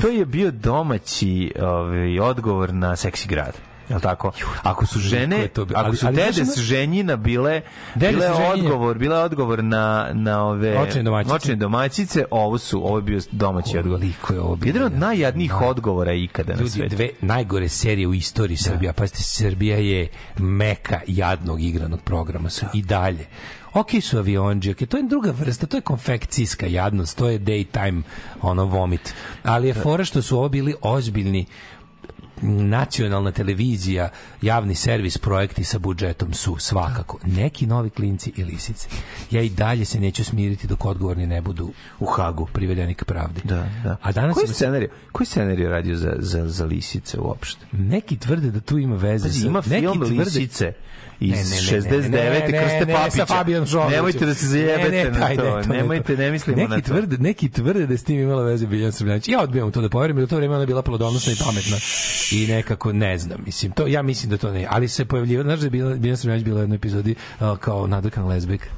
[0.00, 3.52] To je bio domaći ovaj, odgovor na seksi grad.
[3.88, 4.32] Jel tako?
[4.62, 7.60] Ako su žene, ako su dede s ženjina bile,
[7.94, 11.34] bile odgovor, bila je odgovor na, na ove Očne domaćice.
[11.34, 14.00] očne domaćice, ovo su, ovo je bio domaći odgovor.
[14.00, 16.94] Koliko je ovo Jedan od najjadnijih odgovora ikada na Ljudi, svetu.
[16.96, 18.92] dve najgore serije u istoriji Srbija.
[18.92, 22.50] Pazite, Srbija je meka jadnog igranog programa.
[22.50, 23.26] Su i dalje.
[23.74, 28.02] Ok su avionđi, ok, to je druga vrsta, to je konfekcijska jadnost, to je daytime
[28.42, 29.14] ono vomit.
[29.42, 31.46] Ali je fora što su ovo bili ozbiljni
[32.42, 34.08] nacionalna televizija,
[34.42, 38.88] javni servis, projekti sa budžetom su svakako neki novi klinci i lisice.
[39.30, 43.40] Ja i dalje se neću smiriti dok odgovorni ne budu u Hagu privedeni k pravdi.
[43.44, 43.96] Da, da.
[44.02, 47.66] A danas koji scenarij, koji scenarij radio za, za, za lisice uopšte?
[47.72, 50.72] Neki tvrde da tu ima veze Pazi, sa- ima neki film tvrde- Lisice
[51.20, 52.10] iz Ne, ne, ne, 69.
[52.10, 53.16] ne, ne, Krste ne, Papića.
[53.16, 53.96] sa Fabijom Žogovićem.
[53.96, 55.56] Nemojte da se zajebete Ne, ne, na taj, to.
[55.56, 56.82] ne, to ne, Nemojte, ne mislimo neki na to.
[56.82, 59.28] Tvrde, neki tvrde da s tim imala veze Biljana Srbljanić.
[59.28, 61.76] Ja odbijam to da poverim, jer u to vreme ona je bila plodonosna i pametna.
[62.32, 64.66] I nekako, ne znam, mislim, to, ja mislim da to ne.
[64.70, 68.26] Ali se pojavljiva, znaš da je Biljana Srbljanić bila u jednoj epizodi uh, kao nadrkan
[68.26, 68.70] lezbik.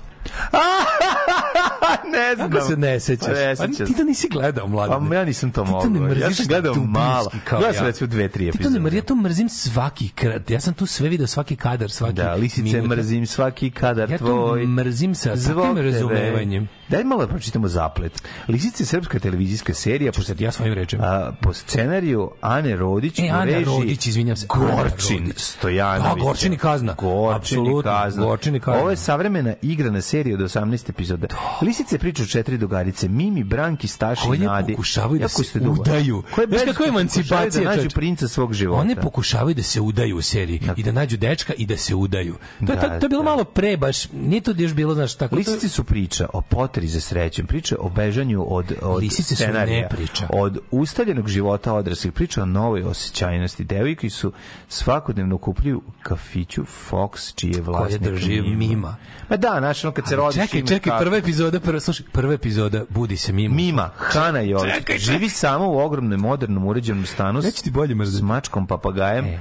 [2.12, 2.50] ne znam.
[2.50, 3.26] Kako se ne sećaš?
[3.26, 3.94] Pa ne Pa sećam ti se.
[3.94, 5.08] to nisi gledao, mladen.
[5.08, 5.90] Pa ja nisam to Ti to mogao.
[5.90, 7.30] ne mrziš Ja sam gledao malo.
[7.44, 7.86] kao Gledao sam ja.
[7.86, 8.80] recimo dve, tri Ti to ne epizode.
[8.80, 10.50] mrziš, ja to mrzim svaki krat.
[10.50, 12.88] Ja sam tu sve video, svaki kadar, svaki Da, lisice minut.
[12.88, 14.66] mrzim svaki kadar Ja to tvoj.
[14.66, 16.68] mrzim sa takvim razumevanjem.
[16.88, 18.22] Daj malo da pročitamo zaplet.
[18.48, 21.02] Lisice je srpska televizijska serija po, ja svojim rečima.
[21.04, 25.32] a, po scenariju Ane Rodić E, Ana režiji Rodić, izvinjam se, Gorčin.
[25.36, 26.14] Stojanović.
[26.14, 26.94] Da, Gorčin i kazna.
[26.94, 28.24] Gorčin i kazna.
[28.24, 28.80] Gorčin i kazna.
[28.80, 31.26] Ovo je savremena igrana serija od 18 epizoda.
[31.62, 33.08] Lisice priča o četiri drugarice.
[33.08, 34.72] Mimi, Branki, Staši i Nadi.
[34.72, 36.22] pokušavaju da se udaju.
[36.34, 38.80] Koje bezumno kako emancipacija, Da nađu princa svog života.
[38.80, 42.34] One pokušavaju da se udaju u seriji i da nađu dečka i da se udaju.
[42.66, 43.30] To je, Da, to, to je bilo da.
[43.30, 45.36] malo pre baš, nije to još bilo, znaš, tako...
[45.36, 49.82] Lisice su priča o poteri za srećom, priča o bežanju od, od Lisice su scenarija,
[49.82, 50.26] ne priča.
[50.32, 53.64] od ustaljenog života odraslih, priča o novoj osjećajnosti.
[53.64, 54.32] Devojke su
[54.68, 58.96] svakodnevno kupljuju kafiću Fox, čiji je vlasnik drži Mima.
[59.30, 60.42] Ma da, znaš, ono kad se rodiš...
[60.42, 63.54] Čekaj, čekaj, prva epizoda, prva, slušaj, prva epizoda, budi se Mima.
[63.54, 64.98] Mima, Hana Jović, Čekaj, čekaj.
[64.98, 68.18] živi samo u ogromnom, modernom, uređenom stanu Neće ti bolje mrziti.
[68.18, 69.40] s mačkom papagajem E.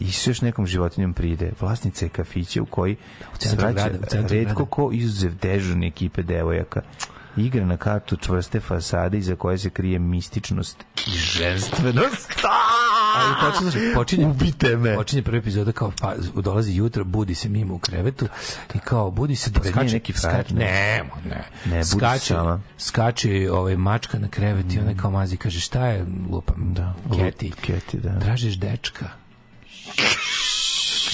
[0.00, 1.52] i s još nekom životinjom pride.
[1.60, 2.96] Vlasnica je kafića u koji
[3.32, 6.80] se centru vraća grada, u centru redko ko izuzev dežurne ekipe devojaka.
[7.36, 12.32] Igra na kartu čvrste fasade iza koje se krije mističnost i ženstvenost.
[13.16, 14.94] Ali počinje, počinje, Ubite me.
[14.96, 18.28] počinje prva epizoda kao pa, dolazi jutro, budi se mimo u krevetu
[18.74, 21.02] i kao budi se Pored nje neki frajer, skače, ne.
[21.24, 22.60] ne, ne, skače, sama.
[22.78, 27.50] skače ovaj mačka na krevet i ona kao mazi kaže šta je lupam Da, Keti,
[27.50, 28.18] Keti, da.
[28.20, 29.08] tražiš dečka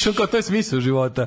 [0.00, 1.26] što kao to je smisao života.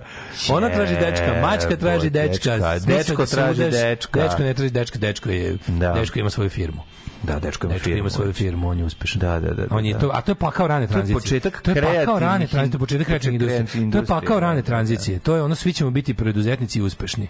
[0.49, 4.21] Ona traži dečka, mačka traži dečka, dečko da traži dečka.
[4.21, 5.93] Dečko ne traži dečka, dečko je, Da.
[5.93, 6.81] dečko ima svoju firmu.
[7.23, 7.99] Da, dečko ima Dečko firmu.
[7.99, 9.19] ima svoju firmu, on je uspešan.
[9.19, 9.99] Da, da, da, On je da.
[9.99, 11.15] to, a to je pakao rane To je tranzicije.
[11.15, 13.91] početak to je pakao rane tranzicije, početak kreativne industrije.
[13.91, 15.19] To je pakao rane da, da, tranzicije.
[15.19, 17.27] To je ono svi ćemo biti preduzetnici i uspešni.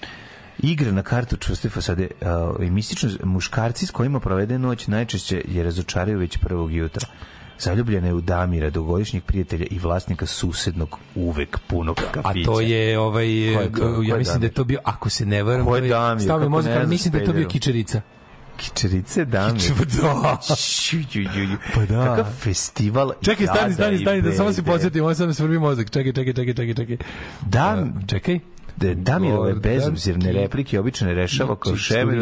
[0.59, 2.07] Igra na kartu čvrste fasade
[2.57, 7.07] uh, i mistično muškarci s kojima provede noć najčešće je razočaraju već prvog jutra.
[7.63, 12.45] Zaljubljena je u Damira, dugogodišnjeg prijatelja i vlasnika susednog uvek punog A kafića.
[12.45, 13.25] to je ovaj
[13.55, 13.95] Ko je to?
[13.95, 14.53] Ko ja je mislim da je Damir?
[14.53, 16.23] to bio ako se ne varam, Ko je Damir?
[16.23, 18.01] stavio mozak, mislim da je to bio kičerica.
[18.57, 19.61] Kičerice Damir.
[20.01, 20.37] Da.
[21.75, 22.05] Pa da.
[22.05, 25.89] Kakav festival Čekaj, stani, stani, stani, da samo se podsjetim, ovo sad mi svrbi mozak.
[25.89, 26.97] Čekaj, čekaj, čekaj, čekaj, čekaj.
[27.41, 28.39] Da, čekaj.
[28.77, 32.19] Da, Damirove bezobzirne replike obično ne rešava kao Lučić, šemer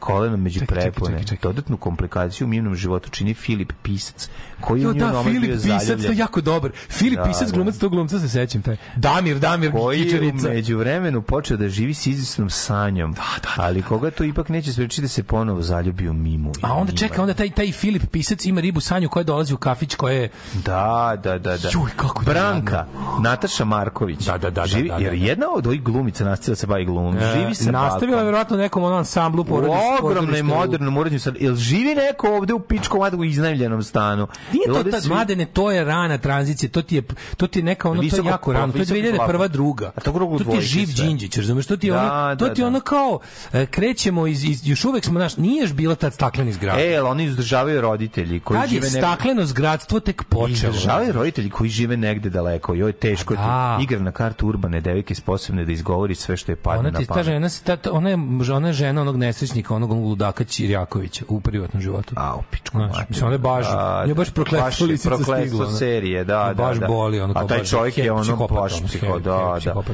[0.00, 1.12] kolenom među Čekaj, prepone.
[1.12, 1.48] čekaj, čekaj.
[1.50, 4.28] Dodatnu komplikaciju u mirnom životu čini Filip Pisac,
[4.60, 6.12] koji Jo, u njoj da, nomad Filip bio Pisac, to zaljubljen.
[6.12, 6.70] je jako dobar.
[6.88, 7.54] Filip Da, Pisac, da.
[7.54, 8.62] glumac tog glumca se sećam.
[8.62, 8.76] Taj.
[8.96, 10.48] Damir, Damir, koji je Kičerica.
[10.48, 13.14] umeđu vremenu počeo da živi s izvesnom sanjom,
[13.56, 16.52] ali koga to ipak neće sprečiti da se ponovo zaljubi u Mimu.
[16.62, 19.94] A onda čeka, onda taj, taj Filip Pisac ima ribu Sanju koja dolazi u kafić
[19.94, 20.28] koja je...
[20.54, 21.68] Da, da, da, da.
[21.68, 22.86] Juj, kako je Branka,
[23.20, 24.20] Nataša Marković.
[24.20, 25.24] Da, da, da, živi, da, da, jer da.
[25.24, 27.18] jedna od ovih glumica nastavila se bavi glumom.
[27.34, 29.76] živi sa E, Nastavila je verovatno nekom onom ansamblu U porodice.
[29.96, 31.36] Ogromnom modernom uređenju sad.
[31.36, 34.28] Jel živi neko ovde u pičkom madu u iznajmljenom stanu?
[34.52, 37.02] Nije Jel to tad, svi- mladene, to je rana tranzicija, to ti je,
[37.36, 39.16] to ti je neka ono, to je Visoko jako rano, to je visoki 2001.
[39.16, 39.48] plafon.
[39.48, 39.92] druga.
[39.96, 41.04] A to To ti je živ sve.
[41.04, 42.66] Đinđić, razumeš, to ti je Da, ono, to da, ti da.
[42.66, 43.18] ono kao,
[43.52, 46.78] e, krećemo iz, iz, još uvek smo, naš, nije još bila tad stakleni zgrad.
[46.78, 48.98] E, jel oni izdržavaju roditelji koji je žive negde...
[48.98, 50.48] stakleno zgradstvo tek počelo.
[50.48, 52.74] Izdržavaju roditelji koji žive negde daleko.
[52.74, 53.40] Joj, teško ti.
[53.40, 53.78] Da.
[53.82, 57.06] Igra na kartu urbane devike sposobne da izgovori sve što je padne Ona na ti
[57.06, 57.52] ta pamet.
[57.52, 58.18] se- ta, ta- ona je,
[58.50, 62.14] ona je žena onog nesrećnika, onog ludaka Ćirjakovića u privatnom životu.
[62.16, 64.98] A, u pičku Znaš, mislim, ona je baš, Da, nje baš da, prokletstvo baš je
[65.04, 65.66] prokletstvo stigla.
[65.66, 65.76] ono.
[65.76, 66.86] serije, da, da, Baš da.
[66.86, 69.30] boli, ono A kao taj baš čovjek je ono ono, psiho, da,
[69.64, 69.72] da.
[69.72, 69.84] ono.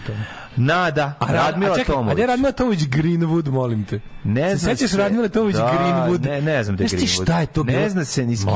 [0.56, 2.10] Nada, A, Ra- Radmila a čekaj, Tomović.
[2.10, 4.00] A gde je Radmila Tomović Greenwood, molim te?
[4.24, 4.96] Ne se znam sećaš se.
[4.96, 6.24] Radmila Tomović da, Greenwood?
[6.24, 7.22] Ne, ne znam da je Greenwood.
[7.22, 7.78] šta je to bilo?
[7.78, 8.48] Ne zna se ni s kim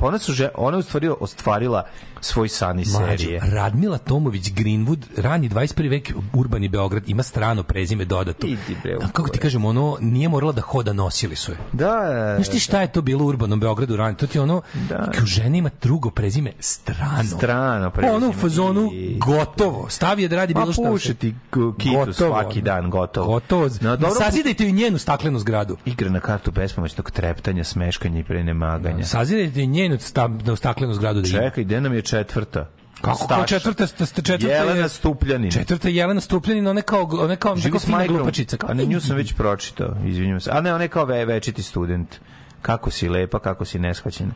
[0.00, 1.86] ona, su ona je u stvari ostvarila
[2.20, 3.40] svoj san Mlađo, serije.
[3.42, 5.90] Radmila Tomović Greenwood, rani 21.
[5.90, 8.46] vek, urbani Beograd, ima strano prezime dodato.
[8.46, 11.58] Idi bre, kako ti kažem, ono, nije morala da hoda, nosili su je.
[11.72, 14.16] Da, Znaš ti šta je to bilo u urbanom Beogradu rani?
[14.16, 15.10] To ti ono, Da.
[15.10, 17.24] kao žena ima drugo prezime, strano.
[17.28, 18.32] Strano Pa ono u prezime.
[18.34, 19.86] fazonu, I- gotovo.
[19.88, 20.82] Stavi je da radi bilo šta.
[20.82, 23.26] puše ti k- kitu Gotovo, svaki dan, gotovo.
[23.28, 23.68] Gotovo.
[23.80, 25.76] No, dobro, Sazidajte ju njenu staklenu zgradu.
[25.84, 29.04] Igra na kartu bespomoćnog treptanja, smeškanja i prenemaganja.
[29.04, 31.28] Sazidajte njenu sta, staklenu zgradu da.
[31.28, 32.70] Čekaj, gde nam je četvrta?
[33.00, 33.46] Kako kao Staša.
[33.46, 35.50] četvrta, četvrta Jelena je, Stupljanin.
[35.50, 38.56] četvrta je Jelena Stupljanin, ona kao, ona kao, s fina glupačica.
[38.56, 40.50] Kao, A ne, nju sam već pročitao, izvinjam se.
[40.52, 42.16] A ne, ona je kao ve, večiti student.
[42.62, 44.32] Kako si lepa, kako si neshvaćena.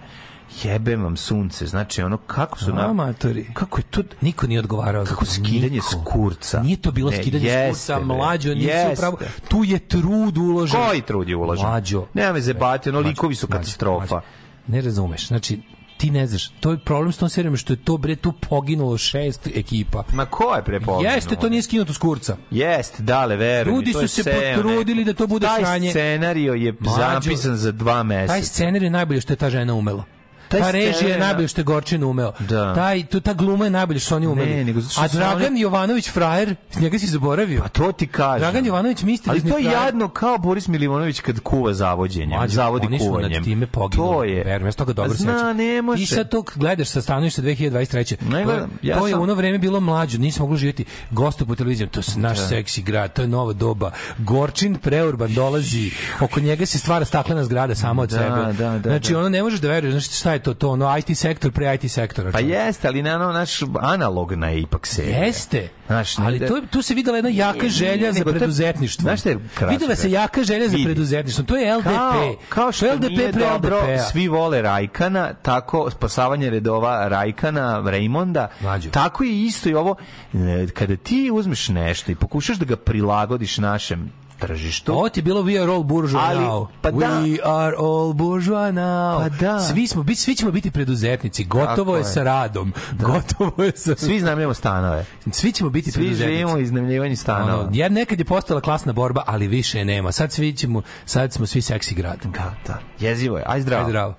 [0.62, 2.90] Jebem vam sunce, znači ono, kako su na...
[2.90, 3.46] Amatori.
[3.54, 4.02] Kako je to...
[4.20, 5.04] Niko nije odgovarao.
[5.04, 5.86] Kako skidanje niko.
[5.90, 6.62] s kurca.
[6.62, 9.18] Nije to bilo Ne, skidanje s jeste, kurca, bre, mlađo, nisu upravo.
[9.48, 10.80] Tu je trud uložen.
[10.88, 11.66] Koji trud je uložen?
[11.66, 12.06] Mlađo.
[12.14, 14.14] Nema me zebati, ono, likovi su mlađo, katastrofa.
[14.14, 14.26] mlađo.
[14.66, 15.60] Ne razumeš, znači,
[16.02, 18.98] ti ne znaš, to je problem s tom serijom što je to bre tu poginulo
[18.98, 20.04] šest ekipa.
[20.12, 21.12] Ma ko je prepoginuo?
[21.12, 22.36] Jeste, to nije skinuto s kurca.
[22.50, 23.76] Jeste, dale, verujem.
[23.76, 25.86] Ljudi su se potrudili da to bude taj sranje.
[25.86, 28.32] Taj scenario je Mlađo, zapisan za dva meseca.
[28.32, 30.04] Taj scenar je najbolje što je ta žena umela.
[30.52, 32.32] Taj ta režija je scenar- najbolje što je Gorčin umeo.
[32.40, 32.74] Da.
[32.74, 34.50] Taj, tu, ta gluma je najbolje što su oni umeli.
[34.50, 37.60] Ne, nego A su Dragan oni- Jovanović frajer, njega si zaboravio.
[37.62, 38.40] Pa to ti kažem.
[38.40, 42.86] Dragan Jovanović Ali misterizni to je jadno kao Boris Milivanović kad kuva zavođenjem, Mlađo, zavodi
[42.86, 43.32] oni su kuvanjem.
[43.32, 44.08] nad time poginuli.
[44.08, 44.34] To je.
[44.36, 45.56] Verujem, ja toga dobro Zna, sećam.
[45.56, 46.00] ne može.
[46.00, 48.16] Ti sad to gledaš sa stanovišta 2023.
[48.22, 51.54] Ne To ja to je sam- ono vreme bilo mlađo, nismo mogli živjeti gostu po
[51.54, 53.90] televiziji, to je naš seksi grad, to je nova doba.
[54.18, 55.90] Gorčin preurban dolazi,
[56.20, 58.52] oko njega se stvara staklena zgrada sama od Da, sebe.
[58.54, 59.18] da, da, znači da.
[59.18, 61.90] ono ne možeš da veruješ, znači šta je to, to ono IT sektor pre IT
[61.90, 62.30] sektora.
[62.32, 65.18] Pa jeste, ali na ono, naš analogna je ipak serija.
[65.18, 65.68] Jeste.
[65.86, 69.02] Znaš, ne ali da- to, tu se videla jedna jaka Nije, želja nije, za preduzetništvo.
[69.02, 69.38] znaš šta je
[69.70, 70.84] Videla se jaka želja za Vidi.
[70.84, 71.44] preduzetništvo.
[71.44, 71.84] To je LDP.
[71.86, 74.02] Kao, kao to što je LDP nije pre dobro, LDP-a.
[74.02, 78.90] svi vole Rajkana, tako spasavanje redova Rajkana, Raymonda, Mlađo.
[78.90, 79.94] tako je isto i ovo,
[80.34, 84.12] e, kada ti uzmeš nešto i pokušaš da ga prilagodiš našem
[84.46, 86.66] tržištu, Ovo ti je bilo We are all bourgeois Ali, now.
[86.80, 87.06] pa da.
[87.06, 89.18] We are all bourgeois now.
[89.18, 89.60] Pa da.
[89.60, 91.44] Svi, smo, bit, svi ćemo biti preduzetnici.
[91.44, 92.04] Gotovo je, je.
[92.04, 92.72] sa radom.
[92.92, 93.96] Gotovo je sa...
[93.96, 95.04] svi znamljamo stanove.
[95.32, 96.32] Svi ćemo biti Svi preduzetnici.
[96.32, 97.60] živimo u iznajmljivanju stanova.
[97.60, 100.12] Ono, jer nekad je postala klasna borba, ali više je nema.
[100.12, 102.18] Sad svi ćemo, sad smo svi seksi grad.
[102.24, 102.78] Da, da.
[103.00, 103.44] Jezivo je.
[103.46, 103.84] Aj zdravo.
[103.84, 104.14] Aj zdravo.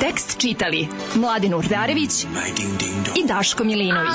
[0.00, 2.24] Tekst čitali Mladin Urdarević
[3.16, 4.14] i Daško Milinović.